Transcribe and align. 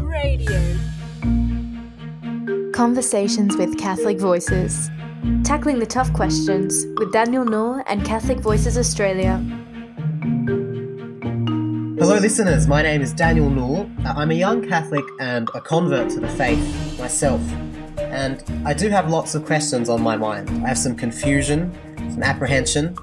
Radio. 0.00 0.78
Conversations 2.72 3.56
with 3.56 3.78
Catholic 3.78 4.18
Voices. 4.18 4.88
Tackling 5.44 5.78
the 5.78 5.86
tough 5.86 6.12
questions 6.12 6.86
with 6.98 7.12
Daniel 7.12 7.44
Nour 7.44 7.82
and 7.86 8.04
Catholic 8.04 8.38
Voices 8.38 8.78
Australia. 8.78 9.38
Hello, 11.98 12.16
listeners. 12.18 12.68
My 12.68 12.82
name 12.82 13.02
is 13.02 13.12
Daniel 13.12 13.50
Nour. 13.50 13.90
Uh, 14.04 14.14
I'm 14.16 14.30
a 14.30 14.34
young 14.34 14.66
Catholic 14.68 15.04
and 15.20 15.50
a 15.54 15.60
convert 15.60 16.10
to 16.10 16.20
the 16.20 16.28
faith 16.28 16.98
myself. 16.98 17.40
And 17.98 18.44
I 18.64 18.74
do 18.74 18.88
have 18.88 19.10
lots 19.10 19.34
of 19.34 19.44
questions 19.44 19.88
on 19.88 20.00
my 20.00 20.16
mind. 20.16 20.48
I 20.64 20.68
have 20.68 20.78
some 20.78 20.94
confusion, 20.94 21.76
some 22.10 22.22
apprehension, 22.22 22.96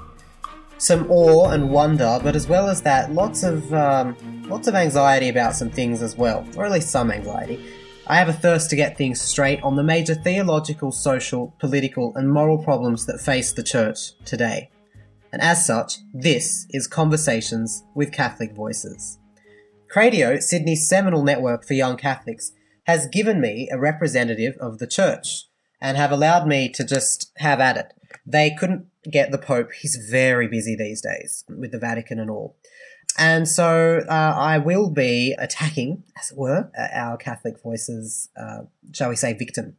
some 0.78 1.10
awe 1.10 1.50
and 1.50 1.70
wonder, 1.70 2.20
but 2.22 2.36
as 2.36 2.48
well 2.48 2.68
as 2.68 2.82
that, 2.82 3.12
lots 3.12 3.44
of 3.44 3.74
um, 3.74 4.16
lots 4.48 4.68
of 4.68 4.76
anxiety 4.76 5.30
about 5.30 5.56
some 5.56 5.70
things 5.70 6.02
as 6.02 6.16
well, 6.18 6.46
or 6.56 6.66
at 6.66 6.72
least 6.72 6.90
some 6.90 7.12
anxiety. 7.12 7.64
I 8.08 8.18
have 8.18 8.30
a 8.30 8.34
thirst 8.34 8.70
to 8.70 8.76
get 8.76 8.98
things 8.98 9.20
straight 9.20 9.64
on 9.64 9.76
the 9.76 9.84
major 9.84 10.14
theological, 10.14 10.92
social, 10.92 11.56
political, 11.60 12.16
and 12.16 12.32
moral 12.32 12.64
problems 12.64 13.08
that 13.08 13.20
face 13.20 13.52
the 13.52 13.64
Church 13.64 14.12
today. 14.26 14.70
And 15.32 15.42
as 15.42 15.66
such, 15.66 15.98
this 16.14 16.68
is 16.70 16.88
Conversations 16.88 17.84
with 17.96 18.12
Catholic 18.12 18.54
Voices. 18.54 19.18
Cradio, 19.92 20.42
Sydney's 20.42 20.88
seminal 20.88 21.24
network 21.24 21.66
for 21.66 21.74
young 21.74 21.98
Catholics, 21.98 22.52
has 22.84 23.08
given 23.08 23.42
me 23.42 23.70
a 23.72 23.80
representative 23.80 24.56
of 24.60 24.78
the 24.78 24.88
Church 24.88 25.48
and 25.82 25.98
have 25.98 26.12
allowed 26.12 26.48
me 26.48 26.70
to 26.70 26.86
just 26.86 27.32
have 27.38 27.60
at 27.60 27.76
it. 27.76 27.94
They 28.26 28.52
couldn't 28.52 28.86
get 29.10 29.32
the 29.32 29.38
Pope, 29.38 29.72
he's 29.72 29.96
very 30.10 30.48
busy 30.48 30.76
these 30.76 31.02
days 31.02 31.44
with 31.50 31.72
the 31.72 31.80
Vatican 31.80 32.20
and 32.20 32.30
all. 32.30 32.56
And 33.18 33.48
so 33.48 34.04
uh, 34.10 34.34
I 34.38 34.58
will 34.58 34.90
be 34.90 35.36
attacking, 35.38 36.04
as 36.20 36.32
it 36.32 36.38
were, 36.38 36.70
uh, 36.78 36.88
our 36.94 37.18
Catholic 37.18 37.62
Voices, 37.62 38.30
uh, 38.38 38.64
shall 38.92 39.10
we 39.10 39.16
say, 39.16 39.34
victim. 39.34 39.78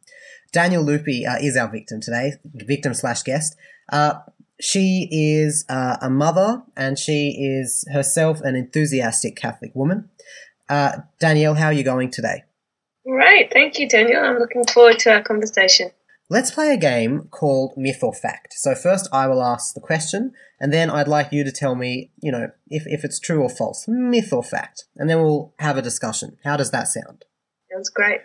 Danielle 0.52 0.84
Lupi 0.84 1.28
uh, 1.28 1.36
is 1.40 1.56
our 1.56 1.70
victim 1.70 2.00
today, 2.00 2.34
victim 2.44 2.94
slash 2.94 3.22
guest. 3.22 3.56
Uh, 3.92 4.14
she 4.58 5.08
is 5.10 5.66
uh, 5.68 5.98
a 6.00 6.08
mother 6.08 6.62
and 6.76 6.98
she 6.98 7.36
is 7.38 7.84
herself 7.92 8.40
an 8.40 8.56
enthusiastic 8.56 9.36
Catholic 9.36 9.74
woman. 9.74 10.08
Danielle, 11.20 11.54
how 11.54 11.66
are 11.66 11.72
you 11.74 11.84
going 11.84 12.10
today? 12.10 12.44
Right, 13.06 13.52
thank 13.52 13.78
you, 13.78 13.88
Daniel. 13.88 14.24
I'm 14.24 14.38
looking 14.38 14.64
forward 14.64 14.98
to 15.00 15.12
our 15.12 15.22
conversation. 15.22 15.90
Let's 16.28 16.50
play 16.50 16.72
a 16.72 16.76
game 16.76 17.28
called 17.30 17.74
Myth 17.76 18.02
or 18.02 18.12
Fact. 18.12 18.54
So 18.54 18.74
first 18.74 19.08
I 19.12 19.28
will 19.28 19.42
ask 19.42 19.74
the 19.74 19.80
question, 19.80 20.32
and 20.58 20.72
then 20.72 20.90
I'd 20.90 21.06
like 21.06 21.30
you 21.30 21.44
to 21.44 21.52
tell 21.52 21.76
me, 21.76 22.10
you 22.20 22.32
know, 22.32 22.50
if, 22.68 22.82
if 22.86 23.04
it's 23.04 23.20
true 23.20 23.42
or 23.42 23.48
false. 23.48 23.86
Myth 23.86 24.32
or 24.32 24.42
fact. 24.42 24.84
And 24.96 25.08
then 25.08 25.20
we'll 25.20 25.54
have 25.60 25.76
a 25.76 25.82
discussion. 25.82 26.36
How 26.42 26.56
does 26.56 26.72
that 26.72 26.88
sound? 26.88 27.24
Sounds 27.72 27.90
great. 27.90 28.20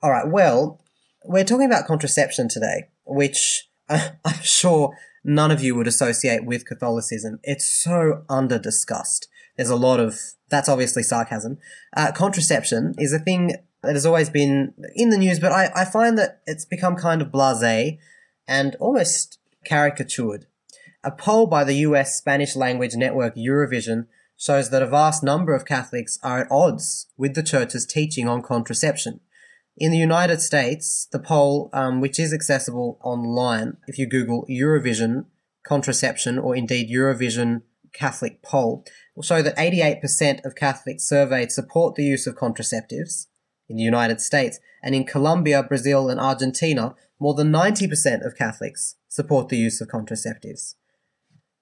All 0.00 0.10
right, 0.10 0.28
well, 0.28 0.80
we're 1.24 1.44
talking 1.44 1.66
about 1.66 1.86
contraception 1.86 2.48
today, 2.48 2.88
which 3.04 3.68
uh, 3.88 4.10
I'm 4.24 4.42
sure 4.42 4.96
none 5.24 5.50
of 5.50 5.60
you 5.60 5.74
would 5.74 5.88
associate 5.88 6.44
with 6.44 6.66
Catholicism. 6.66 7.40
It's 7.42 7.66
so 7.66 8.24
under 8.28 8.60
discussed. 8.60 9.26
There's 9.56 9.70
a 9.70 9.76
lot 9.76 9.98
of, 9.98 10.18
that's 10.48 10.68
obviously 10.68 11.02
sarcasm. 11.02 11.58
Uh, 11.96 12.12
contraception 12.12 12.94
is 12.96 13.12
a 13.12 13.18
thing 13.18 13.56
that 13.82 13.94
has 13.94 14.06
always 14.06 14.30
been 14.30 14.74
in 14.94 15.10
the 15.10 15.18
news, 15.18 15.38
but 15.40 15.52
I, 15.52 15.70
I 15.74 15.84
find 15.84 16.18
that 16.18 16.40
it's 16.46 16.64
become 16.64 16.96
kind 16.96 17.22
of 17.22 17.32
blase 17.32 17.98
and 18.46 18.76
almost 18.76 19.38
caricatured. 19.64 20.46
A 21.02 21.10
poll 21.10 21.46
by 21.46 21.64
the 21.64 21.76
US 21.76 22.16
Spanish 22.16 22.56
language 22.56 22.94
network 22.94 23.36
Univision 23.36 24.06
shows 24.36 24.70
that 24.70 24.82
a 24.82 24.86
vast 24.86 25.22
number 25.22 25.54
of 25.54 25.66
Catholics 25.66 26.18
are 26.22 26.42
at 26.42 26.50
odds 26.50 27.06
with 27.16 27.34
the 27.34 27.42
Church's 27.42 27.86
teaching 27.86 28.28
on 28.28 28.42
contraception. 28.42 29.20
In 29.76 29.92
the 29.92 29.98
United 29.98 30.40
States, 30.40 31.06
the 31.10 31.18
poll, 31.18 31.70
um, 31.72 32.00
which 32.00 32.18
is 32.18 32.34
accessible 32.34 32.98
online, 33.02 33.78
if 33.86 33.98
you 33.98 34.06
Google 34.06 34.46
Univision 34.48 35.26
contraception 35.62 36.38
or 36.38 36.56
indeed 36.56 36.90
Univision 36.90 37.62
Catholic 37.92 38.42
poll, 38.42 38.84
will 39.14 39.22
show 39.22 39.42
that 39.42 39.56
88% 39.56 40.44
of 40.44 40.54
Catholics 40.54 41.04
surveyed 41.04 41.52
support 41.52 41.94
the 41.94 42.04
use 42.04 42.26
of 42.26 42.36
contraceptives, 42.36 43.26
in 43.70 43.76
the 43.76 43.82
United 43.82 44.20
States, 44.20 44.58
and 44.82 44.94
in 44.94 45.04
Colombia, 45.04 45.62
Brazil, 45.62 46.10
and 46.10 46.20
Argentina, 46.20 46.94
more 47.20 47.34
than 47.34 47.52
90% 47.52 48.26
of 48.26 48.36
Catholics 48.36 48.96
support 49.08 49.48
the 49.48 49.56
use 49.56 49.80
of 49.80 49.88
contraceptives. 49.88 50.74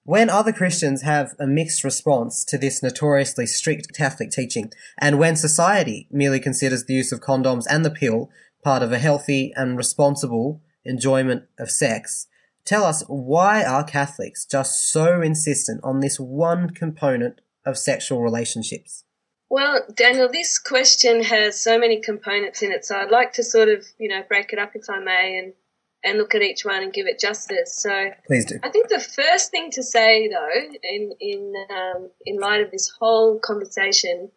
When 0.03 0.29
other 0.29 0.51
Christians 0.51 1.03
have 1.03 1.35
a 1.39 1.45
mixed 1.45 1.83
response 1.83 2.43
to 2.45 2.57
this 2.57 2.81
notoriously 2.81 3.45
strict 3.45 3.95
Catholic 3.95 4.31
teaching, 4.31 4.71
and 4.97 5.19
when 5.19 5.35
society 5.35 6.07
merely 6.09 6.39
considers 6.39 6.85
the 6.85 6.95
use 6.95 7.11
of 7.11 7.21
condoms 7.21 7.65
and 7.69 7.85
the 7.85 7.91
pill 7.91 8.31
part 8.63 8.81
of 8.81 8.91
a 8.91 8.97
healthy 8.97 9.53
and 9.55 9.77
responsible 9.77 10.63
enjoyment 10.83 11.43
of 11.59 11.69
sex, 11.69 12.25
tell 12.65 12.83
us 12.83 13.03
why 13.07 13.63
are 13.63 13.83
Catholics 13.83 14.45
just 14.45 14.89
so 14.89 15.21
insistent 15.21 15.79
on 15.83 15.99
this 15.99 16.19
one 16.19 16.71
component 16.71 17.41
of 17.63 17.77
sexual 17.77 18.23
relationships? 18.23 19.03
Well, 19.49 19.83
Daniel, 19.95 20.29
this 20.31 20.59
question 20.59 21.23
has 21.23 21.59
so 21.59 21.79
many 21.79 21.99
components 21.99 22.61
in 22.61 22.71
it, 22.71 22.85
so 22.85 22.95
I'd 22.95 23.09
like 23.09 23.33
to 23.33 23.43
sort 23.43 23.67
of, 23.67 23.83
you 23.97 24.07
know, 24.07 24.21
break 24.27 24.53
it 24.53 24.59
up 24.59 24.75
if 24.75 24.89
I 24.89 24.99
may 24.99 25.37
and 25.37 25.53
and 26.01 26.17
look 26.17 26.33
at 26.33 26.41
each 26.41 26.63
one 26.63 26.81
and 26.81 26.93
give 26.93 27.07
it 27.07 27.19
justice. 27.19 27.75
So, 27.81 28.11
please 28.25 28.45
do. 28.45 28.57
I 28.63 28.69
think 28.69 28.87
the 28.87 29.01
first 29.01 29.51
thing 29.51 29.69
to 29.71 29.83
say, 29.83 30.29
though, 30.29 30.77
in 30.83 31.13
in 31.19 31.53
um, 31.71 32.09
in 32.25 32.39
light 32.39 32.61
of 32.61 32.69
this 32.69 32.89
whole 32.99 33.39
conversation, 33.39 34.29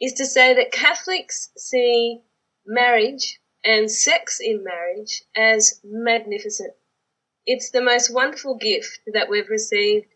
is 0.00 0.14
to 0.14 0.26
say 0.26 0.54
that 0.54 0.72
Catholics 0.72 1.50
see 1.56 2.22
marriage 2.66 3.38
and 3.64 3.88
sex 3.88 4.40
in 4.40 4.64
marriage 4.64 5.22
as 5.36 5.80
magnificent. 5.84 6.74
It's 7.46 7.70
the 7.70 7.82
most 7.82 8.12
wonderful 8.12 8.56
gift 8.56 9.00
that 9.14 9.30
we've 9.30 9.48
received 9.48 10.06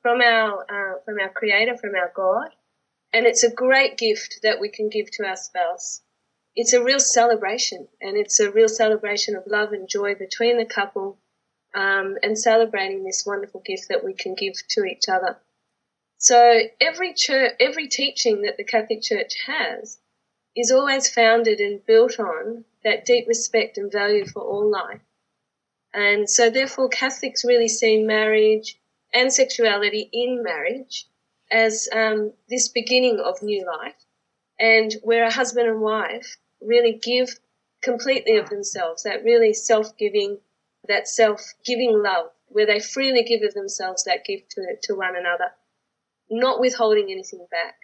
from 0.00 0.22
our 0.22 0.62
uh, 0.62 1.00
from 1.04 1.20
our 1.20 1.28
Creator, 1.28 1.76
from 1.76 1.94
our 1.94 2.10
God 2.16 2.48
and 3.12 3.26
it's 3.26 3.44
a 3.44 3.50
great 3.50 3.96
gift 3.96 4.40
that 4.42 4.60
we 4.60 4.68
can 4.68 4.88
give 4.88 5.10
to 5.12 5.26
our 5.26 5.36
spouse. 5.36 6.02
It's 6.54 6.72
a 6.72 6.82
real 6.82 7.00
celebration, 7.00 7.88
and 8.00 8.16
it's 8.16 8.40
a 8.40 8.50
real 8.50 8.68
celebration 8.68 9.36
of 9.36 9.46
love 9.46 9.72
and 9.72 9.88
joy 9.88 10.14
between 10.14 10.58
the 10.58 10.64
couple, 10.64 11.18
um, 11.74 12.16
and 12.22 12.38
celebrating 12.38 13.04
this 13.04 13.24
wonderful 13.26 13.60
gift 13.64 13.88
that 13.88 14.04
we 14.04 14.14
can 14.14 14.34
give 14.34 14.54
to 14.70 14.84
each 14.84 15.08
other. 15.08 15.38
So 16.18 16.62
every 16.80 17.14
church, 17.14 17.54
every 17.60 17.86
teaching 17.86 18.42
that 18.42 18.56
the 18.56 18.64
Catholic 18.64 19.02
Church 19.02 19.34
has 19.46 19.98
is 20.56 20.72
always 20.72 21.08
founded 21.08 21.60
and 21.60 21.84
built 21.86 22.18
on 22.18 22.64
that 22.82 23.04
deep 23.04 23.28
respect 23.28 23.78
and 23.78 23.92
value 23.92 24.26
for 24.26 24.42
all 24.42 24.68
life. 24.68 25.00
And 25.94 26.28
so 26.28 26.50
therefore 26.50 26.88
Catholics 26.88 27.44
really 27.44 27.68
see 27.68 28.02
marriage 28.02 28.80
and 29.14 29.32
sexuality 29.32 30.10
in 30.12 30.42
marriage 30.42 31.06
as 31.50 31.88
um, 31.94 32.32
this 32.48 32.68
beginning 32.68 33.20
of 33.20 33.42
new 33.42 33.66
life, 33.66 33.94
and 34.58 34.94
where 35.02 35.24
a 35.24 35.30
husband 35.30 35.68
and 35.68 35.80
wife 35.80 36.36
really 36.60 37.00
give 37.02 37.38
completely 37.82 38.36
of 38.36 38.50
themselves, 38.50 39.04
that 39.04 39.24
really 39.24 39.54
self 39.54 39.96
giving, 39.96 40.38
that 40.88 41.08
self 41.08 41.54
giving 41.64 42.02
love, 42.02 42.30
where 42.46 42.66
they 42.66 42.80
freely 42.80 43.22
give 43.22 43.42
of 43.42 43.54
themselves 43.54 44.04
that 44.04 44.24
gift 44.24 44.50
to, 44.50 44.62
to 44.82 44.94
one 44.94 45.16
another, 45.16 45.52
not 46.30 46.60
withholding 46.60 47.10
anything 47.10 47.46
back. 47.50 47.76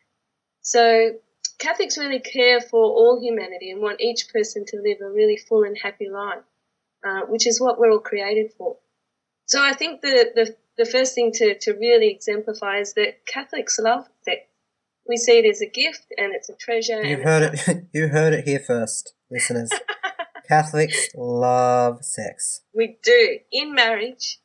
So 0.62 1.12
Catholics 1.58 1.98
really 1.98 2.20
care 2.20 2.60
for 2.60 2.82
all 2.82 3.20
humanity 3.20 3.70
and 3.70 3.80
want 3.80 4.00
each 4.00 4.28
person 4.32 4.64
to 4.66 4.80
live 4.80 4.98
a 5.00 5.10
really 5.10 5.36
full 5.36 5.62
and 5.62 5.76
happy 5.78 6.08
life, 6.08 6.42
uh, 7.06 7.20
which 7.28 7.46
is 7.46 7.60
what 7.60 7.78
we're 7.78 7.92
all 7.92 8.00
created 8.00 8.52
for. 8.58 8.76
So 9.46 9.62
I 9.62 9.74
think 9.74 10.00
the, 10.00 10.32
the 10.34 10.56
the 10.76 10.84
first 10.84 11.14
thing 11.14 11.32
to, 11.32 11.56
to 11.58 11.72
really 11.72 12.10
exemplify 12.10 12.78
is 12.78 12.94
that 12.94 13.26
Catholics 13.26 13.78
love 13.78 14.08
sex. 14.22 14.42
We 15.06 15.16
see 15.16 15.38
it 15.38 15.46
as 15.48 15.60
a 15.60 15.66
gift 15.66 16.06
and 16.16 16.34
it's 16.34 16.48
a 16.48 16.54
treasure. 16.54 17.04
You 17.04 17.18
heard 17.18 17.54
it. 17.54 17.84
you 17.92 18.08
heard 18.08 18.32
it 18.32 18.46
here 18.46 18.58
first, 18.58 19.14
listeners. 19.30 19.70
Catholics 20.48 21.08
love 21.14 22.04
sex. 22.04 22.62
We 22.74 22.98
do 23.02 23.38
in 23.52 23.74
marriage 23.74 24.38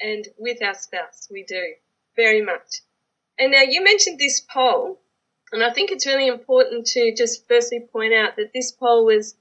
and 0.00 0.26
with 0.38 0.62
our 0.62 0.74
spouse. 0.74 1.28
We 1.30 1.44
do 1.44 1.74
very 2.16 2.42
much. 2.42 2.82
And 3.38 3.52
now 3.52 3.62
you 3.62 3.82
mentioned 3.84 4.18
this 4.18 4.40
poll, 4.40 5.00
and 5.52 5.62
I 5.62 5.72
think 5.72 5.90
it's 5.90 6.06
really 6.06 6.26
important 6.26 6.86
to 6.88 7.14
just 7.14 7.46
firstly 7.46 7.80
point 7.80 8.12
out 8.12 8.36
that 8.36 8.52
this 8.52 8.72
poll 8.72 9.06
was 9.06 9.36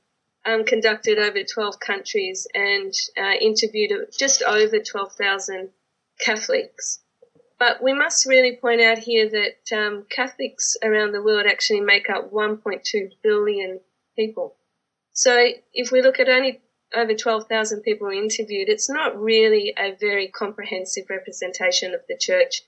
um, 0.45 0.63
conducted 0.63 1.17
over 1.17 1.43
12 1.43 1.79
countries 1.79 2.47
and 2.53 2.93
uh, 3.17 3.33
interviewed 3.41 3.91
just 4.17 4.43
over 4.43 4.79
12,000 4.79 5.69
Catholics. 6.19 6.99
But 7.59 7.81
we 7.81 7.93
must 7.93 8.25
really 8.25 8.55
point 8.55 8.81
out 8.81 8.99
here 8.99 9.29
that 9.29 9.75
um, 9.75 10.05
Catholics 10.09 10.77
around 10.83 11.11
the 11.11 11.23
world 11.23 11.47
actually 11.47 11.81
make 11.81 12.09
up 12.09 12.31
1.2 12.31 13.11
billion 13.23 13.79
people. 14.15 14.55
So 15.13 15.49
if 15.73 15.91
we 15.91 16.01
look 16.01 16.19
at 16.19 16.29
only 16.29 16.61
over 16.93 17.15
12,000 17.15 17.81
people 17.81 18.09
interviewed, 18.09 18.69
it's 18.69 18.89
not 18.89 19.19
really 19.19 19.73
a 19.77 19.95
very 19.99 20.27
comprehensive 20.27 21.09
representation 21.09 21.93
of 21.93 22.01
the 22.07 22.17
church 22.17 22.61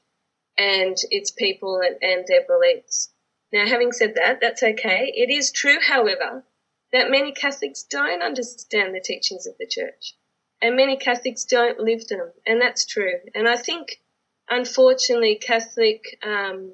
and 0.58 0.98
its 1.12 1.32
people 1.32 1.80
and, 1.80 1.98
and 2.02 2.26
their 2.28 2.46
beliefs. 2.46 3.14
Now, 3.54 3.66
having 3.66 3.92
said 3.92 4.16
that, 4.16 4.42
that's 4.42 4.62
okay. 4.62 5.12
It 5.16 5.30
is 5.30 5.52
true, 5.52 5.80
however, 5.80 6.44
that 6.92 7.10
many 7.10 7.32
Catholics 7.32 7.84
don't 7.84 8.22
understand 8.22 8.94
the 8.94 9.00
teachings 9.00 9.48
of 9.48 9.58
the 9.58 9.68
church. 9.68 10.16
And 10.62 10.76
many 10.76 10.98
Catholics 10.98 11.46
don't 11.46 11.80
live 11.80 12.08
them. 12.08 12.32
And 12.46 12.62
that's 12.62 12.86
true. 12.86 13.14
And 13.34 13.48
I 13.48 13.56
think, 13.56 14.02
unfortunately, 14.50 15.36
Catholic, 15.36 16.04
um, 16.24 16.74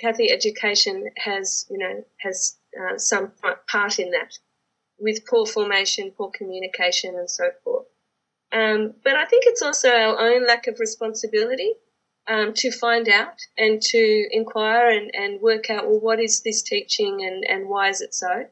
Catholic 0.00 0.30
education 0.32 1.10
has, 1.16 1.66
you 1.70 1.78
know, 1.78 2.04
has 2.18 2.56
uh, 2.78 2.98
some 2.98 3.32
part 3.68 3.98
in 3.98 4.10
that 4.10 4.38
with 4.98 5.26
poor 5.26 5.46
formation, 5.46 6.10
poor 6.10 6.30
communication, 6.30 7.14
and 7.16 7.30
so 7.30 7.50
forth. 7.64 7.86
Um, 8.52 8.94
but 9.04 9.14
I 9.14 9.24
think 9.26 9.44
it's 9.46 9.62
also 9.62 9.90
our 9.90 10.18
own 10.18 10.46
lack 10.46 10.66
of 10.66 10.80
responsibility 10.80 11.72
um, 12.28 12.52
to 12.54 12.70
find 12.70 13.08
out 13.08 13.38
and 13.56 13.80
to 13.80 14.28
inquire 14.30 14.90
and, 14.90 15.10
and 15.14 15.40
work 15.40 15.70
out, 15.70 15.88
well, 15.88 16.00
what 16.00 16.20
is 16.20 16.42
this 16.42 16.62
teaching 16.62 17.24
and, 17.24 17.44
and 17.44 17.68
why 17.68 17.88
is 17.88 18.00
it 18.00 18.14
so? 18.14 18.46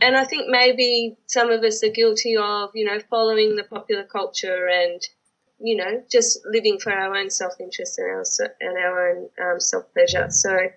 And 0.00 0.16
I 0.16 0.24
think 0.24 0.48
maybe 0.48 1.16
some 1.26 1.50
of 1.50 1.62
us 1.62 1.82
are 1.82 1.88
guilty 1.88 2.36
of, 2.36 2.70
you 2.74 2.84
know, 2.84 3.00
following 3.10 3.56
the 3.56 3.64
popular 3.64 4.04
culture 4.04 4.68
and, 4.68 5.00
you 5.58 5.76
know, 5.76 6.02
just 6.10 6.40
living 6.44 6.78
for 6.78 6.92
our 6.92 7.14
own 7.14 7.30
self 7.30 7.54
interest 7.60 7.98
and 7.98 8.08
our, 8.08 8.24
and 8.60 8.78
our 8.78 9.10
own 9.10 9.28
um, 9.42 9.60
self 9.60 9.84
pleasure. 9.92 10.26
So 10.30 10.68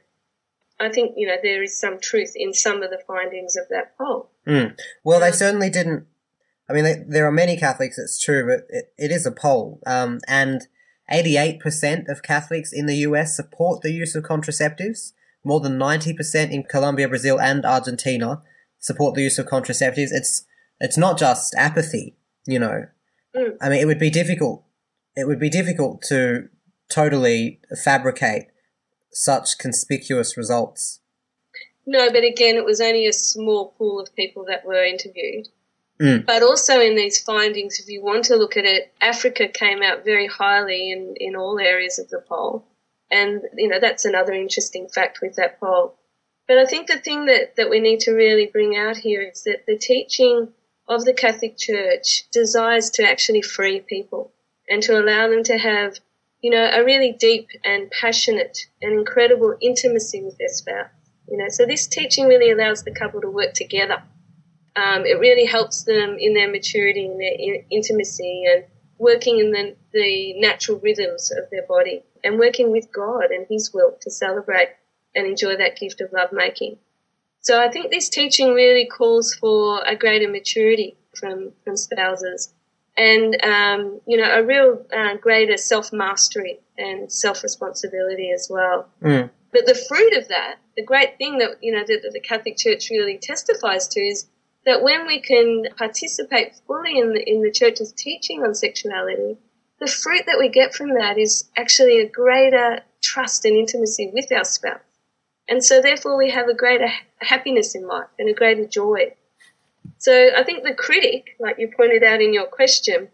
I 0.80 0.90
think, 0.90 1.14
you 1.18 1.28
know, 1.28 1.38
there 1.42 1.64
is 1.64 1.78
some 1.78 2.00
truth 2.00 2.34
in 2.36 2.54
some 2.54 2.84
of 2.84 2.92
the 2.92 3.02
findings 3.08 3.56
of 3.56 3.68
that 3.69 3.98
poll. 3.98 4.30
Mm. 4.48 4.78
Well, 5.04 5.20
they 5.20 5.28
um, 5.28 5.34
certainly 5.34 5.70
didn't. 5.70 6.06
I 6.70 6.74
mean, 6.74 6.84
they, 6.84 7.04
there 7.08 7.25
are 7.25 7.31
many 7.31 7.58
Catholics, 7.58 7.98
it's 7.98 8.20
true, 8.20 8.46
but 8.46 8.66
it, 8.70 8.94
it 8.98 9.12
is 9.12 9.25
a 9.25 9.31
poll. 9.31 9.80
Um, 9.88 10.20
and 10.28 10.68
88% 11.12 12.10
of 12.10 12.22
Catholics 12.22 12.74
in 12.74 12.86
the 12.86 12.98
US 12.98 13.36
support 13.36 13.81
the 13.81 13.92
use 13.92 14.16
of 14.16 14.24
contraceptives. 14.24 15.13
More 15.44 15.62
than 15.62 15.80
90% 15.80 16.52
in 16.52 16.63
Colombia, 16.63 17.08
Brazil, 17.08 17.40
and 17.40 17.66
Argentina 17.66 18.42
support 18.79 19.15
the 19.15 19.24
use 19.24 19.38
of 19.39 19.47
contraceptives. 19.47 20.09
It's 20.12 20.45
it's 20.79 20.97
not 20.97 21.18
just 21.18 21.56
apathy, 21.56 22.18
you 22.45 22.59
know. 22.59 22.85
Mm. 23.35 23.57
I 23.62 23.69
mean, 23.69 23.79
it 23.79 23.85
would 23.85 24.00
be 24.00 24.09
difficult. 24.09 24.63
It 25.15 25.27
would 25.27 25.39
be 25.39 25.50
difficult 25.50 26.01
to 26.09 26.50
totally 26.89 27.59
fabricate 27.83 28.47
such 29.12 29.57
conspicuous 29.57 30.38
results. 30.38 31.00
No, 31.85 32.12
but 32.12 32.24
again, 32.24 32.56
it 32.56 32.65
was 32.65 32.81
only 32.81 33.07
a 33.07 33.13
small 33.13 33.74
pool 33.77 34.00
of 34.00 34.15
people 34.15 34.45
that 34.47 34.65
were 34.65 34.83
interviewed. 34.83 35.47
Mm. 36.01 36.25
But 36.25 36.44
also 36.44 36.79
in 36.79 36.95
these 36.95 37.19
findings, 37.21 37.79
if 37.79 37.88
you 37.88 38.03
want 38.03 38.25
to 38.25 38.35
look 38.35 38.56
at 38.56 38.65
it, 38.65 38.94
Africa 39.01 39.47
came 39.47 39.81
out 39.81 40.06
very 40.06 40.27
highly 40.27 40.91
in, 40.91 41.15
in 41.18 41.35
all 41.35 41.59
areas 41.59 41.97
of 41.97 42.09
the 42.09 42.21
poll. 42.27 42.68
And, 43.09 43.41
you 43.56 43.68
know, 43.68 43.79
that's 43.79 44.06
another 44.06 44.33
interesting 44.33 44.88
fact 44.94 45.19
with 45.21 45.35
that 45.38 45.59
poll. 45.59 45.97
But 46.48 46.58
I 46.58 46.66
think 46.66 46.88
the 46.88 46.98
thing 46.98 47.26
that, 47.26 47.58
that 47.58 47.70
we 47.70 47.80
need 47.80 48.00
to 48.02 48.12
really 48.12 48.46
bring 48.46 48.78
out 48.78 48.98
here 48.98 49.22
is 49.22 49.44
that 49.44 49.66
the 49.68 49.78
teaching 49.78 50.54
of 50.88 51.04
the 51.04 51.14
Catholic 51.14 51.58
Church 51.58 52.24
desires 52.32 52.90
to 52.92 53.04
actually 53.04 53.42
free 53.42 53.82
people 53.82 54.32
and 54.70 54.82
to 54.84 54.98
allow 54.98 55.28
them 55.30 55.44
to 55.44 55.58
have, 55.58 56.00
you 56.42 56.50
know, 56.50 56.70
a 56.74 56.86
really 56.86 57.12
deep 57.12 57.50
and 57.66 57.92
passionate 57.92 58.58
and 58.82 58.94
incredible 58.98 59.58
intimacy 59.62 60.24
with 60.24 60.38
their 60.38 60.48
spouse. 60.48 60.90
You 61.30 61.38
know, 61.38 61.50
so 61.50 61.66
this 61.66 61.88
teaching 61.88 62.28
really 62.28 62.52
allows 62.52 62.84
the 62.84 62.92
couple 62.92 63.20
to 63.22 63.30
work 63.30 63.54
together. 63.54 64.02
Um, 64.78 65.06
it 65.06 65.20
really 65.20 65.46
helps 65.46 65.84
them 65.84 66.18
in 66.18 66.34
their 66.34 66.50
maturity 66.50 67.06
and 67.06 67.20
their 67.20 67.34
in- 67.38 67.66
intimacy 67.70 68.46
and 68.48 68.64
working 68.98 69.40
in 69.40 69.52
the, 69.52 69.76
the 69.92 70.40
natural 70.40 70.80
rhythms 70.80 71.32
of 71.32 71.50
their 71.50 71.66
body 71.68 72.04
and 72.24 72.40
working 72.40 72.72
with 72.72 72.92
God 72.94 73.32
and 73.32 73.46
His 73.50 73.74
will 73.74 73.98
to 74.02 74.10
celebrate 74.10 74.70
and 75.18 75.28
enjoy 75.28 75.58
that 75.58 75.78
gift 75.78 76.00
of 76.00 76.14
lovemaking. 76.14 76.78
So 77.42 77.62
I 77.62 77.69
think 77.69 77.92
this 77.92 78.10
teaching 78.10 78.54
really 78.54 78.86
calls 78.86 79.34
for 79.34 79.81
a 79.86 79.96
greater 79.96 80.30
maturity 80.30 80.98
from, 81.16 81.52
from 81.64 81.75
spouses 81.75 82.54
and, 82.98 83.38
um, 83.44 84.02
you 84.08 84.18
know, 84.18 84.31
a 84.31 84.44
real 84.44 84.86
uh, 84.96 85.16
greater 85.18 85.58
self 85.58 85.94
mastery 85.94 86.60
and 86.78 87.12
self 87.12 87.44
responsibility 87.44 88.31
as 88.31 88.48
well. 88.50 88.88
Mm. 89.02 89.30
But 89.52 89.66
the 89.66 89.75
fruit 89.75 90.14
of 90.18 90.28
that, 90.28 90.56
the 90.75 90.84
great 90.84 91.18
thing 91.18 91.38
that, 91.38 91.58
you 91.62 91.72
know, 91.72 91.84
that, 91.88 92.02
that 92.04 92.13
the 92.13 92.20
Catholic 92.20 92.58
Church 92.58 92.90
really 92.90 93.18
testifies 93.18 93.88
to 93.90 94.00
is 94.02 94.28
that 94.66 94.84
when 94.84 95.08
we 95.08 95.22
can 95.22 95.66
participate 95.78 96.60
fully 96.68 97.00
in 97.00 97.13
the, 97.13 97.24
in 97.30 97.42
the 97.42 97.52
church's 97.52 97.94
teaching 97.94 98.44
on 98.44 98.54
sexuality, 98.54 99.38
the 99.80 99.88
fruit 99.88 100.24
that 100.25 100.38
we 100.40 100.50
get 100.50 100.74
from 100.74 100.90
that 100.96 101.18
is 101.18 101.50
actually 101.56 102.02
a 102.02 102.10
greater 102.10 102.81
trust 103.02 103.46
and 103.46 103.56
intimacy 103.56 104.12
with 104.13 104.31
our 104.31 104.44
spouse. 104.44 104.81
And 105.50 105.64
so, 105.64 105.82
therefore, 105.82 106.18
we 106.18 106.32
have 106.32 106.50
a 106.50 106.54
greater 106.54 106.90
happiness 107.20 107.74
in 107.74 107.88
life 107.88 108.10
and 108.20 108.30
a 108.30 108.34
greater 108.34 108.66
joy. 108.66 109.16
So, 109.98 110.30
I 110.36 110.44
think 110.44 110.64
the 110.64 110.74
critic, 110.74 111.36
like 111.40 111.58
you 111.58 111.72
pointed 111.76 112.04
out 112.04 112.22
in 112.22 112.34
your 112.34 112.48
question, 112.48 113.10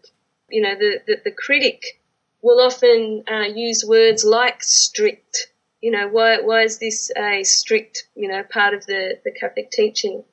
you 0.48 0.62
know, 0.62 0.74
the, 0.74 1.00
the, 1.06 1.20
the 1.24 1.30
critic 1.30 2.00
will 2.42 2.60
often 2.60 3.24
uh, 3.30 3.46
use 3.54 3.84
words 3.84 4.24
like 4.24 4.62
strict. 4.62 5.48
You 5.80 5.92
know, 5.92 6.08
why, 6.08 6.40
why 6.40 6.62
is 6.62 6.78
this 6.78 7.10
a 7.16 7.44
strict, 7.44 8.08
you 8.14 8.28
know, 8.28 8.42
part 8.42 8.74
of 8.74 8.84
the, 8.86 9.20
the 9.24 9.30
Catholic 9.30 9.70
teaching? 9.70 10.24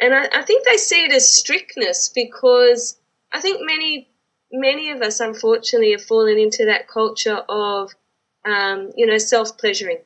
And 0.00 0.14
I, 0.14 0.28
I 0.32 0.42
think 0.42 0.64
they 0.64 0.76
see 0.76 1.04
it 1.04 1.12
as 1.12 1.34
strictness 1.34 2.08
because 2.14 2.98
I 3.32 3.40
think 3.40 3.60
many, 3.62 4.08
many 4.52 4.90
of 4.90 5.02
us, 5.02 5.20
unfortunately, 5.20 5.92
have 5.92 6.04
fallen 6.04 6.38
into 6.38 6.66
that 6.66 6.88
culture 6.88 7.42
of, 7.48 7.92
um, 8.44 8.92
you 8.96 9.06
know, 9.06 9.18
self 9.18 9.58
pleasuring 9.58 9.98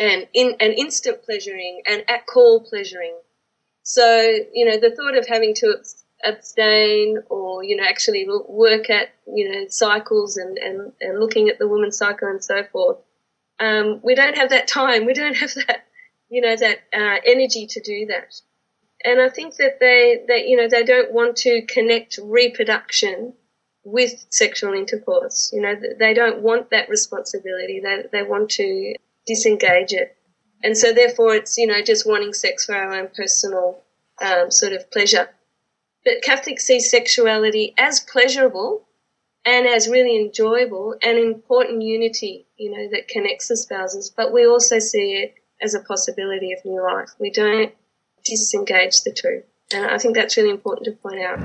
and 0.00 0.26
in 0.32 0.56
and 0.58 0.72
instant 0.72 1.22
pleasuring 1.22 1.82
and 1.86 2.02
at 2.08 2.26
call 2.26 2.60
pleasuring. 2.60 3.14
So 3.82 4.04
you 4.52 4.64
know 4.64 4.80
the 4.80 4.94
thought 4.96 5.16
of 5.16 5.28
having 5.28 5.54
to 5.56 5.76
abstain 6.24 7.18
or 7.28 7.62
you 7.62 7.76
know 7.76 7.84
actually 7.84 8.26
work 8.48 8.90
at 8.90 9.10
you 9.32 9.50
know 9.50 9.66
cycles 9.68 10.36
and 10.36 10.58
and, 10.58 10.92
and 11.00 11.20
looking 11.20 11.48
at 11.48 11.58
the 11.58 11.68
woman's 11.68 11.98
cycle 11.98 12.28
and 12.28 12.42
so 12.42 12.64
forth. 12.64 12.98
Um, 13.60 14.00
we 14.02 14.14
don't 14.14 14.38
have 14.38 14.50
that 14.50 14.66
time. 14.66 15.04
We 15.04 15.12
don't 15.12 15.36
have 15.42 15.54
that 15.66 15.84
you 16.30 16.40
know 16.40 16.56
that 16.56 16.78
uh, 16.94 17.20
energy 17.26 17.66
to 17.68 17.80
do 17.80 18.06
that. 18.06 18.40
And 19.04 19.20
I 19.20 19.28
think 19.28 19.56
that 19.56 19.80
they 19.80 20.24
they 20.26 20.46
you 20.46 20.56
know 20.56 20.68
they 20.68 20.82
don't 20.82 21.12
want 21.12 21.36
to 21.38 21.62
connect 21.66 22.18
reproduction 22.22 23.34
with 23.84 24.26
sexual 24.30 24.72
intercourse. 24.72 25.50
You 25.52 25.60
know 25.60 25.74
they 25.98 26.14
don't 26.14 26.40
want 26.40 26.70
that 26.70 26.88
responsibility. 26.88 27.80
They 27.80 28.04
they 28.12 28.22
want 28.22 28.50
to 28.52 28.94
disengage 29.26 29.92
it. 29.92 30.16
And 30.62 30.76
so 30.76 30.92
therefore 30.92 31.34
it's, 31.34 31.56
you 31.56 31.66
know, 31.66 31.82
just 31.82 32.06
wanting 32.06 32.32
sex 32.32 32.66
for 32.66 32.74
our 32.74 32.94
own 32.94 33.08
personal 33.14 33.82
um, 34.20 34.50
sort 34.50 34.72
of 34.72 34.90
pleasure. 34.90 35.28
But 36.04 36.22
Catholics 36.22 36.66
see 36.66 36.80
sexuality 36.80 37.74
as 37.78 38.00
pleasurable 38.00 38.86
and 39.44 39.66
as 39.66 39.88
really 39.88 40.18
enjoyable 40.18 40.94
and 41.02 41.18
important 41.18 41.82
unity, 41.82 42.46
you 42.56 42.70
know, 42.70 42.88
that 42.90 43.08
connects 43.08 43.48
the 43.48 43.56
spouses. 43.56 44.12
But 44.14 44.32
we 44.32 44.46
also 44.46 44.78
see 44.78 45.14
it 45.14 45.34
as 45.62 45.74
a 45.74 45.80
possibility 45.80 46.52
of 46.52 46.64
new 46.64 46.82
life. 46.82 47.10
We 47.18 47.30
don't 47.30 47.72
disengage 48.24 49.02
the 49.02 49.12
two. 49.12 49.42
And 49.72 49.86
I 49.86 49.98
think 49.98 50.14
that's 50.14 50.36
really 50.36 50.50
important 50.50 50.86
to 50.86 50.92
point 50.92 51.22
out. 51.22 51.40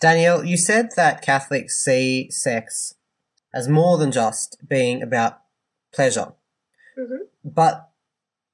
Danielle, 0.00 0.44
you 0.44 0.56
said 0.56 0.90
that 0.96 1.22
Catholics 1.22 1.76
see 1.76 2.30
sex 2.30 2.94
as 3.54 3.68
more 3.68 3.96
than 3.96 4.12
just 4.12 4.58
being 4.68 5.02
about 5.02 5.40
pleasure. 5.92 6.32
Mm-hmm. 6.98 7.24
But 7.44 7.90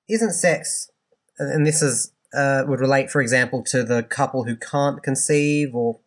isn't 0.08 0.32
sex, 0.32 0.90
and 1.38 1.66
this 1.66 1.82
is 1.82 2.12
uh, 2.34 2.64
would 2.66 2.80
relate, 2.80 3.10
for 3.10 3.20
example, 3.20 3.62
to 3.64 3.82
the 3.84 4.02
couple 4.02 4.44
who 4.44 4.56
can't 4.56 5.02
conceive 5.02 5.74
or 5.74 6.00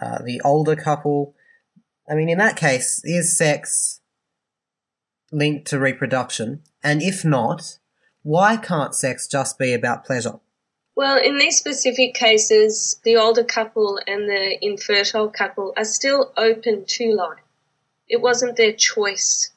uh, 0.00 0.22
the 0.22 0.40
older 0.44 0.76
couple. 0.76 1.34
I 2.08 2.14
mean, 2.14 2.28
in 2.28 2.38
that 2.38 2.56
case, 2.56 3.00
is 3.04 3.36
sex 3.36 4.00
linked 5.32 5.66
to 5.68 5.78
reproduction? 5.78 6.62
And 6.82 7.02
if 7.02 7.24
not, 7.24 7.78
why 8.22 8.56
can't 8.56 8.94
sex 8.94 9.26
just 9.26 9.58
be 9.58 9.72
about 9.72 10.04
pleasure? 10.04 10.40
Well, 10.94 11.18
in 11.22 11.36
these 11.36 11.58
specific 11.58 12.14
cases, 12.14 12.98
the 13.04 13.16
older 13.16 13.44
couple 13.44 14.00
and 14.06 14.28
the 14.28 14.56
infertile 14.64 15.28
couple 15.28 15.74
are 15.76 15.84
still 15.84 16.32
open 16.36 16.84
to 16.86 17.12
life. 17.12 17.40
It 18.08 18.22
wasn't 18.22 18.56
their 18.56 18.72
choice 18.72 19.50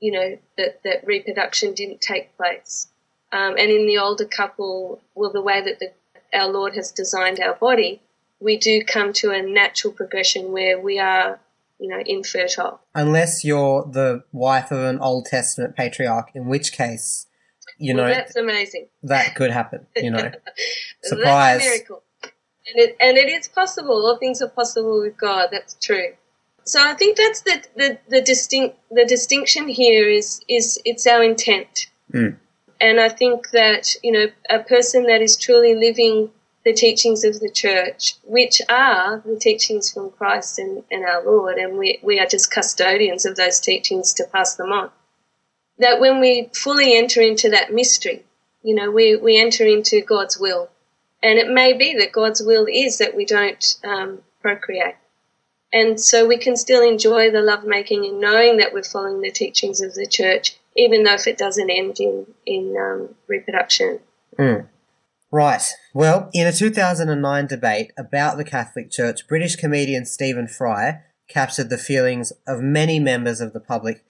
you 0.00 0.12
know, 0.12 0.38
that, 0.56 0.82
that 0.84 1.06
reproduction 1.06 1.74
didn't 1.74 2.00
take 2.00 2.36
place. 2.36 2.88
Um, 3.32 3.56
and 3.58 3.70
in 3.70 3.86
the 3.86 3.98
older 3.98 4.24
couple, 4.24 5.00
well, 5.14 5.32
the 5.32 5.42
way 5.42 5.60
that 5.60 5.78
the, 5.80 5.92
our 6.38 6.48
Lord 6.48 6.74
has 6.74 6.90
designed 6.90 7.40
our 7.40 7.54
body, 7.54 8.00
we 8.40 8.56
do 8.56 8.82
come 8.82 9.12
to 9.14 9.30
a 9.30 9.42
natural 9.42 9.92
progression 9.92 10.52
where 10.52 10.80
we 10.80 10.98
are, 10.98 11.38
you 11.78 11.88
know, 11.88 12.02
infertile. 12.06 12.80
Unless 12.94 13.44
you're 13.44 13.84
the 13.84 14.24
wife 14.32 14.70
of 14.70 14.78
an 14.78 14.98
Old 15.00 15.26
Testament 15.26 15.76
patriarch, 15.76 16.30
in 16.34 16.46
which 16.46 16.72
case, 16.72 17.26
you 17.78 17.94
well, 17.94 18.06
know, 18.06 18.14
that's 18.14 18.36
amazing. 18.36 18.88
That 19.02 19.34
could 19.34 19.50
happen, 19.50 19.86
you 19.96 20.10
know. 20.10 20.30
Surprise. 21.02 21.60
miracle. 21.60 22.02
And 22.22 22.82
it, 22.82 22.96
and 23.00 23.16
it 23.16 23.28
is 23.28 23.48
possible. 23.48 23.94
All 24.06 24.16
things 24.18 24.42
are 24.42 24.48
possible 24.48 25.00
with 25.00 25.16
God. 25.16 25.48
That's 25.50 25.74
true. 25.74 26.12
So 26.68 26.82
I 26.82 26.94
think 26.94 27.16
that's 27.16 27.40
the, 27.40 27.64
the, 27.76 27.98
the 28.08 28.20
distinct 28.20 28.76
the 28.90 29.06
distinction 29.06 29.68
here 29.68 30.08
is 30.08 30.42
is 30.48 30.80
it's 30.84 31.06
our 31.06 31.22
intent. 31.22 31.86
Mm. 32.12 32.36
and 32.80 33.00
I 33.00 33.10
think 33.10 33.50
that, 33.50 33.94
you 34.02 34.12
know, 34.12 34.26
a 34.48 34.60
person 34.60 35.04
that 35.04 35.20
is 35.20 35.36
truly 35.36 35.74
living 35.74 36.30
the 36.64 36.72
teachings 36.72 37.24
of 37.24 37.40
the 37.40 37.50
church, 37.50 38.14
which 38.24 38.60
are 38.68 39.22
the 39.24 39.38
teachings 39.38 39.92
from 39.92 40.10
Christ 40.10 40.58
and, 40.58 40.84
and 40.90 41.04
our 41.04 41.24
Lord, 41.24 41.56
and 41.56 41.78
we, 41.78 41.98
we 42.02 42.18
are 42.20 42.26
just 42.26 42.50
custodians 42.50 43.24
of 43.24 43.36
those 43.36 43.60
teachings 43.60 44.12
to 44.14 44.24
pass 44.24 44.56
them 44.56 44.72
on. 44.72 44.90
That 45.78 46.00
when 46.00 46.20
we 46.20 46.50
fully 46.54 46.96
enter 46.96 47.20
into 47.20 47.50
that 47.50 47.72
mystery, 47.72 48.24
you 48.62 48.74
know, 48.74 48.90
we, 48.90 49.16
we 49.16 49.40
enter 49.40 49.64
into 49.66 50.00
God's 50.00 50.38
will. 50.38 50.68
And 51.22 51.38
it 51.38 51.50
may 51.50 51.72
be 51.72 51.94
that 51.98 52.12
God's 52.12 52.42
will 52.42 52.66
is 52.70 52.98
that 52.98 53.16
we 53.16 53.24
don't 53.24 53.76
um, 53.84 54.20
procreate. 54.42 54.96
And 55.72 56.00
so 56.00 56.26
we 56.26 56.38
can 56.38 56.56
still 56.56 56.82
enjoy 56.82 57.30
the 57.30 57.42
lovemaking 57.42 58.04
and 58.06 58.20
knowing 58.20 58.56
that 58.56 58.72
we're 58.72 58.82
following 58.82 59.20
the 59.20 59.30
teachings 59.30 59.80
of 59.80 59.94
the 59.94 60.06
church, 60.06 60.56
even 60.76 61.04
though 61.04 61.14
if 61.14 61.26
it 61.26 61.36
doesn't 61.36 61.70
end 61.70 62.00
in, 62.00 62.26
in 62.46 62.76
um, 62.78 63.14
reproduction. 63.26 64.00
Mm. 64.38 64.66
Right. 65.30 65.62
Well, 65.92 66.30
in 66.32 66.46
a 66.46 66.52
2009 66.52 67.46
debate 67.46 67.92
about 67.98 68.38
the 68.38 68.44
Catholic 68.44 68.90
Church, 68.90 69.28
British 69.28 69.56
comedian 69.56 70.06
Stephen 70.06 70.48
Fry 70.48 71.02
captured 71.28 71.68
the 71.68 71.76
feelings 71.76 72.32
of 72.46 72.62
many 72.62 72.98
members 72.98 73.40
of 73.42 73.52
the 73.52 73.60
public 73.60 74.04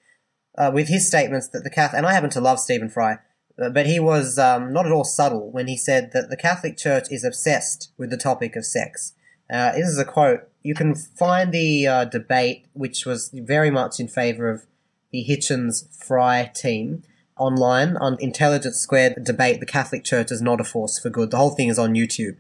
uh, 0.56 0.70
with 0.72 0.88
his 0.88 1.08
statements 1.08 1.48
that 1.48 1.64
the 1.64 1.70
Catholic, 1.70 1.98
and 1.98 2.06
I 2.06 2.12
happen 2.12 2.30
to 2.30 2.40
love 2.40 2.60
Stephen 2.60 2.88
Fry, 2.88 3.18
but 3.56 3.86
he 3.86 3.98
was 3.98 4.38
um, 4.38 4.72
not 4.72 4.86
at 4.86 4.92
all 4.92 5.04
subtle 5.04 5.50
when 5.50 5.66
he 5.66 5.76
said 5.76 6.12
that 6.12 6.30
the 6.30 6.36
Catholic 6.36 6.76
Church 6.76 7.08
is 7.10 7.24
obsessed 7.24 7.92
with 7.98 8.10
the 8.10 8.16
topic 8.16 8.54
of 8.54 8.64
sex. 8.64 9.14
Uh, 9.50 9.72
this 9.72 9.88
is 9.88 9.98
a 9.98 10.04
quote. 10.04 10.48
You 10.62 10.74
can 10.74 10.94
find 10.94 11.52
the 11.52 11.86
uh, 11.86 12.04
debate, 12.04 12.66
which 12.72 13.06
was 13.06 13.30
very 13.32 13.70
much 13.70 14.00
in 14.00 14.08
favour 14.08 14.50
of 14.50 14.66
the 15.10 15.24
Hitchens 15.28 15.86
Fry 15.94 16.50
team, 16.54 17.02
online 17.38 17.96
on 17.96 18.18
Intelligence 18.20 18.76
Squared 18.76 19.24
debate. 19.24 19.60
The 19.60 19.66
Catholic 19.66 20.04
Church 20.04 20.30
is 20.30 20.42
not 20.42 20.60
a 20.60 20.64
force 20.64 20.98
for 20.98 21.10
good. 21.10 21.30
The 21.30 21.36
whole 21.36 21.50
thing 21.50 21.68
is 21.68 21.78
on 21.78 21.94
YouTube. 21.94 22.36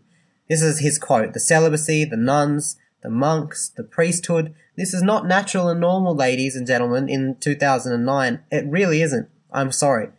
This 0.48 0.62
is 0.62 0.80
his 0.80 0.98
quote 0.98 1.32
The 1.32 1.40
celibacy, 1.40 2.04
the 2.04 2.16
nuns, 2.16 2.76
the 3.02 3.10
monks, 3.10 3.68
the 3.68 3.84
priesthood. 3.84 4.54
This 4.76 4.92
is 4.92 5.02
not 5.02 5.26
natural 5.26 5.68
and 5.68 5.80
normal, 5.80 6.14
ladies 6.14 6.56
and 6.56 6.66
gentlemen, 6.66 7.08
in 7.08 7.36
2009. 7.40 8.40
It 8.50 8.66
really 8.66 9.02
isn't. 9.02 9.28
I'm 9.52 9.72
sorry. 9.72 10.10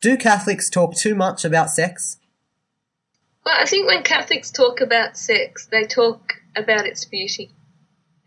Do 0.00 0.16
Catholics 0.16 0.70
talk 0.70 0.96
too 0.96 1.14
much 1.14 1.44
about 1.44 1.70
sex? 1.70 2.18
Well, 3.44 3.56
I 3.58 3.66
think 3.66 3.86
when 3.88 4.02
Catholics 4.02 4.50
talk 4.50 4.80
about 4.80 5.16
sex, 5.16 5.66
they 5.66 5.84
talk 5.84 6.34
about 6.56 6.86
its 6.86 7.04
beauty 7.04 7.50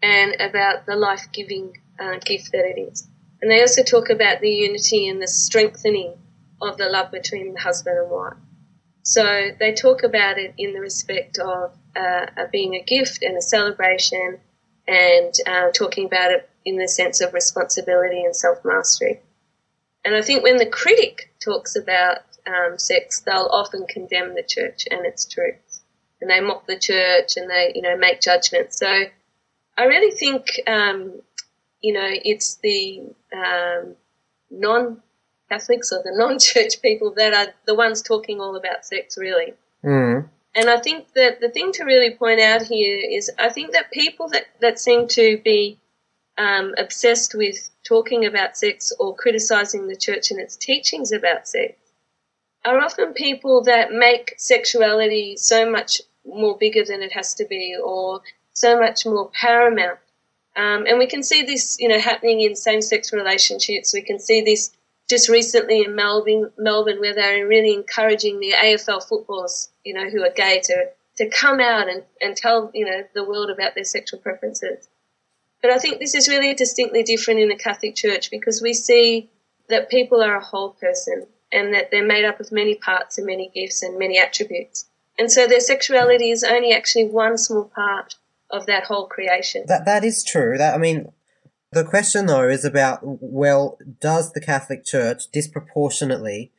and 0.02 0.36
about 0.42 0.86
the 0.86 0.96
life 0.96 1.28
giving 1.34 1.78
uh, 2.00 2.18
gift 2.20 2.52
that 2.54 2.66
it 2.66 2.80
is. 2.80 3.08
And 3.42 3.52
they 3.52 3.62
also 3.62 3.84
talk 3.84 4.10
about 4.10 4.42
the 4.42 4.50
unity 4.52 5.08
and 5.08 5.22
the 5.22 5.28
strengthening 5.28 6.16
of 6.62 6.78
the 6.78 6.90
love 6.90 7.12
between 7.12 7.54
the 7.54 7.60
husband 7.62 7.98
and 8.00 8.10
wife. 8.10 8.38
So 9.04 9.52
they 9.60 9.74
talk 9.74 10.04
about 10.04 10.38
it 10.40 10.56
in 10.58 10.74
the 10.74 10.82
respect 10.82 11.40
of 11.40 11.76
uh, 11.96 12.28
being 12.52 12.76
a 12.76 12.84
gift 12.84 13.24
and 13.24 13.38
a 13.38 13.42
celebration 13.42 14.40
and 14.88 15.34
uh, 15.48 15.72
talking 15.72 16.06
about 16.08 16.32
it 16.32 16.50
in 16.66 16.78
the 16.78 16.88
sense 16.88 17.22
of 17.22 17.34
responsibility 17.34 18.24
and 18.24 18.36
self 18.36 18.60
mastery. 18.66 19.22
And 20.06 20.16
I 20.16 20.22
think 20.22 20.44
when 20.44 20.58
the 20.58 20.66
critic 20.68 21.34
talks 21.44 21.76
about 21.76 22.20
um, 22.48 22.78
sex, 22.78 23.22
they'll 23.22 23.50
often 23.52 23.86
condemn 23.88 24.36
the 24.36 24.44
church 24.44 24.88
and 24.90 25.06
its 25.06 25.26
truths, 25.26 25.84
and 26.22 26.30
they 26.30 26.40
mock 26.40 26.68
the 26.68 26.80
church 26.80 27.38
and 27.38 27.50
they, 27.50 27.72
you 27.76 27.82
know, 27.82 27.98
make 27.98 28.22
judgments. 28.22 28.80
So 28.80 29.06
I 29.78 29.84
really 29.84 30.16
think, 30.16 30.48
um, 30.68 31.22
you 31.82 31.94
know, 31.94 32.08
it's 32.10 32.56
the 32.58 33.04
um, 33.36 33.96
non-Catholics 34.50 35.92
or 35.92 36.02
the 36.04 36.14
non-church 36.16 36.82
people 36.82 37.14
that 37.18 37.34
are 37.34 37.54
the 37.66 37.76
ones 37.76 38.02
talking 38.02 38.40
all 38.40 38.56
about 38.56 38.86
sex, 38.86 39.18
really. 39.18 39.54
Mm. 39.84 40.30
And 40.56 40.70
I 40.70 40.78
think 40.78 41.12
that 41.14 41.42
the 41.42 41.50
thing 41.50 41.74
to 41.74 41.84
really 41.84 42.16
point 42.16 42.40
out 42.40 42.62
here 42.62 42.98
is 42.98 43.30
I 43.38 43.50
think 43.50 43.74
that 43.74 43.92
people 43.92 44.30
that, 44.30 44.46
that 44.62 44.80
seem 44.80 45.08
to 45.10 45.40
be 45.44 45.80
um, 46.38 46.74
obsessed 46.78 47.36
with 47.36 47.70
talking 47.84 48.26
about 48.26 48.58
sex 48.58 48.92
or 48.98 49.16
criticizing 49.16 49.88
the 49.88 49.96
church 49.98 50.32
and 50.32 50.40
its 50.40 50.56
teachings 50.56 51.12
about 51.12 51.48
sex 51.48 51.76
are 52.66 52.80
often 52.80 53.14
people 53.14 53.64
that 53.64 53.92
make 53.92 54.34
sexuality 54.38 55.38
so 55.38 55.70
much 55.70 56.02
more 56.26 56.58
bigger 56.58 56.84
than 56.84 57.02
it 57.02 57.12
has 57.12 57.36
to 57.36 57.46
be 57.46 57.76
or 57.82 58.22
so 58.54 58.80
much 58.80 59.06
more 59.06 59.30
paramount. 59.40 60.00
Um, 60.56 60.86
and 60.88 60.98
we 60.98 61.08
can 61.08 61.22
see 61.22 61.44
this, 61.44 61.78
you 61.80 61.88
know, 61.88 62.00
happening 62.00 62.42
in 62.42 62.56
same-sex 62.56 63.14
relationships. 63.14 63.94
We 63.94 64.02
can 64.02 64.20
see 64.20 64.42
this 64.42 64.72
just 65.08 65.30
recently 65.30 65.84
in 65.84 65.96
Melbourne, 65.96 66.52
Melbourne, 66.58 67.00
where 67.00 67.14
they're 67.14 67.46
really 67.46 67.74
encouraging 67.74 68.40
the 68.40 68.54
AFL 68.54 69.08
footballers, 69.08 69.70
you 69.84 69.94
know, 69.94 70.10
who 70.10 70.24
are 70.24 70.32
gay 70.32 70.62
to, 70.64 70.86
to 71.18 71.30
come 71.30 71.60
out 71.60 71.88
and, 71.90 72.04
and 72.22 72.36
tell, 72.36 72.72
you 72.74 72.86
know, 72.86 73.04
the 73.14 73.24
world 73.24 73.52
about 73.52 73.76
their 73.76 73.84
sexual 73.84 74.20
preferences. 74.20 74.88
But 75.62 75.72
I 75.72 75.78
think 75.78 76.00
this 76.00 76.16
is 76.16 76.28
really 76.28 76.54
distinctly 76.54 77.04
different 77.04 77.42
in 77.42 77.50
the 77.50 77.56
Catholic 77.56 77.96
Church 77.96 78.32
because 78.32 78.62
we 78.62 78.74
see 78.74 79.30
that 79.68 79.90
people 79.90 80.24
are 80.24 80.38
a 80.38 80.44
whole 80.44 80.72
person 80.72 81.28
and 81.56 81.74
that 81.74 81.90
they're 81.90 82.06
made 82.06 82.26
up 82.26 82.40
of 82.40 82.52
many 82.52 82.76
parts 82.76 83.18
and 83.18 83.26
many 83.26 83.50
gifts 83.56 83.82
and 83.82 83.98
many 83.98 84.20
attributes. 84.20 84.86
And 85.18 85.32
so 85.32 85.48
their 85.48 85.62
sexuality 85.62 86.30
is 86.30 86.44
only 86.44 86.74
actually 86.74 87.06
one 87.06 87.38
small 87.38 87.72
part 87.74 88.16
of 88.52 88.66
that 88.66 88.84
whole 88.84 89.08
creation. 89.08 89.64
That 89.68 89.86
that 89.86 90.04
is 90.04 90.24
true. 90.24 90.58
That 90.58 90.76
I 90.76 90.78
mean 90.78 91.12
the 91.72 91.84
question 91.84 92.26
though 92.26 92.48
is 92.50 92.66
about 92.66 93.00
well, 93.04 93.78
does 94.02 94.34
the 94.34 94.42
Catholic 94.42 94.86
Church 94.86 95.32
disproportionately 95.32 96.52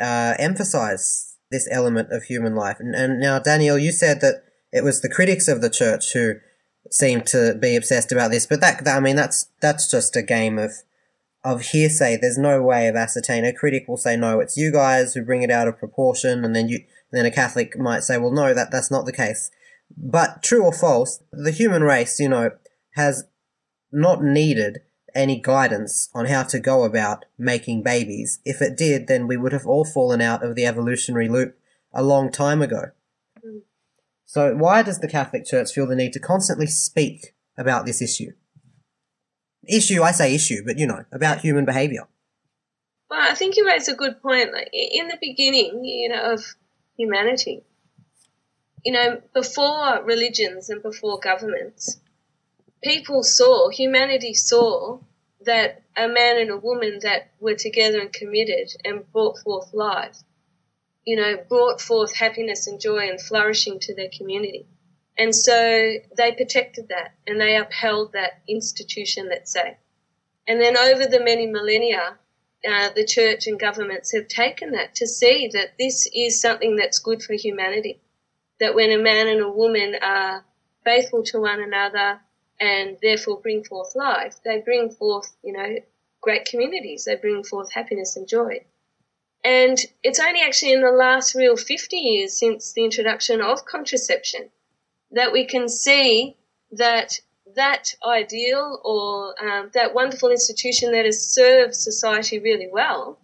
uh, 0.00 0.34
emphasize 0.38 1.36
this 1.50 1.68
element 1.70 2.12
of 2.12 2.24
human 2.24 2.54
life? 2.54 2.78
And, 2.80 2.94
and 2.94 3.20
now, 3.20 3.38
Daniel, 3.38 3.78
you 3.78 3.92
said 3.92 4.20
that 4.20 4.44
it 4.72 4.84
was 4.84 5.00
the 5.00 5.08
critics 5.08 5.48
of 5.48 5.60
the 5.60 5.70
church 5.70 6.12
who 6.12 6.34
seem 6.90 7.22
to 7.22 7.54
be 7.54 7.76
obsessed 7.76 8.12
about 8.12 8.30
this. 8.30 8.46
But 8.46 8.60
that, 8.60 8.84
that 8.84 8.96
I 8.96 9.00
mean, 9.00 9.16
that's 9.16 9.48
that's 9.60 9.90
just 9.90 10.16
a 10.16 10.22
game 10.22 10.58
of 10.58 10.72
of 11.44 11.62
hearsay. 11.62 12.16
There's 12.16 12.38
no 12.38 12.62
way 12.62 12.88
of 12.88 12.96
ascertaining. 12.96 13.50
A 13.50 13.52
critic 13.52 13.86
will 13.88 13.96
say, 13.96 14.16
"No, 14.16 14.40
it's 14.40 14.56
you 14.56 14.72
guys 14.72 15.14
who 15.14 15.22
bring 15.22 15.42
it 15.42 15.50
out 15.50 15.68
of 15.68 15.78
proportion," 15.78 16.44
and 16.44 16.54
then 16.54 16.68
you, 16.68 16.76
and 16.76 17.18
then 17.18 17.26
a 17.26 17.30
Catholic 17.30 17.78
might 17.78 18.04
say, 18.04 18.18
"Well, 18.18 18.32
no, 18.32 18.54
that 18.54 18.70
that's 18.70 18.90
not 18.90 19.06
the 19.06 19.12
case." 19.12 19.50
But 19.96 20.42
true 20.42 20.64
or 20.64 20.72
false, 20.72 21.22
the 21.32 21.50
human 21.50 21.82
race, 21.82 22.18
you 22.18 22.28
know, 22.28 22.52
has 22.94 23.24
not 23.90 24.22
needed 24.22 24.82
any 25.14 25.38
guidance 25.40 26.08
on 26.14 26.26
how 26.26 26.42
to 26.44 26.58
go 26.58 26.84
about 26.84 27.26
making 27.38 27.82
babies. 27.82 28.40
If 28.44 28.62
it 28.62 28.76
did, 28.76 29.06
then 29.06 29.26
we 29.26 29.36
would 29.36 29.52
have 29.52 29.66
all 29.66 29.84
fallen 29.84 30.20
out 30.20 30.42
of 30.42 30.54
the 30.54 30.66
evolutionary 30.66 31.28
loop 31.28 31.56
a 31.92 32.02
long 32.02 32.30
time 32.30 32.62
ago. 32.62 32.86
Mm. 33.44 33.62
So, 34.24 34.54
why 34.54 34.82
does 34.82 35.00
the 35.00 35.08
Catholic 35.08 35.44
Church 35.44 35.72
feel 35.72 35.86
the 35.86 35.96
need 35.96 36.14
to 36.14 36.20
constantly 36.20 36.66
speak 36.66 37.34
about 37.58 37.84
this 37.84 38.00
issue? 38.00 38.32
Issue, 39.68 40.02
I 40.02 40.12
say 40.12 40.34
issue, 40.34 40.62
but 40.64 40.78
you 40.78 40.86
know, 40.86 41.04
about 41.12 41.40
human 41.40 41.64
behaviour. 41.64 42.06
Well, 43.10 43.20
I 43.20 43.34
think 43.34 43.56
you 43.56 43.66
raise 43.66 43.88
a 43.88 43.94
good 43.94 44.20
point. 44.22 44.52
Like 44.52 44.70
in 44.72 45.08
the 45.08 45.18
beginning, 45.20 45.84
you 45.84 46.08
know, 46.08 46.32
of 46.32 46.44
humanity, 46.96 47.62
you 48.84 48.92
know, 48.92 49.20
before 49.34 50.02
religions 50.02 50.70
and 50.70 50.82
before 50.82 51.20
governments, 51.20 52.00
people 52.82 53.22
saw, 53.22 53.68
humanity 53.68 54.34
saw 54.34 54.98
that 55.44 55.82
a 55.96 56.08
man 56.08 56.40
and 56.40 56.50
a 56.50 56.56
woman 56.56 57.00
that 57.02 57.30
were 57.38 57.54
together 57.54 58.00
and 58.00 58.12
committed 58.12 58.72
and 58.84 59.10
brought 59.12 59.38
forth 59.38 59.72
life 59.72 60.16
you 61.04 61.16
know, 61.16 61.36
brought 61.48 61.80
forth 61.80 62.14
happiness 62.14 62.66
and 62.66 62.80
joy 62.80 63.08
and 63.08 63.20
flourishing 63.20 63.80
to 63.80 63.94
their 63.94 64.08
community. 64.16 64.66
And 65.18 65.34
so 65.34 65.94
they 66.16 66.32
protected 66.32 66.88
that 66.88 67.14
and 67.26 67.40
they 67.40 67.56
upheld 67.56 68.12
that 68.12 68.40
institution, 68.48 69.28
let's 69.28 69.52
say. 69.52 69.76
And 70.48 70.60
then 70.60 70.76
over 70.76 71.06
the 71.06 71.22
many 71.22 71.46
millennia, 71.46 72.18
uh, 72.66 72.90
the 72.94 73.04
church 73.04 73.46
and 73.46 73.60
governments 73.60 74.12
have 74.12 74.28
taken 74.28 74.72
that 74.72 74.94
to 74.96 75.06
see 75.06 75.50
that 75.52 75.76
this 75.78 76.08
is 76.14 76.40
something 76.40 76.76
that's 76.76 76.98
good 76.98 77.22
for 77.22 77.34
humanity. 77.34 78.00
That 78.58 78.74
when 78.74 78.90
a 78.90 79.02
man 79.02 79.28
and 79.28 79.40
a 79.40 79.50
woman 79.50 79.96
are 80.00 80.44
faithful 80.84 81.22
to 81.24 81.40
one 81.40 81.60
another 81.60 82.20
and 82.58 82.96
therefore 83.02 83.40
bring 83.40 83.64
forth 83.64 83.94
life, 83.94 84.36
they 84.44 84.60
bring 84.60 84.90
forth, 84.90 85.36
you 85.42 85.52
know, 85.52 85.76
great 86.20 86.46
communities. 86.46 87.04
They 87.04 87.16
bring 87.16 87.42
forth 87.44 87.72
happiness 87.72 88.16
and 88.16 88.26
joy. 88.26 88.64
And 89.44 89.78
it's 90.02 90.20
only 90.20 90.40
actually 90.40 90.72
in 90.72 90.82
the 90.82 90.92
last 90.92 91.34
real 91.34 91.56
50 91.56 91.96
years 91.96 92.38
since 92.38 92.72
the 92.72 92.84
introduction 92.84 93.40
of 93.40 93.66
contraception 93.66 94.50
that 95.12 95.32
we 95.32 95.46
can 95.46 95.68
see 95.68 96.36
that 96.72 97.20
that 97.54 97.94
ideal 98.04 98.80
or 98.82 99.34
um, 99.44 99.70
that 99.74 99.94
wonderful 99.94 100.30
institution 100.30 100.92
that 100.92 101.04
has 101.04 101.22
served 101.22 101.74
society 101.74 102.38
really 102.38 102.68
well 102.72 103.18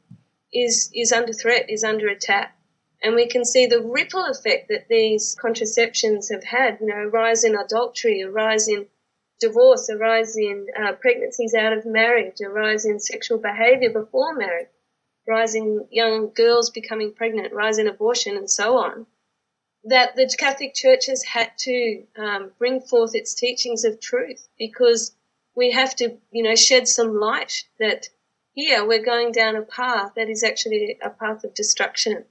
is, 0.52 0.90
is 0.94 1.12
under 1.12 1.32
threat, 1.32 1.70
is 1.70 1.82
under 1.82 2.08
attack. 2.08 2.54
And 3.02 3.14
we 3.14 3.28
can 3.28 3.44
see 3.44 3.66
the 3.66 3.80
ripple 3.80 4.24
effect 4.26 4.68
that 4.68 4.88
these 4.88 5.36
contraceptions 5.40 6.30
have 6.30 6.44
had, 6.44 6.78
you 6.80 6.88
know, 6.88 6.96
a 6.96 7.08
rise 7.08 7.44
in 7.44 7.56
adultery, 7.56 8.20
a 8.20 8.30
rise 8.30 8.68
in 8.68 8.86
divorce, 9.40 9.88
a 9.88 9.96
rise 9.96 10.36
in 10.36 10.66
uh, 10.78 10.92
pregnancies 10.92 11.54
out 11.54 11.72
of 11.72 11.86
marriage, 11.86 12.40
a 12.44 12.48
rise 12.48 12.84
in 12.84 12.98
sexual 12.98 13.38
behavior 13.38 13.90
before 13.90 14.34
marriage 14.34 14.68
rising 15.28 15.86
young 15.90 16.32
girls 16.34 16.70
becoming 16.70 17.12
pregnant, 17.12 17.52
rise 17.52 17.78
in 17.78 17.86
abortion, 17.86 18.36
and 18.36 18.50
so 18.50 18.78
on, 18.78 19.06
that 19.84 20.16
the 20.16 20.32
Catholic 20.38 20.74
Church 20.74 21.06
has 21.06 21.22
had 21.24 21.52
to 21.58 22.02
um, 22.18 22.50
bring 22.58 22.80
forth 22.80 23.14
its 23.14 23.34
teachings 23.34 23.84
of 23.84 24.00
truth 24.00 24.48
because 24.58 25.14
we 25.54 25.70
have 25.72 25.94
to, 25.96 26.16
you 26.30 26.42
know, 26.42 26.54
shed 26.54 26.88
some 26.88 27.18
light 27.18 27.64
that 27.78 28.08
here 28.52 28.86
we're 28.86 29.04
going 29.04 29.32
down 29.32 29.56
a 29.56 29.62
path 29.62 30.12
that 30.16 30.28
is 30.28 30.42
actually 30.42 30.98
a 31.02 31.10
path 31.10 31.44
of 31.44 31.54
destruction 31.54 32.24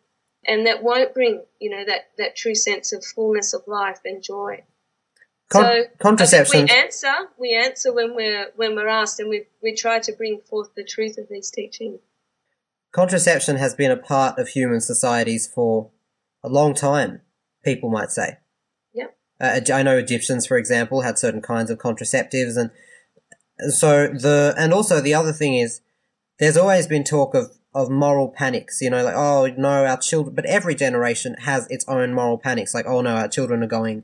and 0.46 0.66
that 0.66 0.84
won't 0.84 1.14
bring, 1.14 1.44
you 1.60 1.70
know, 1.70 1.84
that, 1.86 2.10
that 2.18 2.36
true 2.36 2.56
sense 2.56 2.94
of 2.94 3.04
fullness 3.04 3.54
of 3.54 3.62
life 3.68 4.00
and 4.06 4.24
joy. 4.24 4.64
Con- 5.50 5.64
so 5.64 5.84
contraception. 6.00 6.66
we 6.66 6.72
answer, 6.72 7.14
we 7.38 7.56
answer 7.56 7.94
when 7.94 8.16
we're 8.16 8.52
when 8.58 8.76
we're 8.76 8.90
asked, 8.90 9.20
and 9.22 9.30
we 9.30 9.46
we 9.64 9.74
try 9.74 9.98
to 10.00 10.12
bring 10.12 10.42
forth 10.42 10.76
the 10.76 10.84
truth 10.84 11.18
of 11.18 11.30
these 11.30 11.50
teachings. 11.50 12.02
Contraception 12.92 13.56
has 13.56 13.74
been 13.74 13.92
a 13.92 13.98
part 13.98 14.38
of 14.38 14.50
human 14.50 14.82
societies 14.82 15.48
for 15.48 15.90
a 16.44 16.50
long 16.50 16.74
time. 16.74 17.22
People 17.68 17.90
might 17.90 18.12
say. 18.12 18.38
Yep. 18.94 19.18
Uh, 19.42 19.60
I 19.74 19.84
know 19.84 19.98
Egyptians, 19.98 20.48
for 20.48 20.58
example, 20.58 21.02
had 21.02 21.20
certain 21.20 21.42
kinds 21.42 21.70
of 21.70 21.78
contraceptives, 21.78 22.56
and 22.56 22.72
so 23.74 24.08
the 24.08 24.56
and 24.58 24.74
also 24.74 25.02
the 25.02 25.14
other 25.14 25.34
thing 25.34 25.56
is, 25.56 25.82
there's 26.40 26.56
always 26.56 26.88
been 26.88 27.04
talk 27.04 27.36
of 27.36 27.52
of 27.74 27.90
moral 27.90 28.30
panics. 28.30 28.80
You 28.80 28.90
know, 28.90 29.04
like 29.04 29.16
oh 29.16 29.54
no, 29.58 29.86
our 29.86 29.98
children. 29.98 30.34
But 30.34 30.46
every 30.46 30.76
generation 30.76 31.36
has 31.40 31.68
its 31.70 31.84
own 31.90 32.14
moral 32.14 32.38
panics. 32.38 32.74
Like 32.74 32.86
oh 32.88 33.02
no, 33.02 33.18
our 33.18 33.28
children 33.28 33.62
are 33.62 33.68
going 33.68 34.04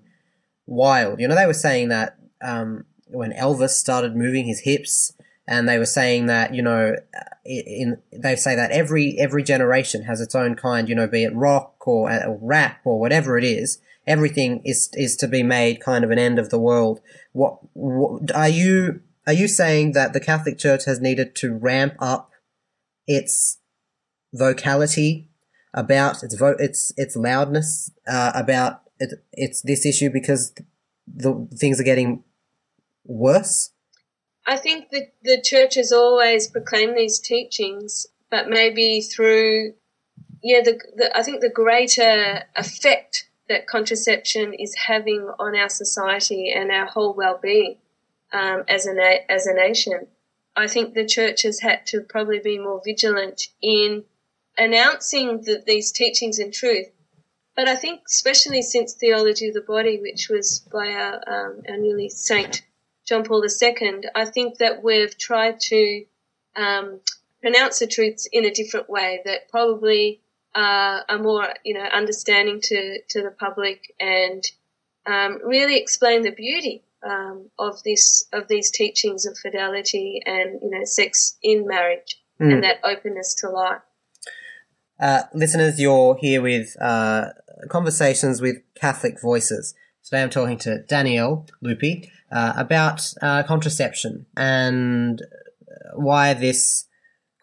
wild. 0.66 1.22
You 1.22 1.30
know, 1.30 1.36
they 1.36 1.48
were 1.48 1.54
saying 1.54 1.88
that 1.88 2.18
um, 2.42 2.84
when 3.08 3.32
Elvis 3.32 3.70
started 3.70 4.14
moving 4.14 4.46
his 4.46 4.60
hips, 4.60 5.14
and 5.48 5.68
they 5.68 5.78
were 5.78 5.86
saying 5.86 6.28
that 6.28 6.54
you 6.54 6.62
know, 6.62 6.96
in 7.46 7.98
they 8.12 8.36
say 8.36 8.56
that 8.56 8.72
every 8.72 9.18
every 9.20 9.44
generation 9.44 10.04
has 10.04 10.22
its 10.22 10.36
own 10.36 10.56
kind. 10.56 10.88
You 10.88 10.96
know, 10.96 11.08
be 11.08 11.24
it 11.24 11.36
rock 11.36 11.88
or, 11.88 12.10
uh, 12.10 12.26
or 12.26 12.40
rap 12.42 12.82
or 12.86 13.00
whatever 13.00 13.38
it 13.38 13.44
is. 13.44 13.80
Everything 14.06 14.62
is 14.66 14.90
is 14.94 15.16
to 15.18 15.28
be 15.28 15.44
made 15.44 15.80
kind 15.80 16.04
of 16.04 16.12
an 16.12 16.20
end 16.20 16.40
of 16.40 16.50
the 16.50 16.60
world. 16.60 17.00
What, 17.32 17.60
what 17.74 18.34
are 18.36 18.50
you 18.50 19.02
are 19.26 19.34
you 19.34 19.48
saying 19.48 19.94
that 19.94 20.14
the 20.14 20.20
Catholic 20.20 20.58
Church 20.58 20.86
has 20.86 21.00
needed 21.00 21.36
to 21.38 21.54
ramp 21.54 21.96
up 22.00 22.32
its 23.08 23.60
vocality 24.34 25.30
about 25.74 26.24
its 26.24 26.36
vo- 26.36 26.58
its 26.60 26.94
its 26.98 27.16
loudness 27.16 27.92
uh, 28.08 28.32
about 28.36 28.82
it, 29.00 29.24
it's 29.32 29.62
this 29.62 29.86
issue 29.86 30.10
because 30.12 30.54
the 31.08 31.48
things 31.56 31.80
are 31.80 31.84
getting 31.84 32.24
worse? 33.06 33.72
I 34.46 34.58
think 34.58 34.90
that 34.90 35.14
the 35.24 35.42
church 35.42 35.76
has 35.76 35.92
always 35.92 36.48
proclaimed 36.48 36.98
these 36.98 37.20
teachings, 37.20 38.08
but 38.30 38.50
maybe 38.50 39.02
through, 39.02 39.74
yeah, 40.42 40.62
the, 40.62 40.80
the, 40.96 41.18
I 41.18 41.24
think 41.24 41.42
the 41.42 41.50
greater 41.50 42.44
effect 42.56 43.30
that 43.48 43.68
contraception 43.68 44.54
is 44.54 44.76
having 44.76 45.30
on 45.40 45.56
our 45.56 45.70
society 45.70 46.52
and 46.52 46.72
our 46.72 46.86
whole 46.86 47.14
well-being 47.14 47.78
um, 48.32 48.64
as 48.68 48.88
a 48.88 49.32
as 49.32 49.48
a 49.48 49.54
nation. 49.54 50.08
I 50.56 50.68
think 50.68 50.94
the 50.94 51.06
church 51.06 51.44
has 51.44 51.60
had 51.60 51.86
to 51.88 52.02
probably 52.02 52.40
be 52.40 52.60
more 52.60 52.82
vigilant 52.84 53.48
in 53.62 54.04
announcing 54.58 55.42
the, 55.42 55.64
these 55.66 55.92
teachings 55.92 56.40
and 56.40 56.54
truth, 56.54 56.88
but 57.56 57.68
I 57.68 57.76
think, 57.76 58.02
especially 58.08 58.62
since 58.62 58.94
Theology 58.94 59.48
of 59.48 59.54
the 59.54 59.62
Body, 59.62 60.00
which 60.00 60.30
was 60.30 60.60
by 60.72 60.92
our, 60.94 61.16
um, 61.28 61.62
our 61.68 61.78
newly 61.78 62.10
Saint 62.10 62.64
John 63.06 63.24
Paul 63.24 63.44
II, 63.44 64.02
I 64.16 64.26
think 64.26 64.58
that 64.60 64.84
we've 64.84 65.18
tried 65.18 65.60
to 65.62 66.06
um, 66.56 67.00
pronounce 67.42 67.80
the 67.80 67.88
truths 67.88 68.28
in 68.32 68.46
a 68.46 68.52
different 68.52 68.90
way 68.90 69.22
that 69.26 69.50
probably 69.50 70.22
uh, 70.56 71.02
are 71.10 71.20
more, 71.20 71.54
you 71.66 71.74
know, 71.74 71.84
understanding 71.84 72.62
to, 72.62 73.00
to 73.10 73.22
the 73.22 73.32
public 73.32 73.94
and 74.00 74.44
um, 75.06 75.40
really 75.44 75.78
explain 75.78 76.22
the 76.22 76.32
beauty 76.32 76.84
um, 77.04 77.50
of 77.60 77.84
this 77.84 78.26
of 78.32 78.48
these 78.48 78.72
teachings 78.72 79.26
of 79.26 79.38
fidelity 79.38 80.22
and 80.26 80.60
you 80.62 80.70
know 80.70 80.86
sex 80.86 81.38
in 81.44 81.68
marriage 81.68 82.22
mm. 82.40 82.52
and 82.52 82.64
that 82.64 82.78
openness 82.84 83.36
to 83.36 83.50
life. 83.50 83.82
Uh, 85.00 85.24
listeners, 85.34 85.80
you're 85.80 86.16
here 86.16 86.42
with 86.42 86.76
uh, 86.82 87.30
conversations 87.70 88.42
with 88.42 88.58
Catholic 88.76 89.20
voices. 89.22 89.74
Today 90.04 90.22
I'm 90.22 90.30
talking 90.30 90.58
to 90.60 90.84
Danielle 90.84 91.46
Lupi 91.64 92.10
uh, 92.34 92.54
about 92.58 93.14
uh, 93.22 93.44
contraception 93.44 94.26
and 94.36 95.22
why 95.96 96.34
this 96.34 96.86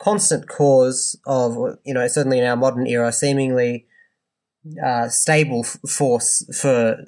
constant 0.01 0.49
cause 0.49 1.19
of, 1.27 1.57
you 1.85 1.95
know, 1.95 2.07
certainly 2.09 2.39
in 2.39 2.45
our 2.45 2.57
modern 2.57 2.87
era, 2.87 3.13
seemingly 3.13 3.87
uh, 4.85 5.09
stable 5.09 5.65
f- 5.65 5.79
force 5.89 6.45
for 6.59 7.05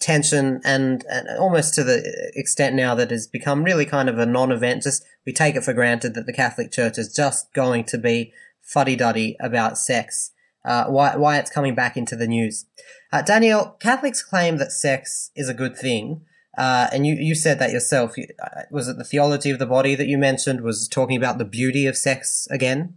tension 0.00 0.60
and, 0.64 1.04
and 1.10 1.28
almost 1.38 1.74
to 1.74 1.84
the 1.84 2.32
extent 2.34 2.74
now 2.74 2.94
that 2.94 3.10
has 3.10 3.26
become 3.26 3.64
really 3.64 3.84
kind 3.84 4.08
of 4.08 4.18
a 4.18 4.26
non-event. 4.26 4.82
Just 4.82 5.04
we 5.26 5.32
take 5.32 5.56
it 5.56 5.64
for 5.64 5.72
granted 5.72 6.14
that 6.14 6.26
the 6.26 6.32
Catholic 6.32 6.70
Church 6.70 6.98
is 6.98 7.12
just 7.12 7.52
going 7.52 7.84
to 7.84 7.98
be 7.98 8.32
fuddy-duddy 8.62 9.36
about 9.40 9.78
sex 9.78 10.32
uh, 10.64 10.84
why, 10.84 11.16
why 11.16 11.38
it's 11.38 11.50
coming 11.50 11.74
back 11.74 11.96
into 11.96 12.14
the 12.14 12.26
news. 12.26 12.66
Uh, 13.10 13.22
Danielle, 13.22 13.76
Catholics 13.80 14.22
claim 14.22 14.58
that 14.58 14.70
sex 14.70 15.30
is 15.34 15.48
a 15.48 15.54
good 15.54 15.76
thing. 15.76 16.22
Uh, 16.58 16.88
and 16.92 17.06
you, 17.06 17.14
you 17.14 17.34
said 17.34 17.58
that 17.58 17.70
yourself. 17.70 18.14
Uh, 18.18 18.62
was 18.70 18.88
it 18.88 18.98
the 18.98 19.04
theology 19.04 19.50
of 19.50 19.58
the 19.58 19.66
body 19.66 19.94
that 19.94 20.08
you 20.08 20.18
mentioned 20.18 20.60
was 20.60 20.88
talking 20.88 21.16
about 21.16 21.38
the 21.38 21.44
beauty 21.44 21.86
of 21.86 21.96
sex 21.96 22.46
again? 22.50 22.96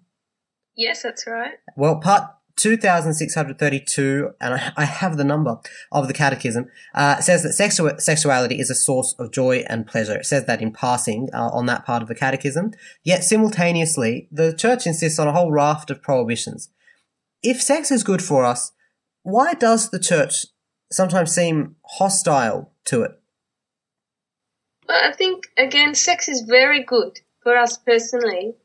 Yes, 0.75 1.03
that's 1.03 1.27
right. 1.27 1.53
Well, 1.77 1.99
part 1.99 2.23
2632, 2.57 4.31
and 4.41 4.53
I, 4.55 4.73
I 4.75 4.85
have 4.85 5.17
the 5.17 5.23
number 5.23 5.57
of 5.91 6.07
the 6.07 6.13
Catechism, 6.13 6.65
uh, 6.93 7.21
says 7.21 7.43
that 7.43 7.49
sexu- 7.49 8.01
sexuality 8.01 8.59
is 8.59 8.69
a 8.69 8.75
source 8.75 9.13
of 9.19 9.31
joy 9.31 9.63
and 9.67 9.87
pleasure. 9.87 10.17
It 10.17 10.25
says 10.25 10.45
that 10.45 10.61
in 10.61 10.73
passing 10.73 11.29
uh, 11.33 11.49
on 11.49 11.67
that 11.67 11.85
part 11.85 12.01
of 12.01 12.07
the 12.07 12.15
Catechism. 12.15 12.71
Yet 13.03 13.23
simultaneously, 13.23 14.27
the 14.31 14.53
Church 14.53 14.87
insists 14.87 15.19
on 15.19 15.27
a 15.27 15.33
whole 15.33 15.51
raft 15.51 15.91
of 15.91 16.01
prohibitions 16.01 16.69
if 17.43 17.61
sex 17.61 17.91
is 17.91 18.03
good 18.03 18.21
for 18.21 18.45
us, 18.45 18.71
why 19.23 19.53
does 19.53 19.89
the 19.89 19.99
church 19.99 20.45
sometimes 20.91 21.33
seem 21.33 21.75
hostile 21.83 22.71
to 22.85 23.03
it? 23.03 23.20
Well, 24.91 25.09
I 25.09 25.13
think, 25.13 25.47
again, 25.57 25.95
sex 25.95 26.27
is 26.27 26.41
very 26.41 26.83
good 26.83 27.21
for 27.43 27.55
us 27.55 27.77
personally, 27.77 28.55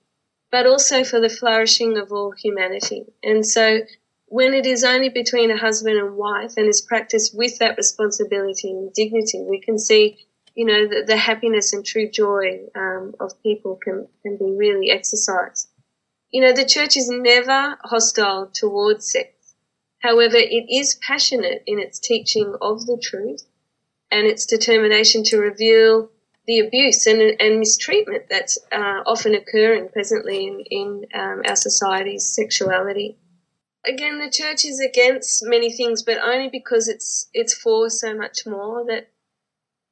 but 0.51 0.67
also 0.67 1.05
for 1.05 1.21
the 1.21 1.29
flourishing 1.29 1.97
of 1.99 2.11
all 2.11 2.33
humanity. 2.33 3.05
And 3.23 3.47
so 3.47 3.83
when 4.27 4.53
it 4.53 4.67
is 4.67 4.83
only 4.83 5.09
between 5.09 5.53
a 5.53 5.57
husband 5.57 5.97
and 5.97 6.17
wife 6.17 6.55
and 6.57 6.69
is 6.69 6.81
practiced 6.81 7.33
with 7.33 7.59
that 7.59 7.77
responsibility 7.77 8.73
and 8.73 8.93
dignity, 8.93 9.41
we 9.49 9.61
can 9.61 9.79
see, 9.79 10.27
you 10.57 10.65
know, 10.65 10.89
the, 10.89 11.05
the 11.07 11.17
happiness 11.17 11.73
and 11.73 11.87
true 11.87 12.11
joy 12.11 12.59
um, 12.75 13.15
of 13.21 13.41
people 13.45 13.77
can, 13.77 14.09
can 14.25 14.37
be 14.37 14.51
really 14.51 14.91
exercised. 14.91 15.69
You 16.33 16.41
know, 16.41 16.53
the 16.53 16.67
church 16.67 16.97
is 16.97 17.09
never 17.09 17.79
hostile 17.85 18.51
towards 18.53 19.13
sex. 19.13 19.29
However, 20.01 20.39
it 20.39 20.67
is 20.69 20.99
passionate 21.07 21.63
in 21.69 21.79
its 21.79 22.01
teaching 22.01 22.57
of 22.61 22.85
the 22.85 22.99
truth 23.01 23.45
and 24.11 24.27
its 24.27 24.45
determination 24.45 25.23
to 25.23 25.39
reveal 25.39 26.11
the 26.47 26.61
abuse 26.61 27.07
and, 27.07 27.21
and 27.41 27.59
mistreatment 27.59 28.25
that's 28.31 28.59
uh, 28.71 29.03
often 29.07 29.35
occurring 29.35 29.89
presently 29.89 30.47
in, 30.47 30.61
in 30.71 31.07
um, 31.15 31.43
our 31.47 31.57
society's 31.57 32.27
sexuality. 32.27 33.17
Again, 33.85 34.19
the 34.19 34.31
church 34.31 34.65
is 34.65 34.81
against 34.81 35.45
many 35.45 35.73
things, 35.73 36.03
but 36.03 36.19
only 36.19 36.49
because 36.49 36.89
it's 36.89 37.29
it's 37.33 37.55
for 37.55 37.89
so 37.89 38.15
much 38.15 38.47
more. 38.47 38.85
That 38.85 39.09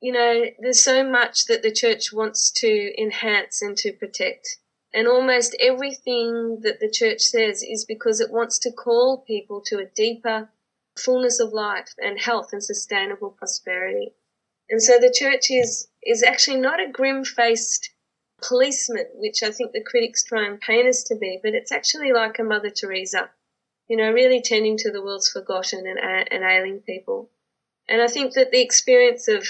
you 0.01 0.13
know, 0.13 0.45
there's 0.59 0.85
so 0.85 1.03
much 1.03 1.47
that 1.47 1.63
the 1.63 1.73
church 1.73 2.13
wants 2.13 2.51
to 2.51 3.01
enhance 3.01 3.63
and 3.63 3.77
to 3.79 3.93
protect. 3.93 4.59
And 4.93 5.09
almost 5.09 5.57
everything 5.59 6.61
that 6.63 6.79
the 6.79 6.91
church 6.91 7.21
says 7.21 7.63
is 7.63 7.85
because 7.85 8.21
it 8.21 8.31
wants 8.31 8.59
to 8.61 8.71
call 8.71 9.25
people 9.27 9.61
to 9.67 9.79
a 9.79 9.87
deeper 9.87 10.51
fullness 10.97 11.41
of 11.41 11.53
life 11.53 11.95
and 11.99 12.21
health 12.21 12.51
and 12.53 12.63
sustainable 12.63 13.31
prosperity. 13.31 14.13
And 14.69 14.83
so 14.83 14.99
the 14.99 15.15
church 15.17 15.51
is, 15.51 15.89
is 16.03 16.23
actually 16.23 16.59
not 16.59 16.81
a 16.81 16.91
grim 16.91 17.25
faced 17.25 17.91
policeman, 18.43 19.07
which 19.15 19.43
I 19.43 19.51
think 19.51 19.73
the 19.73 19.83
critics 19.83 20.25
try 20.25 20.47
and 20.47 20.61
paint 20.61 20.89
us 20.89 21.05
to 21.05 21.17
be, 21.17 21.39
but 21.43 21.55
it's 21.55 21.73
actually 21.73 22.13
like 22.13 22.39
a 22.39 22.45
Mother 22.45 22.71
Teresa, 22.71 23.31
you 23.89 23.97
know, 23.97 24.11
really 24.11 24.41
tending 24.43 24.77
to 24.79 24.91
the 24.91 25.03
world's 25.03 25.29
forgotten 25.29 25.87
and, 25.87 25.99
and 25.99 26.45
ailing 26.45 26.81
people. 26.81 27.31
And 27.89 28.01
I 28.01 28.09
think 28.09 28.35
that 28.35 28.51
the 28.51 28.63
experience 28.63 29.29
of, 29.29 29.47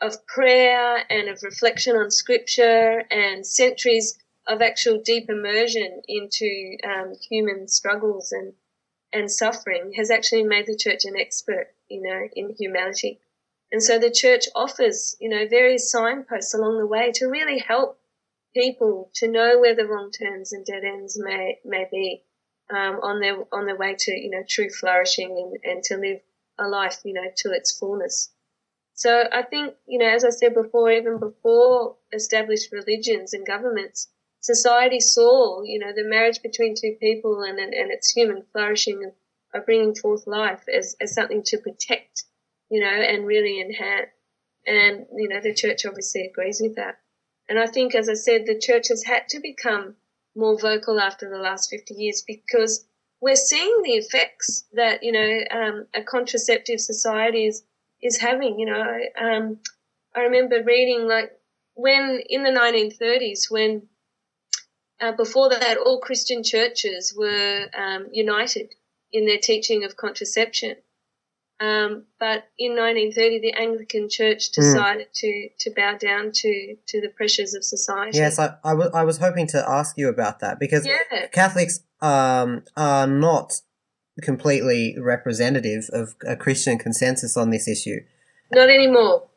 of 0.00 0.26
prayer 0.26 1.04
and 1.10 1.28
of 1.28 1.42
reflection 1.42 1.96
on 1.96 2.10
scripture 2.10 3.04
and 3.10 3.46
centuries 3.46 4.18
of 4.46 4.62
actual 4.62 5.00
deep 5.00 5.28
immersion 5.28 6.02
into 6.08 6.76
um, 6.84 7.14
human 7.28 7.68
struggles 7.68 8.32
and 8.32 8.54
and 9.12 9.30
suffering 9.30 9.92
has 9.96 10.10
actually 10.10 10.42
made 10.42 10.66
the 10.66 10.76
church 10.76 11.04
an 11.04 11.16
expert, 11.18 11.68
you 11.88 12.00
know, 12.00 12.28
in 12.34 12.54
humanity. 12.58 13.20
And 13.72 13.82
so 13.82 13.98
the 13.98 14.10
church 14.10 14.44
offers, 14.54 15.16
you 15.18 15.30
know, 15.30 15.48
various 15.48 15.90
signposts 15.90 16.52
along 16.52 16.78
the 16.78 16.86
way 16.86 17.10
to 17.14 17.26
really 17.26 17.58
help 17.58 17.98
people 18.52 19.10
to 19.14 19.26
know 19.26 19.58
where 19.58 19.74
the 19.74 19.86
wrong 19.86 20.10
turns 20.10 20.52
and 20.52 20.64
dead 20.66 20.84
ends 20.84 21.18
may 21.18 21.58
may 21.64 21.88
be 21.90 22.22
um, 22.68 23.00
on 23.02 23.20
their 23.20 23.36
on 23.50 23.64
their 23.64 23.76
way 23.76 23.96
to 23.98 24.12
you 24.12 24.28
know 24.28 24.42
true 24.46 24.68
flourishing 24.68 25.30
and, 25.64 25.72
and 25.72 25.82
to 25.84 25.96
live 25.96 26.20
a 26.58 26.68
life 26.68 27.00
you 27.02 27.14
know 27.14 27.30
to 27.38 27.52
its 27.52 27.76
fullness. 27.78 28.30
So 28.92 29.24
I 29.32 29.40
think 29.42 29.74
you 29.86 29.98
know 29.98 30.08
as 30.08 30.22
I 30.22 30.30
said 30.30 30.52
before, 30.52 30.90
even 30.90 31.18
before 31.18 31.96
established 32.12 32.72
religions 32.72 33.32
and 33.32 33.46
governments, 33.46 34.08
society 34.40 35.00
saw 35.00 35.62
you 35.62 35.78
know 35.78 35.94
the 35.94 36.04
marriage 36.04 36.42
between 36.42 36.74
two 36.74 36.96
people 37.00 37.40
and 37.40 37.58
and, 37.58 37.72
and 37.72 37.90
its 37.90 38.10
human 38.10 38.44
flourishing 38.52 39.12
of 39.54 39.64
bringing 39.64 39.94
forth 39.94 40.26
life 40.26 40.64
as 40.68 40.94
as 41.00 41.14
something 41.14 41.42
to 41.44 41.56
protect 41.56 42.24
you 42.72 42.80
know 42.80 42.86
and 43.10 43.26
really 43.26 43.60
enhance. 43.60 44.08
And 44.66 45.06
you 45.14 45.28
know 45.28 45.40
the 45.40 45.54
church 45.54 45.84
obviously 45.84 46.22
agrees 46.22 46.60
with 46.60 46.76
that. 46.76 46.98
And 47.48 47.58
I 47.58 47.66
think, 47.66 47.94
as 47.94 48.08
I 48.08 48.14
said, 48.14 48.46
the 48.46 48.58
church 48.58 48.88
has 48.88 49.04
had 49.04 49.28
to 49.28 49.40
become 49.40 49.96
more 50.34 50.58
vocal 50.58 50.98
after 50.98 51.28
the 51.28 51.36
last 51.36 51.68
50 51.68 51.92
years 51.94 52.24
because 52.26 52.86
we're 53.20 53.36
seeing 53.36 53.82
the 53.82 53.92
effects 53.92 54.64
that, 54.72 55.02
you 55.02 55.12
know, 55.12 55.40
um, 55.50 55.86
a 55.94 56.02
contraceptive 56.02 56.80
society 56.80 57.46
is, 57.46 57.62
is 58.00 58.18
having. 58.18 58.58
You 58.58 58.66
know, 58.66 58.98
um, 59.20 59.58
I 60.14 60.20
remember 60.20 60.62
reading 60.62 61.06
like 61.06 61.32
when 61.74 62.22
in 62.26 62.42
the 62.42 62.50
1930s, 62.50 63.50
when 63.50 63.88
uh, 65.00 65.12
before 65.12 65.50
that, 65.50 65.76
all 65.76 66.00
Christian 66.00 66.42
churches 66.42 67.14
were 67.14 67.68
um, 67.76 68.06
united 68.12 68.74
in 69.12 69.26
their 69.26 69.38
teaching 69.38 69.84
of 69.84 69.96
contraception. 69.96 70.76
Um, 71.62 72.06
but 72.18 72.48
in 72.58 72.72
1930, 72.72 73.38
the 73.38 73.52
Anglican 73.52 74.08
Church 74.08 74.48
hmm. 74.52 74.62
decided 74.62 75.06
mm. 75.08 75.12
to, 75.14 75.48
to 75.60 75.70
bow 75.76 75.96
down 75.96 76.32
to, 76.32 76.76
to 76.88 77.00
the 77.00 77.08
pressures 77.08 77.54
of 77.54 77.62
society. 77.62 78.18
Yes, 78.18 78.40
I, 78.40 78.54
I, 78.64 78.70
w- 78.70 78.90
I 78.92 79.04
was 79.04 79.18
hoping 79.18 79.46
to 79.48 79.64
ask 79.68 79.96
you 79.96 80.08
about 80.08 80.40
that 80.40 80.58
because 80.58 80.84
yeah. 80.84 81.26
Catholics 81.30 81.80
um, 82.00 82.64
are 82.76 83.06
not 83.06 83.60
completely 84.22 84.96
representative 84.98 85.88
of 85.92 86.16
a 86.26 86.34
Christian 86.34 86.78
consensus 86.78 87.36
on 87.36 87.50
this 87.50 87.68
issue. 87.68 88.00
Not 88.52 88.68
anymore. 88.68 89.28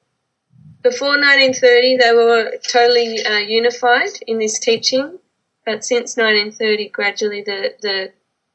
Before 0.81 1.19
1930, 1.19 1.97
they 1.97 2.11
were 2.11 2.53
totally 2.67 3.23
uh, 3.23 3.37
unified 3.37 4.19
in 4.25 4.39
this 4.39 4.57
teaching, 4.57 5.19
but 5.63 5.85
since 5.85 6.17
1930, 6.17 6.89
gradually 6.89 7.43
the, 7.43 7.75
the 7.81 8.13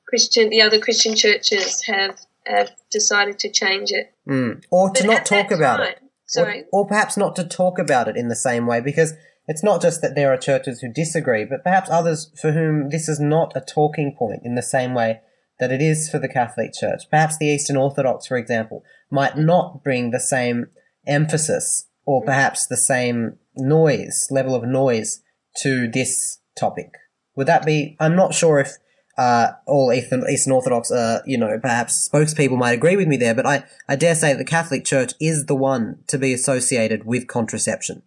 Christian, 0.09 0.51
the 0.51 0.63
other 0.63 0.81
Christian 0.81 1.15
churches 1.15 1.83
have 1.85 2.19
have 2.47 2.71
decided 2.91 3.39
to 3.41 3.51
change 3.51 3.91
it. 3.91 4.13
Mm. 4.29 4.63
Or 4.71 4.91
to 4.91 5.03
but 5.03 5.13
not 5.13 5.27
talk 5.27 5.51
about 5.51 5.79
time, 5.79 5.89
it. 5.89 5.99
Sorry. 6.27 6.65
Or, 6.73 6.83
or 6.83 6.89
perhaps 6.89 7.17
not 7.17 7.37
to 7.37 7.45
talk 7.45 7.79
about 7.79 8.09
it 8.09 8.17
in 8.17 8.29
the 8.29 8.37
same 8.37 8.67
way 8.67 8.81
because 8.81 9.15
it's 9.47 9.65
not 9.65 9.83
just 9.83 10.01
that 10.03 10.15
there 10.15 10.33
are 10.33 10.37
churches 10.37 10.81
who 10.81 10.93
disagree, 10.93 11.45
but 11.45 11.65
perhaps 11.65 11.91
others 11.91 12.31
for 12.41 12.53
whom 12.53 12.91
this 12.91 13.09
is 13.09 13.19
not 13.19 13.53
a 13.57 13.61
talking 13.61 14.15
point 14.17 14.43
in 14.45 14.55
the 14.55 14.63
same 14.63 14.95
way 14.95 15.21
that 15.59 15.73
it 15.73 15.83
is 15.83 16.09
for 16.09 16.19
the 16.19 16.29
Catholic 16.29 16.73
Church. 16.73 17.03
Perhaps 17.11 17.37
the 17.37 17.47
Eastern 17.47 17.77
Orthodox, 17.77 18.27
for 18.27 18.37
example, 18.37 18.83
might 19.11 19.37
not 19.37 19.83
bring 19.83 20.11
the 20.11 20.21
same 20.21 20.67
emphasis 21.07 21.87
or 22.07 22.25
perhaps 22.25 22.67
the 22.67 22.77
same 22.77 23.39
noise, 23.57 24.29
level 24.31 24.55
of 24.55 24.65
noise 24.65 25.23
to 25.63 25.89
this 25.89 26.39
topic. 26.59 26.93
Would 27.37 27.47
that 27.47 27.67
be? 27.67 27.97
I'm 28.01 28.17
not 28.17 28.35
sure 28.35 28.59
if 28.59 28.73
uh, 29.21 29.53
all 29.67 29.93
Eastern, 29.93 30.25
Eastern 30.31 30.55
Orthodox, 30.55 30.91
uh, 30.91 31.21
you 31.27 31.37
know, 31.37 31.59
perhaps 31.61 32.09
spokespeople 32.09 32.57
might 32.57 32.73
agree 32.73 32.97
with 32.97 33.07
me 33.07 33.19
there, 33.19 33.35
but 33.35 33.45
I, 33.45 33.65
I 33.87 33.95
dare 33.95 34.15
say 34.15 34.33
the 34.33 34.47
Catholic 34.47 34.83
Church 34.83 35.13
is 35.21 35.45
the 35.45 35.55
one 35.55 35.99
to 36.07 36.17
be 36.17 36.33
associated 36.33 37.05
with 37.05 37.27
contraception. 37.27 38.03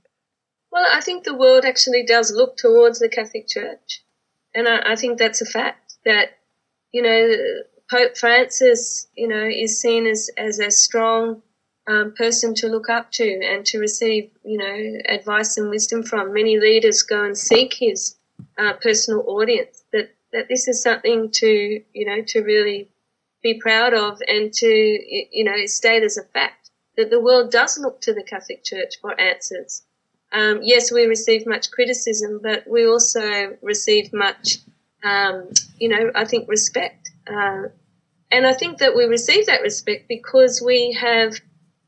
Well, 0.72 0.88
I 0.92 1.02
think 1.02 1.24
the 1.24 1.38
world 1.38 1.66
actually 1.66 2.04
does 2.04 2.32
look 2.32 2.58
towards 2.58 2.98
the 2.98 3.10
Catholic 3.10 3.48
Church. 3.48 4.02
And 4.56 4.68
I, 4.68 4.94
I 4.94 4.96
think 4.96 5.20
that's 5.20 5.40
a 5.40 5.46
fact 5.46 5.94
that, 6.04 6.40
you 6.92 7.04
know, 7.04 7.36
Pope 7.92 8.18
Francis, 8.18 9.08
you 9.16 9.28
know, 9.28 9.48
is 9.48 9.80
seen 9.80 10.08
as, 10.08 10.32
as 10.36 10.58
a 10.58 10.72
strong 10.72 11.44
um, 11.88 12.16
person 12.18 12.56
to 12.56 12.68
look 12.70 12.90
up 12.90 13.12
to 13.12 13.40
and 13.46 13.64
to 13.68 13.78
receive, 13.78 14.32
you 14.44 14.58
know, 14.58 15.00
advice 15.14 15.58
and 15.58 15.70
wisdom 15.70 16.02
from. 16.02 16.34
Many 16.34 16.60
leaders 16.60 17.04
go 17.04 17.24
and 17.24 17.38
seek 17.38 17.76
his 17.76 18.16
uh, 18.58 18.74
personal 18.82 19.24
audience. 19.28 19.83
That 20.34 20.50
this 20.50 20.68
is 20.68 20.84
something 20.84 21.32
to, 21.32 21.48
you 21.94 22.06
know, 22.06 22.22
to 22.28 22.42
really 22.42 22.90
be 23.42 23.60
proud 23.60 23.94
of 23.94 24.20
and 24.28 24.52
to, 24.54 24.68
you 24.68 25.44
know, 25.44 25.66
state 25.66 26.04
as 26.04 26.18
a 26.18 26.24
fact 26.24 26.70
that 26.98 27.10
the 27.10 27.20
world 27.22 27.52
does 27.52 27.78
look 27.78 28.02
to 28.02 28.14
the 28.14 28.24
Catholic 28.24 28.64
Church 28.64 28.96
for 29.02 29.20
answers. 29.20 29.84
Um, 30.32 30.62
yes, 30.64 30.92
we 30.92 31.06
receive 31.06 31.46
much 31.46 31.70
criticism, 31.72 32.40
but 32.42 32.66
we 32.68 32.88
also 32.88 33.56
receive 33.62 34.12
much, 34.14 34.58
um, 35.04 35.50
you 35.78 35.90
know, 35.90 36.12
I 36.16 36.26
think 36.26 36.50
respect. 36.50 37.12
Uh, 37.28 37.68
and 38.32 38.48
I 38.48 38.54
think 38.54 38.80
that 38.80 38.96
we 38.96 39.06
receive 39.06 39.46
that 39.46 39.62
respect 39.62 40.08
because 40.08 40.62
we 40.66 40.98
have 41.00 41.36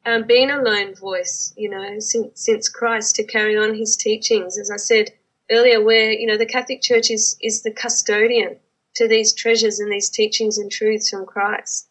um, 0.05 0.27
been 0.27 0.51
a 0.51 0.62
lone 0.62 0.93
voice, 0.93 1.53
you 1.58 1.69
know, 1.69 1.99
since, 1.99 2.41
since 2.41 2.69
Christ 2.69 3.15
to 3.15 3.23
carry 3.23 3.58
on 3.58 3.73
his 3.73 3.95
teachings. 3.97 4.60
As 4.60 4.69
I 4.69 4.77
said, 4.77 5.12
earlier 5.51 5.84
where, 5.84 6.12
you 6.12 6.27
know, 6.27 6.38
the 6.38 6.45
Catholic 6.45 6.81
Church 6.81 7.12
is, 7.12 7.38
is 7.41 7.63
the 7.63 7.71
custodian 7.71 8.58
to 8.95 9.08
these 9.08 9.34
treasures 9.34 9.79
and 9.79 9.91
these 9.91 10.10
teachings 10.10 10.58
and 10.58 10.71
truths 10.71 11.10
from 11.10 11.25
Christ. 11.25 11.88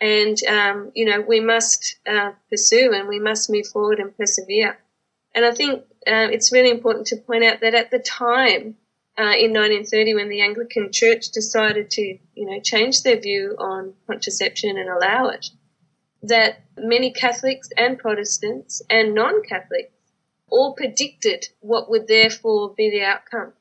And, 0.00 0.36
um, 0.44 0.92
you 0.94 1.04
know, 1.04 1.20
we 1.20 1.40
must 1.40 1.96
uh, 2.08 2.32
pursue 2.48 2.92
and 2.94 3.08
we 3.08 3.18
must 3.18 3.50
move 3.50 3.66
forward 3.66 3.98
and 3.98 4.16
persevere. 4.16 4.78
And 5.34 5.44
I 5.44 5.52
think 5.52 5.82
uh, 6.06 6.28
it's 6.32 6.52
really 6.52 6.70
important 6.70 7.08
to 7.08 7.16
point 7.16 7.44
out 7.44 7.60
that 7.60 7.74
at 7.74 7.90
the 7.90 7.98
time, 7.98 8.76
uh, 9.18 9.34
in 9.34 9.52
1930, 9.52 10.14
when 10.14 10.28
the 10.28 10.40
Anglican 10.40 10.92
Church 10.92 11.30
decided 11.30 11.90
to, 11.90 12.02
you 12.02 12.46
know, 12.46 12.60
change 12.60 13.02
their 13.02 13.18
view 13.18 13.56
on 13.58 13.94
contraception 14.06 14.78
and 14.78 14.88
allow 14.88 15.28
it, 15.28 15.50
that 16.22 16.62
many 16.76 17.10
Catholics 17.10 17.68
and 17.76 17.98
Protestants 17.98 18.80
and 18.88 19.14
non-Catholics 19.14 19.92
all 20.50 20.72
predicted 20.74 21.48
what 21.60 21.90
would 21.90 22.08
therefore 22.08 22.74
be 22.74 22.90
the 22.90 23.02
outcome. 23.02 23.52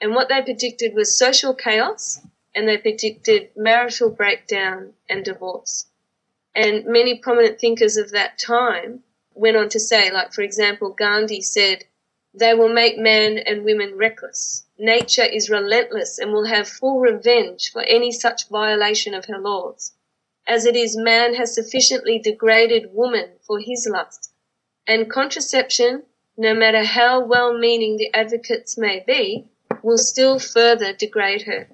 And 0.00 0.14
what 0.14 0.28
they 0.28 0.42
predicted 0.42 0.94
was 0.94 1.16
social 1.16 1.54
chaos 1.54 2.20
and 2.54 2.68
they 2.68 2.78
predicted 2.78 3.50
marital 3.56 4.10
breakdown 4.10 4.94
and 5.08 5.24
divorce. 5.24 5.86
And 6.54 6.84
many 6.84 7.18
prominent 7.18 7.58
thinkers 7.58 7.96
of 7.96 8.10
that 8.10 8.38
time 8.38 9.04
went 9.34 9.56
on 9.56 9.68
to 9.70 9.80
say, 9.80 10.10
like, 10.10 10.32
for 10.32 10.42
example, 10.42 10.90
Gandhi 10.90 11.40
said, 11.40 11.84
they 12.34 12.54
will 12.54 12.68
make 12.68 12.98
men 12.98 13.38
and 13.38 13.64
women 13.64 13.96
reckless. 13.96 14.64
Nature 14.78 15.24
is 15.24 15.50
relentless 15.50 16.18
and 16.18 16.32
will 16.32 16.46
have 16.46 16.66
full 16.68 16.98
revenge 17.00 17.70
for 17.70 17.82
any 17.82 18.10
such 18.10 18.48
violation 18.48 19.14
of 19.14 19.26
her 19.26 19.38
laws. 19.38 19.92
As 20.46 20.64
it 20.66 20.74
is, 20.74 20.96
man 20.96 21.34
has 21.34 21.54
sufficiently 21.54 22.18
degraded 22.18 22.92
woman 22.92 23.30
for 23.46 23.60
his 23.60 23.86
lust. 23.86 24.32
And 24.86 25.10
contraception 25.10 26.04
no 26.36 26.54
matter 26.54 26.84
how 26.84 27.24
well 27.24 27.56
meaning 27.56 27.96
the 27.96 28.12
advocates 28.14 28.78
may 28.78 29.02
be, 29.06 29.46
will 29.82 29.98
still 29.98 30.38
further 30.38 30.92
degrade 30.92 31.42
her. 31.42 31.68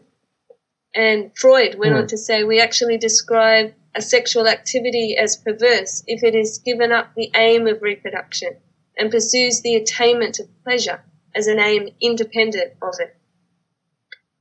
And 0.94 1.36
Freud 1.36 1.76
went 1.76 1.94
mm. 1.94 1.98
on 1.98 2.02
hmm. 2.02 2.08
to 2.08 2.16
say 2.16 2.42
we 2.42 2.60
actually 2.60 2.98
describe 2.98 3.74
a 3.94 4.02
sexual 4.02 4.48
activity 4.48 5.16
as 5.16 5.36
perverse 5.36 6.02
if 6.06 6.22
it 6.22 6.34
is 6.34 6.58
given 6.58 6.92
up 6.92 7.14
the 7.14 7.30
aim 7.34 7.66
of 7.66 7.82
reproduction 7.82 8.56
and 8.96 9.10
pursues 9.10 9.60
the 9.60 9.76
attainment 9.76 10.38
of 10.40 10.48
pleasure 10.64 11.04
as 11.34 11.46
an 11.46 11.58
aim 11.58 11.88
independent 12.00 12.72
of 12.82 12.94
it. 13.00 13.16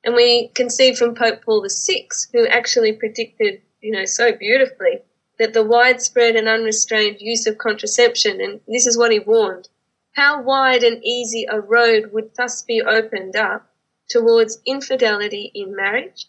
And 0.03 0.15
we 0.15 0.49
can 0.49 0.69
see 0.69 0.93
from 0.93 1.15
Pope 1.15 1.43
Paul 1.43 1.67
VI, 1.67 2.08
who 2.34 2.47
actually 2.47 2.93
predicted, 2.93 3.62
you 3.82 3.91
know, 3.91 4.06
so 4.06 4.32
beautifully 4.32 5.01
that 5.38 5.53
the 5.53 5.63
widespread 5.63 6.36
and 6.36 6.47
unrestrained 6.47 7.17
use 7.19 7.45
of 7.45 7.58
contraception, 7.58 8.41
and 8.41 8.62
this 8.67 8.88
is 8.88 8.97
what 8.97 9.12
he 9.12 9.19
warned, 9.19 9.69
how 10.17 10.41
wide 10.41 10.84
and 10.84 11.03
easy 11.06 11.45
a 11.47 11.62
road 11.62 12.12
would 12.12 12.34
thus 12.36 12.63
be 12.63 12.82
opened 12.82 13.36
up 13.36 13.71
towards 14.10 14.60
infidelity 14.65 15.51
in 15.53 15.75
marriage 15.75 16.25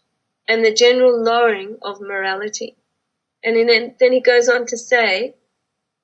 and 0.46 0.62
the 0.62 0.74
general 0.74 1.22
lowering 1.22 1.78
of 1.80 1.98
morality. 1.98 2.76
And 3.42 3.56
then 3.98 4.12
he 4.12 4.20
goes 4.20 4.46
on 4.46 4.66
to 4.66 4.76
say 4.76 5.36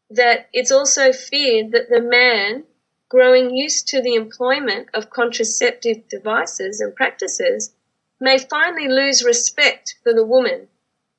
that 0.09 0.49
it's 0.55 0.73
also 0.73 1.13
feared 1.13 1.73
that 1.73 1.91
the 1.91 2.01
man, 2.01 2.65
growing 3.11 3.55
used 3.55 3.89
to 3.89 4.01
the 4.01 4.15
employment 4.15 4.89
of 4.95 5.11
contraceptive 5.11 6.09
devices 6.09 6.81
and 6.81 6.97
practices, 6.97 7.75
may 8.19 8.39
finally 8.39 8.89
lose 8.89 9.23
respect 9.23 9.97
for 10.03 10.15
the 10.15 10.25
woman 10.25 10.69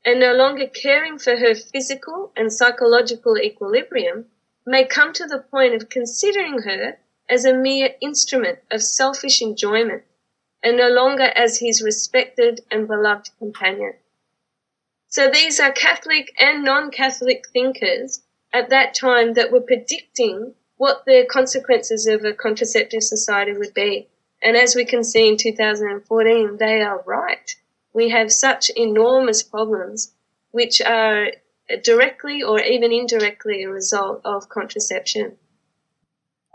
and 0.04 0.20
no 0.20 0.34
longer 0.34 0.66
caring 0.66 1.20
for 1.20 1.36
her 1.36 1.54
physical 1.54 2.32
and 2.36 2.52
psychological 2.52 3.38
equilibrium 3.38 4.26
may 4.66 4.86
come 4.86 5.14
to 5.14 5.26
the 5.26 5.40
point 5.40 5.74
of 5.76 5.90
considering 5.90 6.64
her 6.64 6.98
as 7.30 7.46
a 7.46 7.54
mere 7.54 7.96
instrument 8.02 8.60
of 8.72 8.82
selfish 8.82 9.42
enjoyment 9.42 10.04
and 10.64 10.78
no 10.78 10.90
longer 10.90 11.32
as 11.36 11.60
his 11.60 11.82
respected 11.82 12.62
and 12.72 12.88
beloved 12.88 13.30
companion. 13.38 13.94
So 15.08 15.30
these 15.30 15.60
are 15.60 15.72
Catholic 15.72 16.34
and 16.40 16.64
non-Catholic 16.64 17.48
thinkers 17.54 18.22
at 18.52 18.70
that 18.70 18.94
time 18.94 19.34
that 19.34 19.52
were 19.52 19.62
predicting 19.62 20.56
what 20.78 21.06
the 21.06 21.26
consequences 21.30 22.06
of 22.08 22.26
a 22.26 22.34
contraceptive 22.34 23.04
society 23.04 23.54
would 23.54 23.74
be. 23.74 24.10
And 24.42 24.58
as 24.58 24.76
we 24.76 24.86
can 24.86 25.04
see 25.04 25.28
in 25.28 25.38
2014, 25.38 26.58
they 26.58 26.82
are 26.82 27.02
right. 27.06 27.56
We 27.94 28.10
have 28.10 28.32
such 28.32 28.70
enormous 28.72 29.42
problems 29.42 30.14
which 30.52 30.82
are 30.82 31.28
directly 31.84 32.42
or 32.42 32.60
even 32.60 32.92
indirectly 32.92 33.64
a 33.64 33.70
result 33.70 34.22
of 34.24 34.50
contraception. 34.50 35.38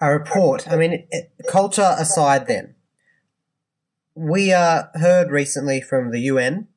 A 0.00 0.10
report, 0.10 0.68
I 0.68 0.76
mean, 0.76 1.06
culture 1.48 1.94
aside, 1.98 2.46
then, 2.46 2.74
we 4.14 4.52
uh, 4.52 4.84
heard 4.94 5.30
recently 5.30 5.80
from 5.80 6.10
the 6.10 6.20
UN, 6.20 6.68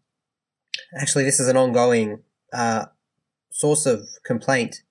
actually, 0.98 1.24
this 1.24 1.39
is 1.39 1.48
an 1.48 1.58
ongoing 1.58 2.22
uh, 2.52 2.86
source 3.50 3.86
of 3.86 4.08
complaint 4.26 4.84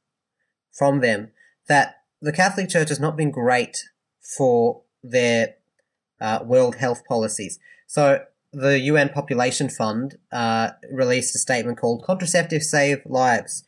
from 0.72 1.00
them, 1.00 1.32
that 1.68 1.96
the 2.20 2.32
Catholic 2.32 2.68
Church 2.68 2.88
has 2.88 3.00
not 3.00 3.16
been 3.16 3.30
great 3.30 3.84
for 4.20 4.82
their 5.02 5.56
uh, 6.20 6.40
world 6.44 6.76
health 6.76 7.04
policies. 7.04 7.58
So 7.86 8.24
the 8.52 8.78
UN 8.80 9.08
Population 9.08 9.68
Fund 9.68 10.18
uh, 10.30 10.70
released 10.90 11.34
a 11.34 11.38
statement 11.38 11.78
called 11.78 12.04
"Contraceptives 12.04 12.64
Save 12.64 13.00
Lives," 13.06 13.64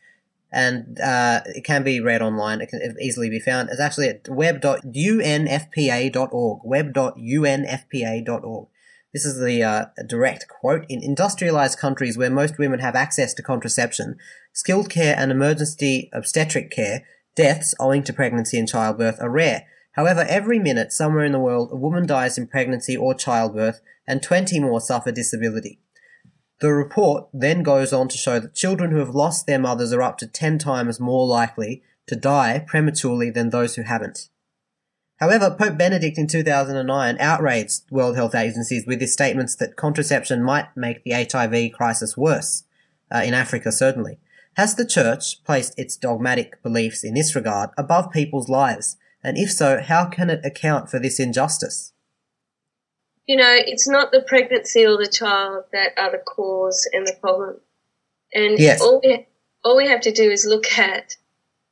and 0.51 0.99
uh, 0.99 1.41
it 1.47 1.63
can 1.63 1.81
be 1.83 1.99
read 1.99 2.21
online. 2.21 2.61
It 2.61 2.69
can 2.69 2.95
easily 3.01 3.29
be 3.29 3.39
found. 3.39 3.69
It's 3.69 3.79
actually 3.79 4.09
at 4.09 4.29
web.unfpa.org. 4.29 6.59
Web.unfpa.org. 6.63 8.67
This 9.13 9.25
is 9.25 9.39
the 9.39 9.63
uh, 9.63 9.85
direct 10.05 10.47
quote. 10.49 10.85
In 10.89 11.01
industrialized 11.01 11.79
countries 11.79 12.17
where 12.17 12.29
most 12.29 12.57
women 12.57 12.79
have 12.79 12.95
access 12.95 13.33
to 13.35 13.41
contraception, 13.41 14.17
skilled 14.51 14.89
care 14.89 15.15
and 15.17 15.31
emergency 15.31 16.09
obstetric 16.11 16.69
care, 16.69 17.05
deaths 17.33 17.73
owing 17.79 18.03
to 18.03 18.11
pregnancy 18.13 18.59
and 18.59 18.67
childbirth 18.67 19.21
are 19.21 19.29
rare. 19.29 19.67
However, 19.95 20.25
every 20.27 20.59
minute 20.59 20.91
somewhere 20.91 21.23
in 21.23 21.31
the 21.31 21.39
world 21.39 21.69
a 21.71 21.77
woman 21.77 22.05
dies 22.05 22.37
in 22.37 22.47
pregnancy 22.47 22.97
or 22.97 23.13
childbirth 23.13 23.81
and 24.05 24.21
20 24.21 24.59
more 24.59 24.81
suffer 24.81 25.11
disability. 25.11 25.79
The 26.59 26.73
report 26.73 27.27
then 27.33 27.63
goes 27.63 27.93
on 27.93 28.07
to 28.09 28.17
show 28.17 28.39
that 28.39 28.55
children 28.55 28.91
who 28.91 28.99
have 28.99 29.15
lost 29.15 29.47
their 29.47 29.59
mothers 29.59 29.93
are 29.93 30.01
up 30.01 30.17
to 30.19 30.27
10 30.27 30.57
times 30.57 30.99
more 30.99 31.25
likely 31.25 31.81
to 32.07 32.15
die 32.15 32.63
prematurely 32.67 33.29
than 33.29 33.49
those 33.49 33.75
who 33.75 33.83
haven't. 33.83 34.29
However, 35.17 35.55
Pope 35.57 35.77
Benedict 35.77 36.17
in 36.17 36.27
2009 36.27 37.17
outraged 37.19 37.83
World 37.89 38.17
Health 38.17 38.35
agencies 38.35 38.85
with 38.85 38.99
his 38.99 39.13
statements 39.13 39.55
that 39.55 39.77
contraception 39.77 40.43
might 40.43 40.75
make 40.75 41.03
the 41.03 41.11
HIV 41.11 41.71
crisis 41.71 42.17
worse, 42.17 42.63
uh, 43.09 43.21
in 43.25 43.33
Africa 43.33 43.71
certainly. 43.71 44.19
Has 44.57 44.75
the 44.75 44.85
Church 44.85 45.41
placed 45.45 45.77
its 45.79 45.95
dogmatic 45.95 46.61
beliefs 46.61 47.03
in 47.03 47.13
this 47.13 47.33
regard 47.33 47.69
above 47.77 48.11
people's 48.11 48.49
lives? 48.49 48.97
And 49.25 49.39
if 49.39 49.51
so, 49.51 49.81
how 49.81 50.05
can 50.05 50.29
it 50.29 50.45
account 50.45 50.91
for 50.91 50.99
this 50.99 51.19
injustice? 51.19 51.93
You 53.25 53.37
know, 53.37 53.55
it's 53.57 53.87
not 53.87 54.11
the 54.11 54.21
pregnancy 54.21 54.85
or 54.85 54.97
the 54.97 55.09
child 55.11 55.63
that 55.71 55.93
are 55.97 56.11
the 56.11 56.19
cause 56.19 56.87
and 56.93 57.07
the 57.07 57.15
problem. 57.19 57.59
And 58.31 58.59
yes. 58.59 58.79
all, 58.79 59.01
we, 59.03 59.25
all 59.63 59.77
we 59.77 59.87
have 59.87 60.01
to 60.01 60.11
do 60.11 60.29
is 60.29 60.45
look 60.45 60.67
at 60.77 61.15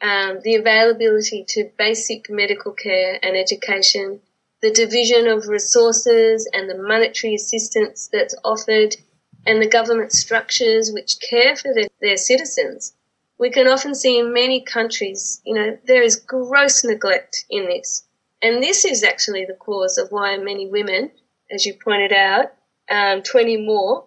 um, 0.02 0.39
the 0.44 0.56
availability 0.56 1.46
to 1.50 1.70
basic 1.78 2.28
medical 2.28 2.72
care 2.72 3.20
and 3.22 3.38
education, 3.38 4.20
the 4.63 4.72
division 4.72 5.28
of 5.28 5.48
resources 5.48 6.50
and 6.54 6.68
the 6.68 6.82
monetary 6.82 7.36
assistance 7.36 8.10
that's 8.12 8.34
offered, 8.44 8.96
and 9.46 9.62
the 9.62 9.70
government 9.70 10.12
structures 10.12 10.92
which 10.92 11.20
care 11.20 11.56
for 11.56 11.72
their, 11.72 11.89
their 12.02 12.18
citizens. 12.18 12.94
We 13.44 13.50
can 13.50 13.68
often 13.68 13.94
see 13.94 14.18
in 14.18 14.32
many 14.32 14.62
countries, 14.62 15.42
you 15.44 15.54
know, 15.54 15.78
there 15.84 16.02
is 16.02 16.16
gross 16.16 16.86
neglect 16.86 17.44
in 17.50 17.66
this. 17.66 18.08
And 18.42 18.64
this 18.64 18.86
is 18.86 19.04
actually 19.04 19.44
the 19.44 19.54
cause 19.68 19.98
of 19.98 20.14
why 20.14 20.38
many 20.38 20.66
women, 20.66 21.12
as 21.52 21.66
you 21.66 21.74
pointed 21.74 22.14
out, 22.14 22.54
um, 22.90 23.22
20 23.22 23.58
more, 23.66 24.06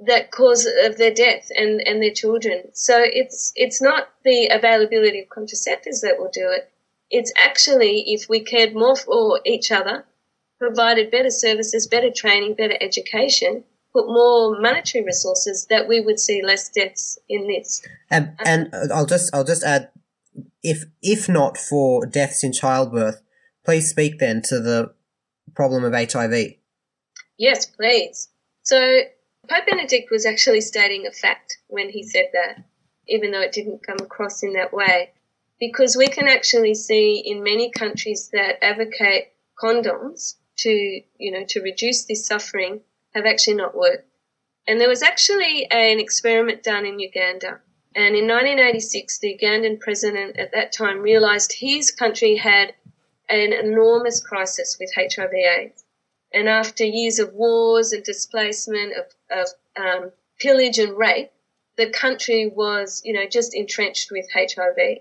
that 0.00 0.30
cause 0.30 0.66
of 0.66 0.98
their 0.98 1.14
death 1.14 1.50
and, 1.56 1.80
and 1.88 2.02
their 2.02 2.12
children. 2.12 2.64
So 2.74 3.02
it's 3.02 3.50
it's 3.56 3.80
not 3.80 4.10
the 4.24 4.48
availability 4.48 5.20
of 5.20 5.30
contraceptives 5.30 6.02
that 6.02 6.18
will 6.18 6.30
do 6.30 6.50
it. 6.50 6.70
It's 7.10 7.32
actually 7.34 8.12
if 8.12 8.28
we 8.28 8.40
cared 8.40 8.74
more 8.74 8.94
for 8.94 9.40
each 9.46 9.72
other, 9.72 10.04
provided 10.58 11.10
better 11.10 11.30
services, 11.30 11.86
better 11.86 12.10
training, 12.10 12.56
better 12.56 12.76
education, 12.78 13.64
put 13.96 14.08
more 14.08 14.60
monetary 14.60 15.04
resources, 15.04 15.66
that 15.70 15.88
we 15.88 16.00
would 16.00 16.20
see 16.20 16.42
less 16.44 16.68
deaths 16.68 17.18
in 17.28 17.48
this. 17.48 17.82
And 18.10 18.36
and 18.44 18.70
I'll 18.92 19.06
just 19.06 19.34
I'll 19.34 19.44
just 19.44 19.62
add, 19.62 19.88
if 20.62 20.84
if 21.00 21.28
not 21.28 21.56
for 21.56 22.04
deaths 22.04 22.44
in 22.44 22.52
childbirth, 22.52 23.22
please 23.64 23.88
speak 23.88 24.18
then 24.18 24.42
to 24.42 24.60
the 24.60 24.94
problem 25.54 25.84
of 25.84 25.94
HIV. 25.94 26.34
Yes, 27.38 27.66
please. 27.66 28.28
So 28.62 29.00
Pope 29.48 29.66
Benedict 29.66 30.10
was 30.10 30.26
actually 30.26 30.60
stating 30.60 31.06
a 31.06 31.12
fact 31.12 31.58
when 31.68 31.88
he 31.88 32.02
said 32.02 32.26
that, 32.32 32.64
even 33.08 33.30
though 33.30 33.40
it 33.40 33.52
didn't 33.52 33.86
come 33.86 33.98
across 34.00 34.42
in 34.42 34.52
that 34.54 34.72
way, 34.72 35.12
because 35.58 35.96
we 35.96 36.08
can 36.08 36.28
actually 36.28 36.74
see 36.74 37.22
in 37.24 37.42
many 37.42 37.70
countries 37.70 38.28
that 38.32 38.62
advocate 38.62 39.32
condoms 39.62 40.34
to, 40.58 40.70
you 41.18 41.30
know, 41.30 41.44
to 41.48 41.60
reduce 41.60 42.04
this 42.04 42.26
suffering 42.26 42.80
have 43.16 43.26
actually 43.26 43.56
not 43.56 43.74
worked. 43.74 44.08
And 44.66 44.80
there 44.80 44.88
was 44.88 45.02
actually 45.02 45.66
an 45.70 45.98
experiment 45.98 46.62
done 46.62 46.84
in 46.86 46.98
Uganda. 46.98 47.60
And 47.94 48.14
in 48.14 48.28
1986, 48.28 49.18
the 49.18 49.38
Ugandan 49.38 49.80
president 49.80 50.36
at 50.36 50.52
that 50.52 50.72
time 50.72 51.00
realized 51.00 51.52
his 51.52 51.90
country 51.90 52.36
had 52.36 52.74
an 53.28 53.52
enormous 53.52 54.20
crisis 54.20 54.76
with 54.78 54.92
HIV 54.94 55.32
AIDS. 55.32 55.84
And 56.32 56.48
after 56.48 56.84
years 56.84 57.18
of 57.18 57.32
wars 57.32 57.92
and 57.92 58.04
displacement, 58.04 58.92
of, 58.96 59.06
of 59.30 59.48
um, 59.76 60.12
pillage 60.38 60.78
and 60.78 60.96
rape, 60.96 61.30
the 61.76 61.88
country 61.88 62.46
was, 62.46 63.00
you 63.04 63.12
know, 63.12 63.26
just 63.26 63.54
entrenched 63.54 64.10
with 64.10 64.26
HIV. 64.32 64.98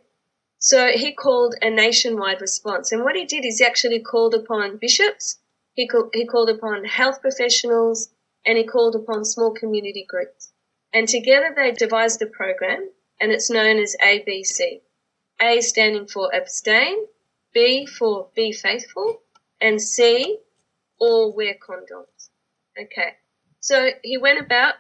So 0.57 0.87
he 0.89 1.11
called 1.11 1.55
a 1.61 1.69
nationwide 1.69 2.41
response. 2.41 2.91
And 2.91 3.03
what 3.03 3.15
he 3.15 3.25
did 3.25 3.45
is 3.45 3.59
he 3.59 3.65
actually 3.65 3.99
called 3.99 4.33
upon 4.33 4.77
bishops, 4.77 5.37
he, 5.75 5.87
call, 5.87 6.09
he 6.13 6.25
called 6.25 6.49
upon 6.49 6.85
health 6.85 7.21
professionals, 7.21 8.09
and 8.45 8.57
he 8.57 8.63
called 8.63 8.95
upon 8.95 9.25
small 9.25 9.53
community 9.53 10.05
groups. 10.07 10.51
And 10.93 11.07
together 11.07 11.53
they 11.55 11.71
devised 11.71 12.21
a 12.21 12.27
program, 12.27 12.89
and 13.19 13.31
it's 13.31 13.49
known 13.49 13.77
as 13.77 13.95
ABC. 14.03 14.81
A 15.41 15.61
standing 15.61 16.07
for 16.07 16.33
abstain, 16.33 17.05
B 17.53 17.85
for 17.85 18.29
be 18.35 18.51
faithful, 18.53 19.21
and 19.59 19.81
C 19.81 20.39
all 20.97 21.35
wear 21.35 21.55
condoms. 21.55 22.29
Okay. 22.79 23.15
So 23.59 23.89
he 24.03 24.17
went 24.17 24.39
about 24.39 24.75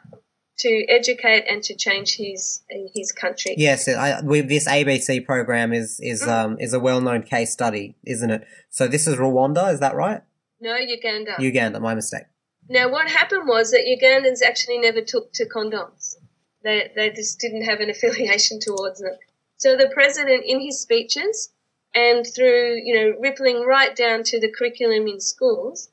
to 0.59 0.85
educate 0.87 1.45
and 1.49 1.61
to 1.63 1.75
change 1.75 2.15
his 2.15 2.63
his 2.93 3.11
country. 3.11 3.55
Yes, 3.57 3.87
I, 3.89 4.21
with 4.21 4.47
this 4.47 4.67
ABC 4.67 5.25
program 5.25 5.73
is 5.73 5.99
is 5.99 6.23
mm. 6.23 6.29
um 6.29 6.57
is 6.59 6.73
a 6.73 6.79
well 6.79 7.01
known 7.01 7.23
case 7.23 7.51
study, 7.51 7.95
isn't 8.05 8.29
it? 8.29 8.45
So 8.69 8.87
this 8.87 9.07
is 9.07 9.17
Rwanda, 9.17 9.73
is 9.73 9.79
that 9.81 9.95
right? 9.95 10.21
No, 10.59 10.75
Uganda. 10.77 11.35
Uganda, 11.39 11.79
my 11.79 11.95
mistake. 11.95 12.23
Now, 12.69 12.89
what 12.89 13.07
happened 13.09 13.47
was 13.47 13.71
that 13.71 13.85
Ugandans 13.85 14.41
actually 14.41 14.79
never 14.79 15.01
took 15.01 15.31
to 15.33 15.45
condoms. 15.45 16.15
They 16.63 16.91
they 16.95 17.11
just 17.11 17.39
didn't 17.39 17.63
have 17.63 17.79
an 17.79 17.89
affiliation 17.95 18.59
towards 18.59 18.99
them. 18.99 19.13
So 19.57 19.75
the 19.75 19.89
president, 19.93 20.43
in 20.45 20.59
his 20.59 20.81
speeches, 20.81 21.51
and 21.93 22.25
through 22.25 22.81
you 22.83 22.95
know 22.95 23.19
rippling 23.19 23.65
right 23.65 23.95
down 23.95 24.23
to 24.23 24.39
the 24.39 24.51
curriculum 24.51 25.07
in 25.07 25.19
schools, 25.19 25.89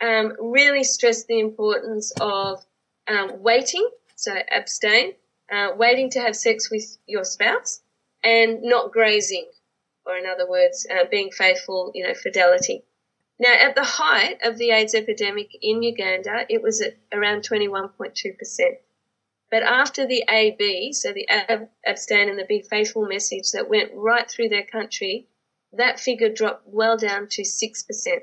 um, 0.00 0.34
really 0.40 0.84
stressed 0.84 1.26
the 1.26 1.40
importance 1.40 2.12
of 2.20 2.64
um, 3.08 3.42
waiting, 3.42 3.88
so 4.14 4.34
abstain, 4.50 5.14
uh, 5.50 5.70
waiting 5.76 6.10
to 6.10 6.20
have 6.20 6.36
sex 6.36 6.70
with 6.70 6.98
your 7.06 7.24
spouse, 7.24 7.80
and 8.22 8.62
not 8.62 8.92
grazing, 8.92 9.50
or 10.06 10.16
in 10.16 10.26
other 10.26 10.48
words, 10.48 10.86
uh, 10.90 11.04
being 11.10 11.30
faithful, 11.30 11.90
you 11.94 12.06
know, 12.06 12.14
fidelity. 12.14 12.84
Now, 13.42 13.54
at 13.54 13.74
the 13.74 13.82
height 13.82 14.38
of 14.44 14.56
the 14.56 14.70
AIDS 14.70 14.94
epidemic 14.94 15.50
in 15.60 15.82
Uganda, 15.82 16.46
it 16.48 16.62
was 16.62 16.80
at 16.80 16.96
around 17.12 17.42
21.2%. 17.42 18.78
But 19.50 19.64
after 19.64 20.06
the 20.06 20.22
AB, 20.30 20.92
so 20.92 21.12
the 21.12 21.28
ab- 21.28 21.68
abstain 21.84 22.28
and 22.28 22.38
the 22.38 22.44
be 22.44 22.62
faithful 22.62 23.04
message 23.04 23.50
that 23.50 23.68
went 23.68 23.90
right 23.94 24.30
through 24.30 24.50
their 24.50 24.64
country, 24.64 25.26
that 25.72 25.98
figure 25.98 26.28
dropped 26.28 26.68
well 26.68 26.96
down 26.96 27.26
to 27.30 27.42
6%. 27.42 28.22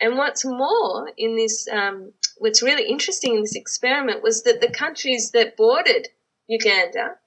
And 0.00 0.18
what's 0.18 0.44
more, 0.44 1.12
in 1.16 1.36
this, 1.36 1.68
um, 1.68 2.12
what's 2.38 2.60
really 2.60 2.88
interesting 2.88 3.36
in 3.36 3.42
this 3.42 3.54
experiment 3.54 4.20
was 4.20 4.42
that 4.42 4.60
the 4.60 4.68
countries 4.68 5.30
that 5.30 5.56
bordered 5.56 6.08
Uganda, 6.48 7.18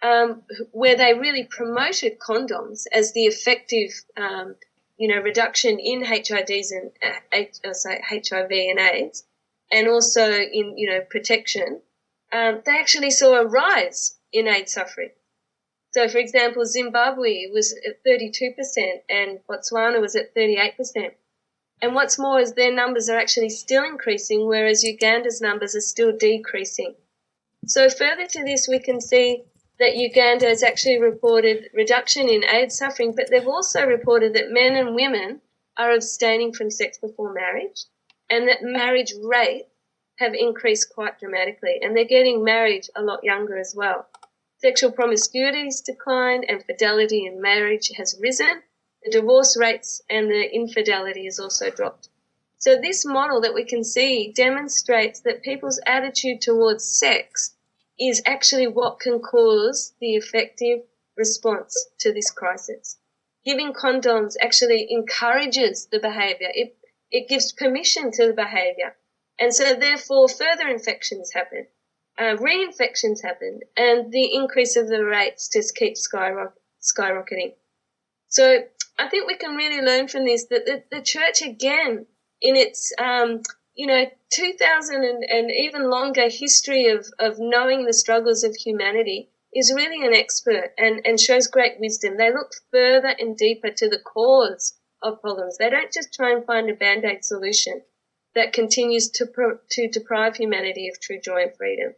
um, 0.00 0.44
where 0.70 0.94
they 0.94 1.14
really 1.14 1.42
promoted 1.42 2.20
condoms 2.20 2.84
as 2.92 3.12
the 3.14 3.24
effective, 3.24 3.90
um, 4.16 4.54
you 4.96 5.08
know, 5.08 5.20
reduction 5.20 5.78
in 5.78 6.02
HIVs 6.02 6.70
and 6.70 6.90
uh, 7.32 7.72
sorry, 7.72 8.00
HIV 8.08 8.50
and 8.50 8.78
AIDS, 8.78 9.24
and 9.70 9.88
also 9.88 10.30
in 10.30 10.76
you 10.76 10.90
know 10.90 11.00
protection, 11.08 11.80
um, 12.32 12.62
they 12.64 12.78
actually 12.78 13.10
saw 13.10 13.40
a 13.40 13.46
rise 13.46 14.16
in 14.32 14.48
AIDS 14.48 14.72
suffering. 14.72 15.10
So, 15.92 16.08
for 16.08 16.18
example, 16.18 16.64
Zimbabwe 16.64 17.48
was 17.52 17.72
at 17.86 18.02
32% 18.02 19.02
and 19.10 19.40
Botswana 19.46 20.00
was 20.00 20.16
at 20.16 20.34
38%. 20.34 21.12
And 21.82 21.94
what's 21.94 22.18
more 22.18 22.40
is 22.40 22.54
their 22.54 22.72
numbers 22.72 23.10
are 23.10 23.18
actually 23.18 23.50
still 23.50 23.84
increasing, 23.84 24.46
whereas 24.46 24.84
Uganda's 24.84 25.40
numbers 25.42 25.74
are 25.74 25.80
still 25.80 26.16
decreasing. 26.16 26.94
So 27.66 27.90
further 27.90 28.26
to 28.26 28.44
this, 28.44 28.68
we 28.68 28.78
can 28.78 29.00
see 29.00 29.44
that 29.78 29.96
Uganda 29.96 30.46
has 30.46 30.62
actually 30.62 31.00
reported 31.00 31.70
reduction 31.74 32.28
in 32.28 32.44
AIDS 32.44 32.76
suffering, 32.76 33.14
but 33.14 33.30
they've 33.30 33.46
also 33.48 33.84
reported 33.86 34.34
that 34.34 34.50
men 34.50 34.76
and 34.76 34.94
women 34.94 35.40
are 35.76 35.92
abstaining 35.92 36.52
from 36.52 36.70
sex 36.70 36.98
before 36.98 37.32
marriage 37.32 37.84
and 38.28 38.48
that 38.48 38.62
marriage 38.62 39.14
rates 39.22 39.68
have 40.18 40.34
increased 40.34 40.94
quite 40.94 41.18
dramatically 41.18 41.78
and 41.80 41.96
they're 41.96 42.04
getting 42.04 42.44
married 42.44 42.86
a 42.94 43.02
lot 43.02 43.24
younger 43.24 43.58
as 43.58 43.74
well. 43.74 44.06
Sexual 44.58 44.92
promiscuity 44.92 45.64
has 45.64 45.80
declined 45.80 46.44
and 46.48 46.64
fidelity 46.64 47.26
in 47.26 47.40
marriage 47.40 47.90
has 47.96 48.18
risen. 48.20 48.62
The 49.02 49.10
divorce 49.10 49.56
rates 49.56 50.00
and 50.08 50.30
the 50.30 50.54
infidelity 50.54 51.24
has 51.24 51.40
also 51.40 51.70
dropped. 51.70 52.08
So 52.58 52.80
this 52.80 53.04
model 53.04 53.40
that 53.40 53.54
we 53.54 53.64
can 53.64 53.82
see 53.82 54.30
demonstrates 54.32 55.20
that 55.20 55.42
people's 55.42 55.80
attitude 55.84 56.40
towards 56.40 56.84
sex 56.84 57.56
is 57.98 58.22
actually 58.26 58.66
what 58.66 59.00
can 59.00 59.20
cause 59.20 59.94
the 60.00 60.14
effective 60.14 60.80
response 61.16 61.74
to 62.00 62.12
this 62.12 62.30
crisis. 62.30 62.98
Giving 63.44 63.72
condoms 63.72 64.34
actually 64.40 64.88
encourages 64.90 65.86
the 65.86 65.98
behavior. 65.98 66.48
It, 66.52 66.76
it 67.10 67.28
gives 67.28 67.52
permission 67.52 68.10
to 68.12 68.28
the 68.28 68.32
behavior. 68.32 68.96
And 69.38 69.54
so 69.54 69.74
therefore 69.74 70.28
further 70.28 70.68
infections 70.68 71.32
happen 71.32 71.66
uh, 72.18 72.36
reinfections 72.36 73.22
happen, 73.22 73.60
and 73.76 74.12
the 74.12 74.34
increase 74.34 74.76
of 74.76 74.88
the 74.88 75.04
rates 75.04 75.48
just 75.48 75.74
keeps 75.74 76.08
skyrocketing. 76.08 77.54
So 78.28 78.64
I 78.98 79.08
think 79.08 79.26
we 79.26 79.36
can 79.36 79.56
really 79.56 79.80
learn 79.80 80.08
from 80.08 80.24
this 80.24 80.46
that 80.46 80.66
the, 80.66 80.82
the 80.90 81.02
church 81.02 81.42
again, 81.42 82.06
in 82.40 82.56
its 82.56 82.92
um, 82.98 83.42
you 83.74 83.86
know 83.86 84.04
2000 84.30 85.04
and, 85.04 85.24
and 85.24 85.50
even 85.50 85.90
longer 85.90 86.28
history 86.28 86.86
of, 86.86 87.06
of 87.18 87.36
knowing 87.38 87.84
the 87.84 87.92
struggles 87.92 88.44
of 88.44 88.54
humanity, 88.54 89.30
is 89.54 89.72
really 89.74 90.06
an 90.06 90.14
expert 90.14 90.72
and, 90.78 91.00
and 91.04 91.20
shows 91.20 91.46
great 91.46 91.78
wisdom. 91.78 92.16
They 92.16 92.32
look 92.32 92.52
further 92.70 93.14
and 93.18 93.36
deeper 93.36 93.70
to 93.70 93.88
the 93.88 93.98
cause 93.98 94.74
of 95.02 95.20
problems. 95.20 95.58
They 95.58 95.68
don't 95.68 95.92
just 95.92 96.14
try 96.14 96.32
and 96.32 96.44
find 96.46 96.70
a 96.70 96.74
band 96.74 97.04
aid 97.04 97.24
solution 97.24 97.82
that 98.34 98.54
continues 98.54 99.10
to, 99.10 99.26
pro- 99.26 99.58
to 99.72 99.88
deprive 99.88 100.36
humanity 100.36 100.88
of 100.88 100.98
true 100.98 101.20
joy 101.20 101.42
and 101.42 101.56
freedom 101.56 101.92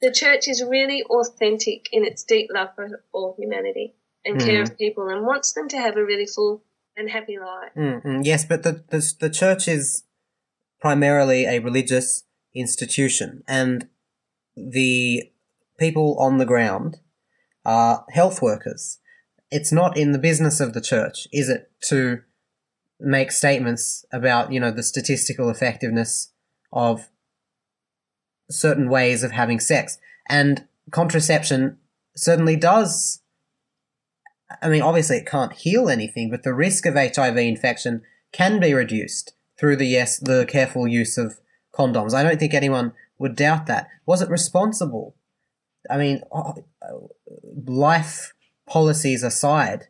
the 0.00 0.12
church 0.12 0.48
is 0.48 0.62
really 0.62 1.02
authentic 1.04 1.88
in 1.92 2.04
its 2.04 2.24
deep 2.24 2.50
love 2.52 2.68
for 2.74 3.02
all 3.12 3.34
humanity 3.38 3.94
and 4.24 4.40
care 4.40 4.62
mm. 4.62 4.70
of 4.70 4.76
people 4.76 5.08
and 5.08 5.24
wants 5.24 5.52
them 5.52 5.68
to 5.68 5.76
have 5.76 5.96
a 5.96 6.04
really 6.04 6.26
full 6.26 6.62
and 6.96 7.10
happy 7.10 7.38
life. 7.38 7.72
Mm-hmm. 7.76 8.22
Yes, 8.22 8.44
but 8.44 8.62
the, 8.62 8.84
the, 8.88 9.14
the 9.20 9.30
church 9.30 9.68
is 9.68 10.04
primarily 10.86 11.46
a 11.46 11.58
religious 11.58 12.22
institution 12.54 13.42
and 13.48 13.88
the 14.56 15.32
people 15.80 16.16
on 16.20 16.38
the 16.38 16.46
ground 16.46 16.98
are 17.64 18.04
health 18.10 18.40
workers. 18.40 19.00
It's 19.50 19.72
not 19.72 19.96
in 19.96 20.12
the 20.12 20.18
business 20.20 20.60
of 20.60 20.74
the 20.74 20.80
church, 20.80 21.26
is 21.32 21.48
it, 21.48 21.72
to 21.88 22.20
make 23.00 23.32
statements 23.32 24.04
about, 24.12 24.52
you 24.52 24.60
know, 24.60 24.70
the 24.70 24.84
statistical 24.84 25.50
effectiveness 25.50 26.30
of 26.72 27.10
certain 28.48 28.88
ways 28.88 29.24
of 29.24 29.32
having 29.32 29.58
sex. 29.58 29.98
And 30.28 30.68
contraception 30.92 31.78
certainly 32.14 32.54
does. 32.54 33.22
I 34.62 34.68
mean, 34.68 34.82
obviously, 34.82 35.16
it 35.16 35.26
can't 35.26 35.52
heal 35.52 35.88
anything, 35.88 36.30
but 36.30 36.44
the 36.44 36.54
risk 36.54 36.86
of 36.86 36.94
HIV 36.94 37.38
infection 37.38 38.02
can 38.30 38.60
be 38.60 38.72
reduced 38.72 39.32
through 39.58 39.76
the 39.76 39.86
yes, 39.86 40.18
the 40.18 40.46
careful 40.46 40.86
use 40.86 41.18
of 41.18 41.40
condoms. 41.74 42.14
I 42.14 42.22
don't 42.22 42.38
think 42.38 42.54
anyone 42.54 42.92
would 43.18 43.36
doubt 43.36 43.66
that. 43.66 43.88
Was 44.04 44.22
it 44.22 44.28
responsible? 44.28 45.14
I 45.88 45.96
mean, 45.96 46.22
uh, 46.32 46.52
uh, 46.82 46.92
life 47.66 48.34
policies 48.66 49.22
aside, 49.22 49.86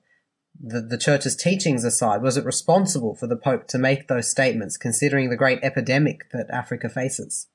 the, 0.58 0.80
the 0.80 0.98
church's 0.98 1.36
teachings 1.36 1.84
aside, 1.84 2.22
was 2.22 2.36
it 2.36 2.44
responsible 2.44 3.14
for 3.14 3.26
the 3.26 3.36
Pope 3.36 3.66
to 3.68 3.78
make 3.78 4.08
those 4.08 4.30
statements, 4.30 4.76
considering 4.76 5.30
the 5.30 5.36
great 5.36 5.58
epidemic 5.62 6.30
that 6.32 6.50
Africa 6.50 6.88
faces? 6.88 7.48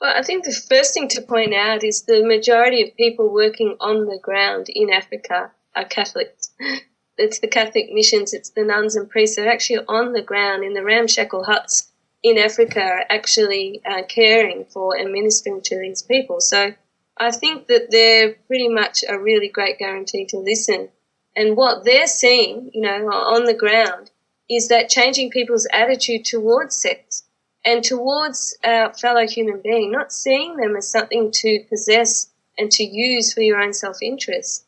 Well, 0.00 0.14
I 0.16 0.22
think 0.22 0.44
the 0.44 0.52
first 0.52 0.94
thing 0.94 1.08
to 1.08 1.22
point 1.22 1.54
out 1.54 1.84
is 1.84 2.02
the 2.02 2.24
majority 2.24 2.82
of 2.82 2.96
people 2.96 3.32
working 3.32 3.76
on 3.80 4.06
the 4.06 4.18
ground 4.20 4.66
in 4.68 4.90
Africa 4.90 5.52
are 5.74 5.84
Catholics. 5.84 6.50
It's 7.18 7.40
the 7.40 7.48
Catholic 7.48 7.92
missions, 7.92 8.32
it's 8.32 8.50
the 8.50 8.64
nuns 8.64 8.96
and 8.96 9.08
priests 9.08 9.36
that 9.36 9.46
are 9.46 9.50
actually 9.50 9.84
on 9.86 10.12
the 10.12 10.22
ground 10.22 10.64
in 10.64 10.74
the 10.74 10.82
ramshackle 10.82 11.44
huts 11.44 11.92
in 12.22 12.38
Africa 12.38 12.80
are 12.80 13.04
actually 13.10 13.82
uh, 13.84 14.02
caring 14.08 14.64
for 14.64 14.96
and 14.96 15.12
ministering 15.12 15.60
to 15.62 15.78
these 15.78 16.02
people. 16.02 16.40
So 16.40 16.74
I 17.16 17.30
think 17.30 17.66
that 17.66 17.90
they're 17.90 18.34
pretty 18.46 18.68
much 18.68 19.04
a 19.08 19.18
really 19.18 19.48
great 19.48 19.78
guarantee 19.78 20.24
to 20.26 20.38
listen. 20.38 20.88
And 21.36 21.56
what 21.56 21.84
they're 21.84 22.06
seeing, 22.06 22.70
you 22.72 22.80
know, 22.80 23.10
on 23.10 23.44
the 23.44 23.54
ground 23.54 24.10
is 24.48 24.68
that 24.68 24.88
changing 24.88 25.30
people's 25.30 25.66
attitude 25.72 26.24
towards 26.24 26.76
sex 26.76 27.24
and 27.64 27.82
towards 27.82 28.56
our 28.64 28.92
fellow 28.94 29.26
human 29.26 29.60
being, 29.62 29.90
not 29.90 30.12
seeing 30.12 30.56
them 30.56 30.76
as 30.76 30.90
something 30.90 31.30
to 31.32 31.64
possess 31.68 32.30
and 32.58 32.70
to 32.72 32.84
use 32.84 33.32
for 33.32 33.40
your 33.40 33.60
own 33.60 33.72
self 33.72 33.98
interest, 34.02 34.66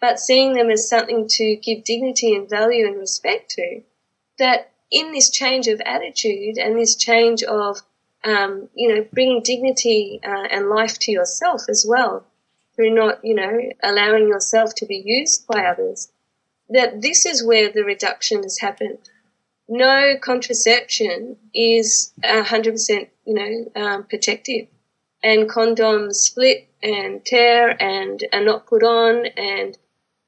but 0.00 0.18
seeing 0.18 0.54
them 0.54 0.70
as 0.70 0.88
something 0.88 1.26
to 1.28 1.56
give 1.56 1.84
dignity 1.84 2.34
and 2.34 2.48
value 2.48 2.86
and 2.86 2.98
respect 2.98 3.50
to. 3.52 3.82
That 4.38 4.72
in 4.90 5.12
this 5.12 5.30
change 5.30 5.68
of 5.68 5.80
attitude 5.84 6.58
and 6.58 6.78
this 6.78 6.96
change 6.96 7.42
of, 7.42 7.80
um, 8.24 8.68
you 8.74 8.94
know, 8.94 9.06
bringing 9.12 9.42
dignity 9.42 10.20
uh, 10.24 10.46
and 10.50 10.68
life 10.68 10.98
to 11.00 11.12
yourself 11.12 11.62
as 11.68 11.86
well, 11.88 12.26
through 12.74 12.94
not, 12.94 13.24
you 13.24 13.34
know, 13.34 13.70
allowing 13.82 14.28
yourself 14.28 14.74
to 14.76 14.86
be 14.86 15.02
used 15.04 15.46
by 15.46 15.64
others, 15.64 16.10
that 16.68 17.00
this 17.02 17.24
is 17.26 17.44
where 17.44 17.70
the 17.70 17.84
reduction 17.84 18.42
has 18.42 18.58
happened 18.58 18.98
no 19.68 20.16
contraception 20.20 21.36
is 21.54 22.12
100%, 22.22 23.08
you 23.24 23.34
know, 23.34 23.82
um, 23.82 24.04
protective. 24.04 24.68
And 25.22 25.48
condoms 25.48 26.16
split 26.16 26.68
and 26.82 27.24
tear 27.24 27.70
and 27.82 28.22
are 28.32 28.44
not 28.44 28.66
put 28.66 28.82
on 28.82 29.26
and, 29.26 29.78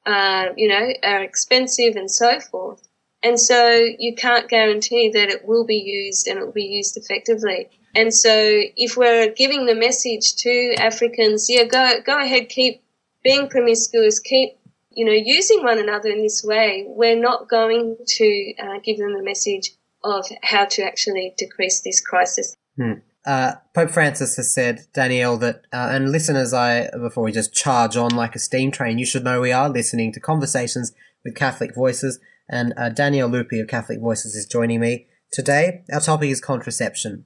uh, 0.07 0.53
you 0.55 0.67
know, 0.67 0.93
are 1.03 1.21
expensive 1.21 1.95
and 1.95 2.09
so 2.09 2.39
forth. 2.39 2.87
And 3.21 3.39
so 3.39 3.85
you 3.99 4.15
can't 4.15 4.47
guarantee 4.47 5.11
that 5.13 5.29
it 5.29 5.45
will 5.45 5.65
be 5.65 5.77
used 5.77 6.27
and 6.27 6.39
it 6.39 6.45
will 6.45 6.53
be 6.53 6.63
used 6.63 6.97
effectively. 6.97 7.69
And 7.93 8.13
so 8.13 8.31
if 8.75 8.95
we're 8.95 9.31
giving 9.33 9.65
the 9.65 9.75
message 9.75 10.35
to 10.37 10.75
Africans, 10.77 11.49
yeah, 11.49 11.63
go, 11.65 11.99
go 12.05 12.17
ahead, 12.19 12.47
keep 12.49 12.83
being 13.23 13.49
promiscuous, 13.49 14.19
keep 14.19 14.57
you 14.97 15.05
know, 15.05 15.11
using 15.11 15.63
one 15.63 15.77
another 15.77 16.09
in 16.09 16.23
this 16.23 16.43
way, 16.43 16.83
we're 16.87 17.19
not 17.19 17.47
going 17.47 17.97
to 18.03 18.53
uh, 18.59 18.79
give 18.83 18.97
them 18.97 19.13
the 19.13 19.21
message 19.21 19.73
of 20.03 20.25
how 20.41 20.65
to 20.65 20.81
actually 20.83 21.35
decrease 21.37 21.81
this 21.81 22.01
crisis. 22.01 22.55
Hmm. 22.77 22.93
Uh, 23.27 23.55
Pope 23.75 23.89
Francis 23.89 24.37
has 24.37 24.53
said, 24.53 24.85
Danielle, 24.93 25.35
that, 25.37 25.65
uh, 25.73 25.89
and 25.91 26.13
listeners, 26.13 26.53
I, 26.53 26.89
before 26.97 27.25
we 27.25 27.33
just 27.33 27.53
charge 27.53 27.97
on 27.97 28.11
like 28.11 28.35
a 28.35 28.39
steam 28.39 28.71
train, 28.71 28.97
you 28.97 29.05
should 29.05 29.25
know 29.25 29.41
we 29.41 29.51
are 29.51 29.67
listening 29.67 30.13
to 30.13 30.21
conversations 30.21 30.93
with 31.25 31.35
Catholic 31.35 31.75
Voices, 31.75 32.21
and 32.47 32.73
uh, 32.77 32.87
Danielle 32.87 33.29
Lupi 33.29 33.61
of 33.61 33.67
Catholic 33.67 33.99
Voices 33.99 34.33
is 34.33 34.45
joining 34.45 34.79
me 34.79 35.07
today. 35.29 35.83
Our 35.91 35.99
topic 35.99 36.29
is 36.29 36.39
contraception. 36.39 37.25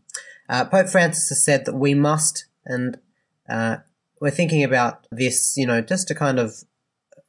Uh, 0.50 0.66
Pope 0.66 0.90
Francis 0.90 1.30
has 1.30 1.46
said 1.46 1.66
that 1.66 1.76
we 1.76 1.94
must, 1.94 2.48
and 2.66 2.98
uh, 3.48 3.78
we're 4.20 4.32
thinking 4.32 4.64
about 4.64 5.06
this, 5.12 5.56
you 5.56 5.68
know, 5.68 5.82
just 5.82 6.08
to 6.08 6.16
kind 6.16 6.40
of 6.40 6.64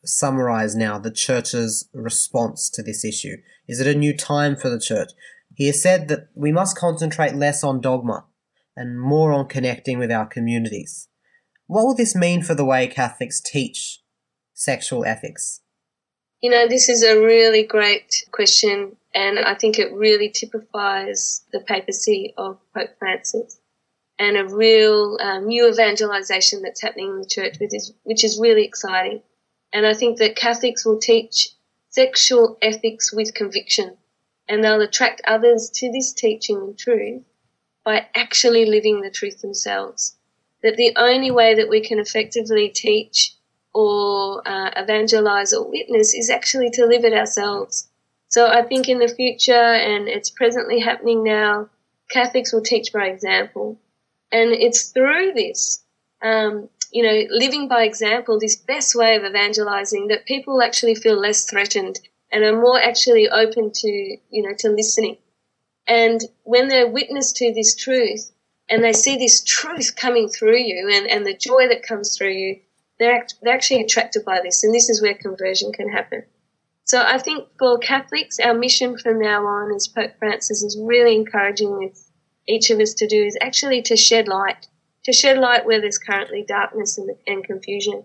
summarize 0.03 0.75
now 0.75 0.99
the 0.99 1.11
church's 1.11 1.91
response 1.93 2.71
to 2.71 2.83
this 2.83 3.05
issue? 3.05 3.37
Is 3.69 3.81
it 3.81 3.87
a 3.87 3.99
new 3.99 4.17
time 4.17 4.57
for 4.57 4.71
the 4.71 4.81
church? 4.81 5.11
He 5.55 5.67
has 5.67 5.83
said 5.83 6.09
that 6.09 6.29
we 6.35 6.53
must 6.53 6.79
concentrate 6.79 7.35
less 7.35 7.63
on 7.63 7.83
dogma 7.83 8.25
and 8.77 9.01
more 9.01 9.33
on 9.33 9.49
connecting 9.49 9.99
with 9.99 10.11
our 10.11 10.27
communities. 10.27 11.09
What 11.67 11.85
will 11.85 11.95
this 11.95 12.15
mean 12.15 12.43
for 12.43 12.55
the 12.55 12.65
way 12.65 12.87
Catholics 12.87 13.41
teach 13.41 14.01
sexual 14.53 15.05
ethics? 15.05 15.61
You 16.41 16.51
know, 16.51 16.67
this 16.67 16.89
is 16.89 17.03
a 17.03 17.21
really 17.21 17.63
great 17.63 18.25
question, 18.33 18.97
and 19.15 19.39
I 19.39 19.55
think 19.55 19.79
it 19.79 19.93
really 19.93 20.29
typifies 20.29 21.45
the 21.53 21.61
papacy 21.61 22.35
of 22.37 22.59
Pope 22.75 22.99
Francis 22.99 23.61
and 24.19 24.37
a 24.37 24.55
real 24.55 25.19
um, 25.21 25.47
new 25.47 25.69
evangelization 25.69 26.63
that's 26.63 26.83
happening 26.83 27.11
in 27.11 27.21
the 27.21 27.27
church, 27.27 27.59
which 27.59 27.75
is, 27.75 27.93
which 28.03 28.25
is 28.25 28.41
really 28.41 28.65
exciting. 28.65 29.23
And 29.73 29.87
I 29.87 29.95
think 29.95 30.19
that 30.19 30.37
Catholics 30.37 30.85
will 30.85 30.99
teach 30.99 31.51
sexual 31.89 32.59
ethics 32.61 33.13
with 33.13 33.35
conviction 33.35 33.97
and 34.49 34.63
they'll 34.63 34.81
attract 34.81 35.23
others 35.27 35.71
to 35.77 35.91
this 35.91 36.13
teaching 36.13 36.57
and 36.57 36.79
truth 36.79 37.23
by 37.85 38.07
actually 38.15 38.65
living 38.67 39.01
the 39.01 39.11
truth 39.11 39.41
themselves. 39.41 40.17
That 40.63 40.77
the 40.77 40.93
only 40.97 41.31
way 41.31 41.55
that 41.55 41.69
we 41.69 41.81
can 41.81 41.99
effectively 41.99 42.69
teach 42.69 43.35
or 43.75 44.47
uh, 44.47 44.71
evangelize 44.77 45.53
or 45.53 45.69
witness 45.69 46.15
is 46.15 46.31
actually 46.31 46.71
to 46.71 46.87
live 46.87 47.05
it 47.05 47.13
ourselves. 47.13 47.89
So 48.29 48.47
I 48.47 48.63
think 48.63 48.89
in 48.89 48.99
the 48.99 49.09
future, 49.09 49.53
and 49.53 50.09
it's 50.09 50.31
presently 50.31 50.81
happening 50.81 51.25
now, 51.25 51.69
Catholics 52.11 52.53
will 52.53 52.63
teach 52.63 52.93
by 52.93 53.07
example. 53.07 53.79
And 54.31 54.53
it's 54.53 54.89
through 54.89 55.33
this, 55.35 55.83
um, 56.23 56.69
you 56.93 57.03
know, 57.03 57.27
living 57.31 57.69
by 57.69 57.85
example, 57.85 58.39
this 58.39 58.57
best 58.57 58.95
way 58.95 59.17
of 59.17 59.25
evangelizing, 59.25 60.09
that 60.09 60.27
people 60.27 60.63
actually 60.63 60.95
feel 60.95 61.19
less 61.19 61.45
threatened 61.45 61.99
and 62.31 62.45
are 62.45 62.61
more 62.61 62.81
actually 62.81 63.29
open 63.29 63.71
to, 63.75 63.89
you 64.31 64.43
know, 64.43 64.55
to 64.59 64.71
listening. 64.71 65.17
And 65.87 66.21
when 66.45 66.69
they're 66.69 66.89
witness 66.89 67.33
to 67.35 67.53
this 67.53 67.75
truth 67.75 68.31
and 68.69 68.83
they 68.83 68.93
see 68.93 69.17
this 69.17 69.43
truth 69.43 69.97
coming 69.97 70.29
through 70.29 70.59
you 70.59 70.91
and, 70.93 71.07
and 71.07 71.27
the 71.27 71.37
joy 71.37 71.69
that 71.69 71.83
comes 71.83 72.17
through 72.17 72.33
you, 72.33 72.61
they're, 72.99 73.15
act, 73.15 73.35
they're 73.43 73.55
actually 73.55 73.83
attracted 73.83 74.25
by 74.25 74.41
this. 74.43 74.63
And 74.63 74.75
this 74.75 74.89
is 74.89 75.03
where 75.03 75.15
conversion 75.15 75.73
can 75.73 75.91
happen. 75.91 76.23
So 76.85 77.03
I 77.03 77.19
think 77.19 77.49
for 77.59 77.79
Catholics, 77.79 78.39
our 78.39 78.55
mission 78.55 78.99
from 78.99 79.21
now 79.21 79.47
on, 79.47 79.75
as 79.75 79.89
Pope 79.89 80.13
Francis 80.19 80.63
is 80.63 80.79
really 80.81 81.17
encouraging 81.17 81.79
with 81.79 82.11
each 82.47 82.71
of 82.71 82.81
us 82.81 82.95
to 82.95 83.07
do, 83.07 83.25
is 83.25 83.39
actually 83.41 83.83
to 83.83 83.97
shed 83.97 84.29
light, 84.29 84.69
to 85.05 85.13
shed 85.13 85.39
light 85.39 85.65
where 85.65 85.81
there's 85.81 85.99
currently 85.99 86.45
darkness 86.47 86.99
and, 86.99 87.11
and 87.27 87.45
confusion. 87.45 88.05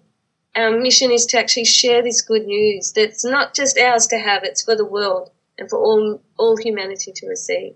Our 0.56 0.72
mission 0.72 1.12
is 1.12 1.26
to 1.28 1.40
actually 1.40 1.66
share 1.66 2.02
this 2.02 2.22
good 2.22 2.46
news 2.46 2.92
that's 2.92 3.24
not 3.24 3.54
just 3.54 3.78
ours 3.78 4.08
to 4.08 4.18
have, 4.18 4.44
it's 4.44 4.64
for 4.64 4.76
the 4.76 4.86
world 4.86 5.32
and 5.58 5.70
for 5.70 5.80
all, 5.80 6.22
all 6.38 6.58
humanity 6.58 7.12
to 7.16 7.28
receive. 7.28 7.74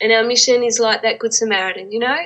And 0.00 0.12
our 0.12 0.24
mission 0.24 0.62
is 0.62 0.78
like 0.78 1.02
that 1.02 1.18
Good 1.18 1.34
Samaritan, 1.34 1.92
you 1.92 1.98
know? 1.98 2.16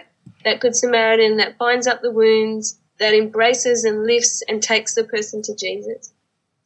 That 0.44 0.60
Good 0.60 0.74
Samaritan 0.74 1.36
that 1.36 1.58
binds 1.58 1.86
up 1.86 2.02
the 2.02 2.10
wounds, 2.10 2.78
that 2.98 3.14
embraces 3.14 3.84
and 3.84 4.04
lifts 4.04 4.42
and 4.48 4.62
takes 4.62 4.94
the 4.94 5.04
person 5.04 5.42
to 5.42 5.54
Jesus. 5.56 6.12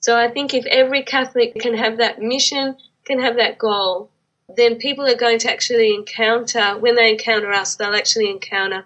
So 0.00 0.18
I 0.18 0.28
think 0.28 0.52
if 0.52 0.66
every 0.66 1.02
Catholic 1.02 1.54
can 1.54 1.74
have 1.76 1.98
that 1.98 2.20
mission, 2.20 2.76
can 3.04 3.20
have 3.20 3.36
that 3.36 3.58
goal, 3.58 4.10
then 4.54 4.76
people 4.76 5.06
are 5.06 5.16
going 5.16 5.38
to 5.40 5.50
actually 5.50 5.94
encounter, 5.94 6.76
when 6.78 6.96
they 6.96 7.10
encounter 7.10 7.50
us, 7.52 7.76
they'll 7.76 7.94
actually 7.94 8.30
encounter 8.30 8.84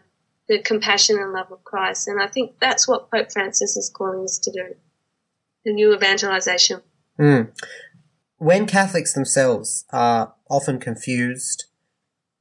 the 0.49 0.61
compassion 0.61 1.19
and 1.19 1.33
love 1.33 1.51
of 1.53 1.65
Christ. 1.65 2.09
And 2.09 2.23
I 2.23 2.27
think 2.27 2.53
that's 2.61 2.87
what 2.87 3.11
Pope 3.11 3.33
Francis 3.33 3.77
is 3.77 3.91
calling 3.91 4.25
us 4.25 4.39
to 4.39 4.53
do 4.53 4.75
the 5.65 5.73
new 5.73 5.95
evangelization. 5.95 6.81
Mm. 7.19 7.51
When 8.39 8.67
Catholics 8.67 9.13
themselves 9.13 9.85
are 9.93 10.35
often 10.49 10.79
confused 10.79 11.67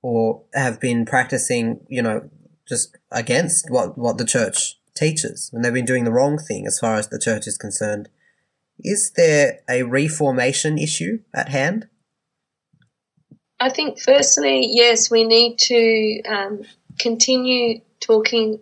or 0.01 0.43
have 0.53 0.79
been 0.79 1.05
practicing, 1.05 1.85
you 1.89 2.01
know, 2.01 2.29
just 2.67 2.97
against 3.11 3.69
what, 3.69 3.97
what 3.97 4.17
the 4.17 4.25
church 4.25 4.79
teaches, 4.95 5.49
when 5.51 5.61
they've 5.61 5.73
been 5.73 5.85
doing 5.85 6.03
the 6.03 6.11
wrong 6.11 6.37
thing 6.37 6.67
as 6.67 6.79
far 6.79 6.95
as 6.95 7.09
the 7.09 7.19
church 7.19 7.47
is 7.47 7.57
concerned, 7.57 8.09
is 8.79 9.11
there 9.15 9.59
a 9.69 9.83
reformation 9.83 10.77
issue 10.77 11.19
at 11.33 11.49
hand? 11.49 11.87
I 13.59 13.69
think, 13.69 13.99
firstly, 13.99 14.67
yes, 14.69 15.09
we 15.09 15.23
need 15.23 15.57
to 15.57 16.21
um, 16.29 16.61
continue 16.99 17.81
talking 17.99 18.59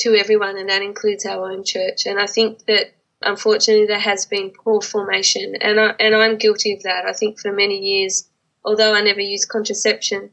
to 0.00 0.14
everyone, 0.14 0.58
and 0.58 0.68
that 0.68 0.82
includes 0.82 1.24
our 1.24 1.50
own 1.50 1.62
church. 1.64 2.06
And 2.06 2.18
I 2.18 2.26
think 2.26 2.64
that 2.66 2.92
unfortunately 3.22 3.86
there 3.86 3.98
has 3.98 4.26
been 4.26 4.50
poor 4.50 4.80
formation, 4.80 5.54
and 5.60 5.80
I, 5.80 5.94
and 6.00 6.14
I'm 6.14 6.36
guilty 6.36 6.74
of 6.74 6.82
that. 6.82 7.04
I 7.06 7.12
think 7.12 7.38
for 7.38 7.52
many 7.52 7.78
years, 7.78 8.28
although 8.64 8.94
I 8.94 9.00
never 9.00 9.20
used 9.20 9.48
contraception, 9.48 10.30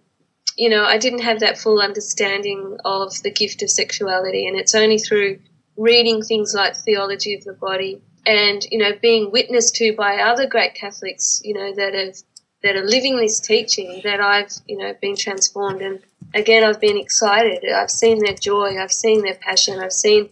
you 0.58 0.70
know, 0.70 0.84
I 0.84 0.98
didn't 0.98 1.22
have 1.22 1.40
that 1.40 1.58
full 1.58 1.82
understanding 1.82 2.78
of 2.86 3.22
the 3.24 3.32
gift 3.32 3.64
of 3.64 3.70
sexuality, 3.70 4.48
and 4.48 4.58
it's 4.58 4.76
only 4.76 4.98
through 4.98 5.40
reading 5.78 6.22
things 6.22 6.54
like 6.54 6.76
theology 6.76 7.34
of 7.36 7.44
the 7.44 7.54
body 7.54 8.02
and 8.26 8.66
you 8.72 8.78
know 8.78 8.92
being 9.02 9.32
witnessed 9.32 9.76
to 9.76 9.94
by 9.96 10.18
other 10.18 10.48
great 10.48 10.76
Catholics, 10.76 11.42
you 11.44 11.54
know 11.54 11.74
that 11.76 11.94
have 11.94 12.16
that 12.62 12.76
are 12.76 12.86
living 12.86 13.18
this 13.18 13.40
teaching 13.40 14.02
that 14.04 14.22
I've 14.22 14.52
you 14.68 14.78
know 14.78 14.94
been 15.02 15.16
transformed 15.16 15.82
and 15.82 16.00
again 16.34 16.64
I've 16.64 16.80
been 16.80 16.98
excited. 16.98 17.64
I've 17.70 17.92
seen 17.92 18.20
their 18.20 18.36
joy, 18.36 18.80
I've 18.80 18.92
seen 18.92 19.22
their 19.22 19.36
passion, 19.36 19.80
I've 19.80 19.94
seen 19.94 20.30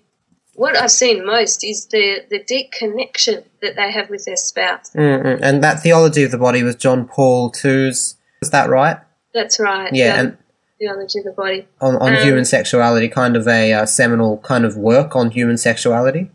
what 0.56 0.76
I've 0.76 0.92
seen 0.92 1.26
most 1.26 1.64
is 1.64 1.88
the 1.88 2.26
the 2.30 2.44
deep 2.44 2.72
connection 2.72 3.44
that 3.62 3.76
they 3.76 3.92
have 3.92 4.10
with 4.10 4.26
their 4.26 4.36
spouse. 4.36 4.92
Mm-hmm. 4.92 5.44
And 5.44 5.64
that 5.64 5.82
theology 5.82 6.24
of 6.24 6.32
the 6.32 6.38
body 6.38 6.64
was 6.64 6.76
John 6.76 7.08
Paul 7.08 7.54
II's. 7.64 8.18
Is 8.42 8.50
that 8.50 8.70
right? 8.70 8.98
That's 9.34 9.60
right. 9.60 9.94
Yeah, 9.94 10.20
and 10.20 10.38
theology 10.80 11.20
of 11.20 11.26
the 11.26 11.32
body 11.32 11.68
on, 11.80 11.96
on 11.98 12.16
um, 12.16 12.24
human 12.24 12.44
sexuality, 12.44 13.08
kind 13.08 13.38
of 13.38 13.48
a 13.48 13.74
uh, 13.74 13.86
seminal 13.86 14.40
kind 14.40 14.66
of 14.66 14.76
work 14.78 15.16
on 15.16 15.32
human 15.32 15.58
sexuality. 15.58 16.30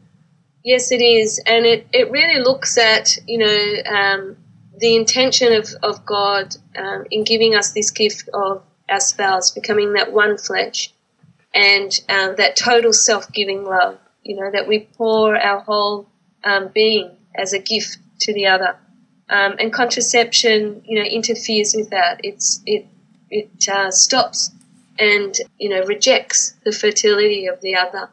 Yes, 0.65 0.91
it 0.91 1.03
is, 1.03 1.41
and 1.47 1.67
it, 1.67 1.87
it 1.93 2.11
really 2.11 2.43
looks 2.43 2.79
at 2.79 3.19
you 3.27 3.39
know 3.39 3.83
um, 3.93 4.37
the 4.79 4.97
intention 4.97 5.53
of 5.53 5.69
of 5.83 6.05
God 6.07 6.57
um, 6.77 7.05
in 7.11 7.25
giving 7.25 7.55
us 7.55 7.73
this 7.73 7.91
gift 7.91 8.29
of 8.33 8.63
our 8.89 9.01
spouse 9.01 9.51
becoming 9.51 9.93
that 9.93 10.13
one 10.13 10.39
flesh, 10.39 10.93
and 11.55 11.93
um, 12.09 12.37
that 12.37 12.57
total 12.57 12.93
self 12.93 13.31
giving 13.33 13.65
love. 13.65 13.99
You 14.27 14.37
know 14.37 14.51
that 14.51 14.67
we 14.67 14.81
pour 14.97 15.37
our 15.37 15.61
whole 15.61 16.09
um, 16.43 16.69
being 16.75 17.11
as 17.35 17.53
a 17.53 17.59
gift 17.59 17.99
to 18.21 18.35
the 18.35 18.47
other, 18.47 18.77
um, 19.31 19.55
and 19.61 19.73
contraception 19.73 20.83
you 20.85 20.99
know 20.99 21.05
interferes 21.05 21.75
with 21.75 21.91
that. 21.91 22.21
It's 22.25 22.61
it 22.67 22.87
it 23.31 23.69
uh, 23.69 23.91
stops 23.91 24.51
and 24.99 25.35
you 25.59 25.69
know 25.69 25.85
rejects 25.85 26.55
the 26.65 26.73
fertility 26.73 27.47
of 27.47 27.61
the 27.61 27.77
other. 27.77 28.09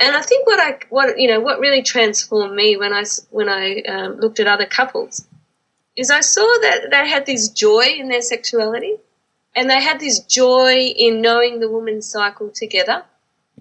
And 0.00 0.16
I 0.16 0.22
think 0.22 0.46
what 0.46 0.60
I 0.60 0.78
what 0.88 1.18
you 1.18 1.28
know 1.28 1.40
what 1.40 1.60
really 1.60 1.82
transformed 1.82 2.54
me 2.54 2.76
when 2.76 2.92
I 2.92 3.04
when 3.30 3.48
I 3.48 3.80
um, 3.82 4.20
looked 4.20 4.40
at 4.40 4.46
other 4.46 4.66
couples 4.66 5.26
is 5.96 6.10
I 6.10 6.20
saw 6.20 6.46
that 6.62 6.90
they 6.90 7.08
had 7.08 7.26
this 7.26 7.48
joy 7.48 7.86
in 7.98 8.08
their 8.08 8.22
sexuality, 8.22 8.96
and 9.56 9.68
they 9.68 9.82
had 9.82 9.98
this 9.98 10.20
joy 10.20 10.92
in 10.96 11.20
knowing 11.20 11.58
the 11.58 11.68
woman's 11.68 12.08
cycle 12.08 12.50
together, 12.50 13.04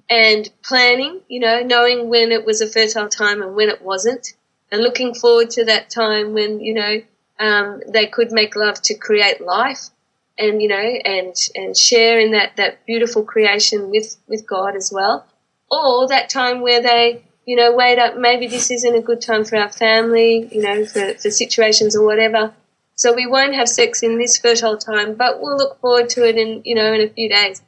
and 0.09 0.49
planning, 0.63 1.21
you 1.27 1.39
know, 1.39 1.61
knowing 1.61 2.09
when 2.09 2.31
it 2.31 2.45
was 2.45 2.61
a 2.61 2.67
fertile 2.67 3.09
time 3.09 3.41
and 3.41 3.55
when 3.55 3.69
it 3.69 3.81
wasn't, 3.81 4.33
and 4.71 4.81
looking 4.81 5.13
forward 5.13 5.49
to 5.51 5.65
that 5.65 5.89
time 5.89 6.33
when 6.33 6.59
you 6.59 6.73
know 6.73 7.01
um, 7.39 7.81
they 7.87 8.07
could 8.07 8.31
make 8.31 8.55
love 8.55 8.81
to 8.83 8.95
create 8.95 9.41
life, 9.41 9.89
and 10.37 10.61
you 10.61 10.67
know, 10.67 10.75
and 10.75 11.35
and 11.55 11.77
share 11.77 12.19
in 12.19 12.31
that 12.31 12.57
that 12.57 12.85
beautiful 12.85 13.23
creation 13.23 13.89
with 13.89 14.17
with 14.27 14.47
God 14.47 14.75
as 14.75 14.91
well 14.91 15.25
or 15.69 16.07
that 16.07 16.29
time 16.29 16.61
where 16.61 16.81
they, 16.81 17.23
you 17.45 17.55
know, 17.55 17.73
wait 17.75 17.99
up, 17.99 18.17
maybe 18.17 18.47
this 18.47 18.71
isn't 18.71 18.95
a 18.95 19.01
good 19.01 19.21
time 19.21 19.45
for 19.45 19.57
our 19.57 19.69
family, 19.69 20.47
you 20.51 20.61
know, 20.61 20.85
for, 20.85 21.13
for 21.15 21.29
situations 21.29 21.95
or 21.95 22.05
whatever. 22.05 22.53
So 22.95 23.13
we 23.13 23.27
won't 23.27 23.53
have 23.53 23.69
sex 23.69 24.01
in 24.01 24.17
this 24.17 24.37
fertile 24.37 24.77
time, 24.77 25.15
but 25.15 25.39
we'll 25.39 25.57
look 25.57 25.79
forward 25.79 26.09
to 26.09 26.27
it 26.27 26.37
in, 26.37 26.61
you 26.65 26.75
know, 26.75 26.93
in 26.93 27.01
a 27.01 27.09
few 27.09 27.29
days. 27.29 27.61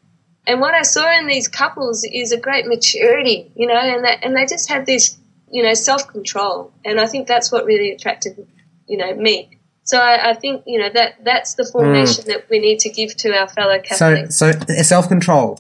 And 0.50 0.60
what 0.60 0.74
I 0.74 0.82
saw 0.82 1.18
in 1.18 1.28
these 1.28 1.48
couples 1.48 2.04
is 2.04 2.32
a 2.32 2.40
great 2.40 2.66
maturity, 2.66 3.52
you 3.56 3.68
know, 3.68 3.76
and 3.76 4.04
that, 4.04 4.24
and 4.24 4.36
they 4.36 4.46
just 4.46 4.68
had 4.68 4.86
this, 4.86 5.18
you 5.52 5.64
know, 5.64 5.74
self 5.74 6.08
control. 6.08 6.74
And 6.84 7.00
I 7.00 7.06
think 7.06 7.28
that's 7.28 7.52
what 7.52 7.66
really 7.66 7.92
attracted, 7.92 8.48
you 8.88 8.98
know, 8.98 9.16
me. 9.16 9.52
So 9.84 9.98
I, 10.00 10.32
I 10.32 10.34
think, 10.34 10.64
you 10.66 10.80
know, 10.80 10.90
that 10.94 11.24
that's 11.24 11.54
the 11.54 11.66
formation 11.66 12.24
mm. 12.24 12.28
that 12.28 12.50
we 12.50 12.60
need 12.60 12.80
to 12.80 12.90
give 12.90 13.16
to 13.18 13.30
our 13.38 13.48
fellow 13.48 13.80
Catholics. 13.80 14.36
So, 14.36 14.52
so 14.52 14.84
self 14.84 15.08
control 15.08 15.60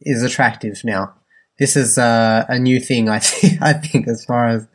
is 0.00 0.22
attractive 0.22 0.82
now 0.84 1.14
this 1.60 1.76
is 1.76 1.98
uh, 1.98 2.46
a 2.48 2.58
new 2.58 2.80
thing. 2.80 3.08
I 3.08 3.18
think. 3.20 3.62
I 3.62 3.74
think 3.74 4.08
as 4.08 4.24
far 4.24 4.48
as 4.48 4.66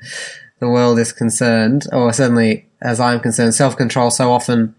the 0.61 0.70
world 0.70 0.99
is 0.99 1.11
concerned, 1.11 1.88
or 1.91 2.13
certainly 2.13 2.70
as 2.82 3.01
I'm 3.01 3.20
concerned, 3.20 3.55
self 3.55 3.76
control 3.76 4.11
so 4.11 4.32
often 4.32 4.76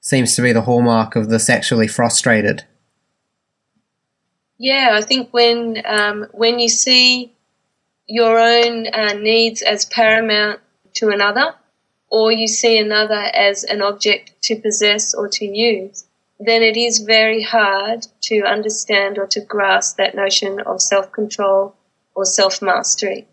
seems 0.00 0.36
to 0.36 0.42
be 0.42 0.52
the 0.52 0.62
hallmark 0.62 1.16
of 1.16 1.28
the 1.28 1.40
sexually 1.40 1.88
frustrated. 1.88 2.64
Yeah, 4.58 4.90
I 4.92 5.02
think 5.02 5.32
when 5.32 5.80
um, 5.86 6.26
when 6.32 6.58
you 6.58 6.68
see 6.68 7.32
your 8.06 8.38
own 8.38 8.86
uh, 8.88 9.12
needs 9.12 9.62
as 9.62 9.84
paramount 9.84 10.60
to 10.94 11.10
another, 11.10 11.54
or 12.10 12.32
you 12.32 12.48
see 12.48 12.78
another 12.78 13.14
as 13.14 13.64
an 13.64 13.82
object 13.82 14.32
to 14.42 14.56
possess 14.56 15.14
or 15.14 15.28
to 15.28 15.44
use, 15.44 16.04
then 16.40 16.62
it 16.62 16.76
is 16.76 16.98
very 16.98 17.42
hard 17.42 18.06
to 18.22 18.42
understand 18.42 19.18
or 19.18 19.26
to 19.28 19.40
grasp 19.40 19.96
that 19.96 20.14
notion 20.14 20.60
of 20.60 20.82
self 20.82 21.12
control 21.12 21.76
or 22.14 22.24
self 22.24 22.60
mastery. 22.60 23.28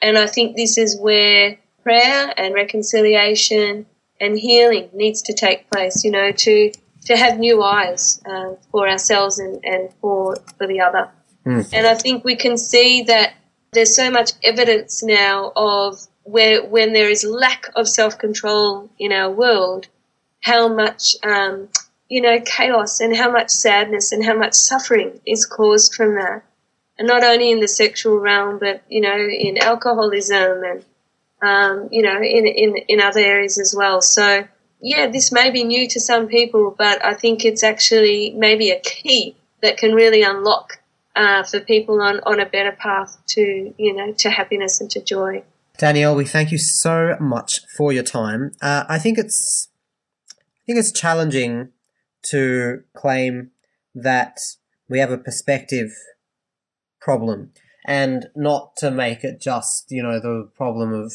And 0.00 0.16
I 0.16 0.26
think 0.26 0.56
this 0.56 0.78
is 0.78 0.98
where 0.98 1.58
prayer 1.82 2.32
and 2.36 2.54
reconciliation 2.54 3.86
and 4.20 4.38
healing 4.38 4.90
needs 4.92 5.22
to 5.22 5.32
take 5.32 5.70
place, 5.70 6.04
you 6.04 6.10
know, 6.10 6.30
to, 6.32 6.72
to 7.08 7.16
have 7.16 7.38
new 7.38 7.62
eyes 7.62 8.22
uh, 8.24 8.54
for 8.70 8.88
ourselves 8.88 9.38
and, 9.38 9.62
and 9.64 9.92
for, 10.00 10.36
for 10.56 10.66
the 10.66 10.80
other. 10.80 11.10
Mm. 11.44 11.68
And 11.72 11.86
I 11.86 11.94
think 11.94 12.24
we 12.24 12.36
can 12.36 12.56
see 12.56 13.02
that 13.02 13.34
there's 13.72 13.94
so 13.94 14.10
much 14.10 14.32
evidence 14.42 15.02
now 15.02 15.52
of 15.54 16.00
where 16.22 16.64
when 16.64 16.92
there 16.92 17.10
is 17.10 17.24
lack 17.24 17.66
of 17.76 17.88
self 17.88 18.18
control 18.18 18.90
in 18.98 19.12
our 19.12 19.30
world, 19.30 19.88
how 20.40 20.68
much 20.68 21.16
um, 21.22 21.68
you 22.08 22.22
know, 22.22 22.40
chaos 22.44 23.00
and 23.00 23.14
how 23.14 23.30
much 23.30 23.50
sadness 23.50 24.12
and 24.12 24.24
how 24.24 24.34
much 24.34 24.54
suffering 24.54 25.20
is 25.26 25.44
caused 25.44 25.94
from 25.94 26.14
that. 26.14 26.42
And 26.98 27.06
not 27.06 27.22
only 27.22 27.50
in 27.50 27.60
the 27.60 27.68
sexual 27.68 28.18
realm, 28.18 28.58
but, 28.58 28.82
you 28.88 29.00
know, 29.00 29.16
in 29.16 29.58
alcoholism 29.58 30.64
and, 30.64 30.84
um, 31.42 31.88
you 31.92 32.02
know, 32.02 32.16
in, 32.16 32.46
in, 32.46 32.76
in 32.88 33.00
other 33.00 33.20
areas 33.20 33.58
as 33.58 33.74
well. 33.76 34.00
So 34.00 34.48
yeah, 34.80 35.08
this 35.08 35.32
may 35.32 35.50
be 35.50 35.64
new 35.64 35.88
to 35.88 36.00
some 36.00 36.28
people, 36.28 36.74
but 36.76 37.04
I 37.04 37.14
think 37.14 37.44
it's 37.44 37.62
actually 37.62 38.32
maybe 38.36 38.70
a 38.70 38.80
key 38.80 39.36
that 39.62 39.76
can 39.76 39.92
really 39.92 40.22
unlock 40.22 40.80
uh, 41.16 41.42
for 41.42 41.60
people 41.60 42.00
on, 42.00 42.20
on 42.20 42.38
a 42.38 42.46
better 42.46 42.72
path 42.72 43.18
to, 43.28 43.74
you 43.76 43.92
know, 43.92 44.12
to 44.12 44.30
happiness 44.30 44.80
and 44.80 44.90
to 44.90 45.00
joy. 45.00 45.42
Danielle, 45.78 46.14
we 46.14 46.24
thank 46.24 46.52
you 46.52 46.58
so 46.58 47.16
much 47.20 47.66
for 47.76 47.92
your 47.92 48.02
time. 48.02 48.52
Uh, 48.60 48.84
I 48.88 48.98
think 48.98 49.18
it's, 49.18 49.68
I 50.32 50.64
think 50.66 50.78
it's 50.78 50.92
challenging 50.92 51.70
to 52.22 52.82
claim 52.94 53.50
that 53.94 54.38
we 54.88 54.98
have 54.98 55.10
a 55.10 55.18
perspective 55.18 55.92
problem 57.00 57.52
and 57.86 58.28
not 58.36 58.76
to 58.76 58.90
make 58.90 59.24
it 59.24 59.40
just, 59.40 59.90
you 59.90 60.02
know, 60.02 60.20
the 60.20 60.48
problem 60.54 60.92
of 60.92 61.12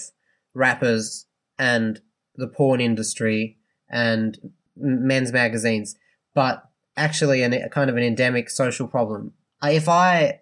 rappers 0.53 1.26
and 1.57 2.01
the 2.36 2.48
porn 2.48 2.82
industry 2.82 3.58
and 3.90 4.52
men's 4.76 5.32
magazines, 5.32 5.96
but 6.34 6.64
actually 6.98 7.44
an, 7.44 7.54
a 7.54 7.70
kind 7.70 7.90
of 7.90 7.98
an 7.98 8.04
endemic 8.04 8.50
social 8.50 8.88
problem. 8.88 9.34
If 9.62 9.88
I 9.88 10.42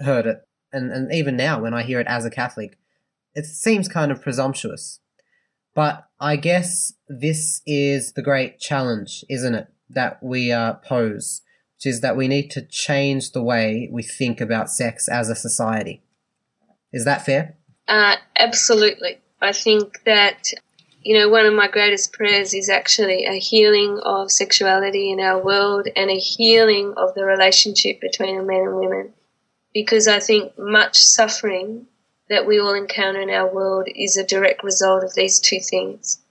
heard 0.00 0.26
it, 0.26 0.46
and, 0.72 0.90
and 0.90 1.12
even 1.12 1.36
now 1.36 1.60
when 1.60 1.74
I 1.74 1.82
hear 1.82 2.00
it 2.00 2.06
as 2.06 2.24
a 2.24 2.30
Catholic, 2.30 2.78
it 3.34 3.46
seems 3.46 3.88
kind 3.88 4.12
of 4.12 4.22
presumptuous. 4.22 5.00
But 5.74 6.06
I 6.20 6.36
guess 6.36 6.94
this 7.08 7.62
is 7.66 8.12
the 8.12 8.22
great 8.22 8.60
challenge, 8.60 9.24
isn't 9.28 9.54
it, 9.54 9.68
that 9.90 10.22
we 10.22 10.52
uh, 10.52 10.74
pose, 10.74 11.42
which 11.76 11.86
is 11.86 12.00
that 12.00 12.16
we 12.16 12.28
need 12.28 12.50
to 12.52 12.62
change 12.62 13.32
the 13.32 13.42
way 13.42 13.88
we 13.92 14.02
think 14.02 14.40
about 14.40 14.70
sex 14.70 15.08
as 15.08 15.28
a 15.28 15.34
society. 15.34 16.02
Is 16.92 17.04
that 17.04 17.24
fair? 17.26 17.56
Uh, 17.88 18.16
absolutely. 18.36 19.18
I 19.40 19.52
think 19.52 20.04
that 20.04 20.52
you 21.04 21.18
know, 21.18 21.28
one 21.28 21.44
of 21.44 21.52
my 21.52 21.68
greatest 21.68 22.14
prayers 22.14 22.54
is 22.54 22.70
actually 22.70 23.26
a 23.26 23.38
healing 23.38 24.00
of 24.02 24.32
sexuality 24.32 25.12
in 25.12 25.20
our 25.20 25.38
world 25.38 25.86
and 25.94 26.10
a 26.10 26.18
healing 26.18 26.94
of 26.96 27.12
the 27.12 27.26
relationship 27.26 28.00
between 28.00 28.46
men 28.46 28.60
and 28.60 28.76
women. 28.76 29.12
Because 29.74 30.08
I 30.08 30.18
think 30.18 30.58
much 30.58 30.96
suffering 30.96 31.86
that 32.30 32.46
we 32.46 32.58
all 32.58 32.72
encounter 32.72 33.20
in 33.20 33.28
our 33.28 33.52
world 33.52 33.86
is 33.94 34.16
a 34.16 34.24
direct 34.24 34.64
result 34.64 35.04
of 35.04 35.14
these 35.14 35.40
two 35.40 35.60
things. 35.60 36.22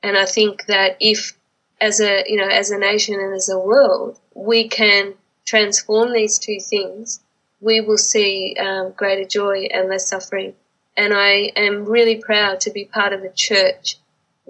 And 0.00 0.16
I 0.16 0.26
think 0.26 0.66
that 0.66 0.96
if, 1.00 1.36
as 1.80 2.00
a, 2.00 2.22
you 2.28 2.36
know, 2.36 2.48
as 2.48 2.70
a 2.70 2.78
nation 2.78 3.14
and 3.14 3.34
as 3.34 3.48
a 3.48 3.58
world, 3.58 4.20
we 4.34 4.68
can 4.68 5.14
transform 5.44 6.12
these 6.12 6.38
two 6.38 6.60
things, 6.60 7.18
we 7.60 7.80
will 7.80 7.98
see 7.98 8.54
um, 8.60 8.92
greater 8.92 9.24
joy 9.24 9.66
and 9.72 9.88
less 9.88 10.06
suffering. 10.06 10.54
And 10.96 11.12
I 11.12 11.50
am 11.56 11.84
really 11.84 12.16
proud 12.16 12.60
to 12.60 12.70
be 12.70 12.84
part 12.84 13.12
of 13.12 13.24
a 13.24 13.32
church 13.32 13.96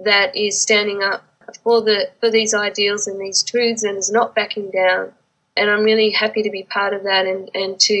that 0.03 0.35
is 0.35 0.61
standing 0.61 1.01
up 1.03 1.23
for 1.63 1.81
the 1.81 2.09
for 2.19 2.29
these 2.29 2.53
ideals 2.53 3.07
and 3.07 3.19
these 3.19 3.43
truths 3.43 3.83
and 3.83 3.97
is 3.97 4.11
not 4.11 4.35
backing 4.35 4.71
down. 4.71 5.11
And 5.55 5.69
I'm 5.69 5.83
really 5.83 6.11
happy 6.11 6.43
to 6.43 6.49
be 6.49 6.63
part 6.63 6.93
of 6.93 7.03
that 7.03 7.25
and, 7.25 7.51
and 7.53 7.79
to, 7.81 7.93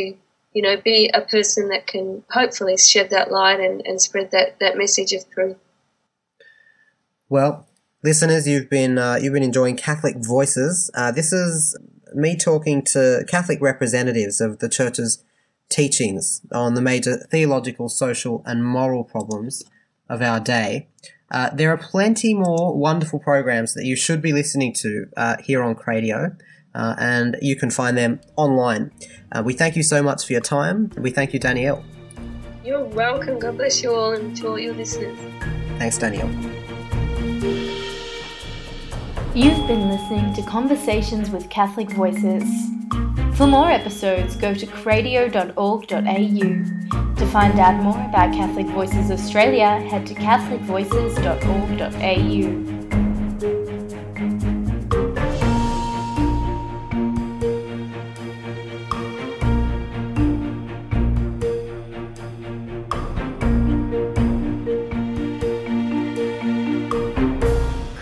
you 0.53 0.61
know, 0.61 0.77
be 0.77 1.11
a 1.13 1.21
person 1.21 1.67
that 1.69 1.85
can 1.85 2.23
hopefully 2.31 2.77
shed 2.77 3.09
that 3.09 3.29
light 3.29 3.59
and, 3.59 3.85
and 3.85 4.01
spread 4.01 4.31
that, 4.31 4.57
that 4.59 4.77
message 4.77 5.11
of 5.11 5.29
truth. 5.29 5.57
Well, 7.27 7.67
listeners, 8.03 8.47
you've 8.47 8.69
been 8.69 8.97
uh, 8.97 9.19
you've 9.21 9.33
been 9.33 9.43
enjoying 9.43 9.77
Catholic 9.77 10.15
Voices. 10.17 10.89
Uh, 10.93 11.11
this 11.11 11.33
is 11.33 11.77
me 12.13 12.37
talking 12.37 12.83
to 12.83 13.25
Catholic 13.27 13.61
representatives 13.61 14.41
of 14.41 14.59
the 14.59 14.69
Church's 14.69 15.23
teachings 15.69 16.41
on 16.51 16.73
the 16.73 16.81
major 16.81 17.17
theological, 17.17 17.89
social, 17.89 18.43
and 18.45 18.63
moral 18.63 19.03
problems 19.03 19.63
of 20.09 20.21
our 20.21 20.39
day. 20.39 20.87
Uh, 21.31 21.49
there 21.53 21.71
are 21.71 21.77
plenty 21.77 22.33
more 22.33 22.77
wonderful 22.77 23.17
programs 23.17 23.73
that 23.73 23.85
you 23.85 23.95
should 23.95 24.21
be 24.21 24.33
listening 24.33 24.73
to 24.73 25.07
uh, 25.15 25.37
here 25.41 25.63
on 25.63 25.73
Cradio, 25.73 26.37
uh, 26.75 26.95
and 26.99 27.37
you 27.41 27.55
can 27.55 27.71
find 27.71 27.97
them 27.97 28.19
online. 28.35 28.91
Uh, 29.31 29.41
we 29.43 29.53
thank 29.53 29.77
you 29.77 29.83
so 29.83 30.03
much 30.03 30.25
for 30.25 30.33
your 30.33 30.41
time. 30.41 30.91
We 30.97 31.09
thank 31.09 31.33
you, 31.33 31.39
Danielle. 31.39 31.85
You're 32.65 32.83
welcome. 32.83 33.39
God 33.39 33.57
bless 33.57 33.81
you 33.81 33.95
all 33.95 34.11
and 34.11 34.35
to 34.37 34.49
all 34.49 34.59
your 34.59 34.73
listeners. 34.73 35.17
Thanks, 35.79 35.97
Danielle. 35.97 36.29
You've 39.33 39.65
been 39.65 39.87
listening 39.89 40.33
to 40.33 40.43
Conversations 40.43 41.29
with 41.29 41.49
Catholic 41.49 41.89
Voices. 41.91 42.43
For 43.35 43.47
more 43.47 43.71
episodes, 43.71 44.35
go 44.35 44.53
to 44.53 44.67
cradio.org.au. 44.67 47.15
To 47.15 47.25
find 47.27 47.59
out 47.59 47.81
more 47.81 47.99
about 47.99 48.33
Catholic 48.33 48.67
Voices 48.67 49.09
Australia, 49.11 49.79
head 49.89 50.05
to 50.07 50.13
catholicvoices.org.au. 50.13 52.71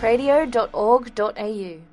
radio.org.au 0.02 1.89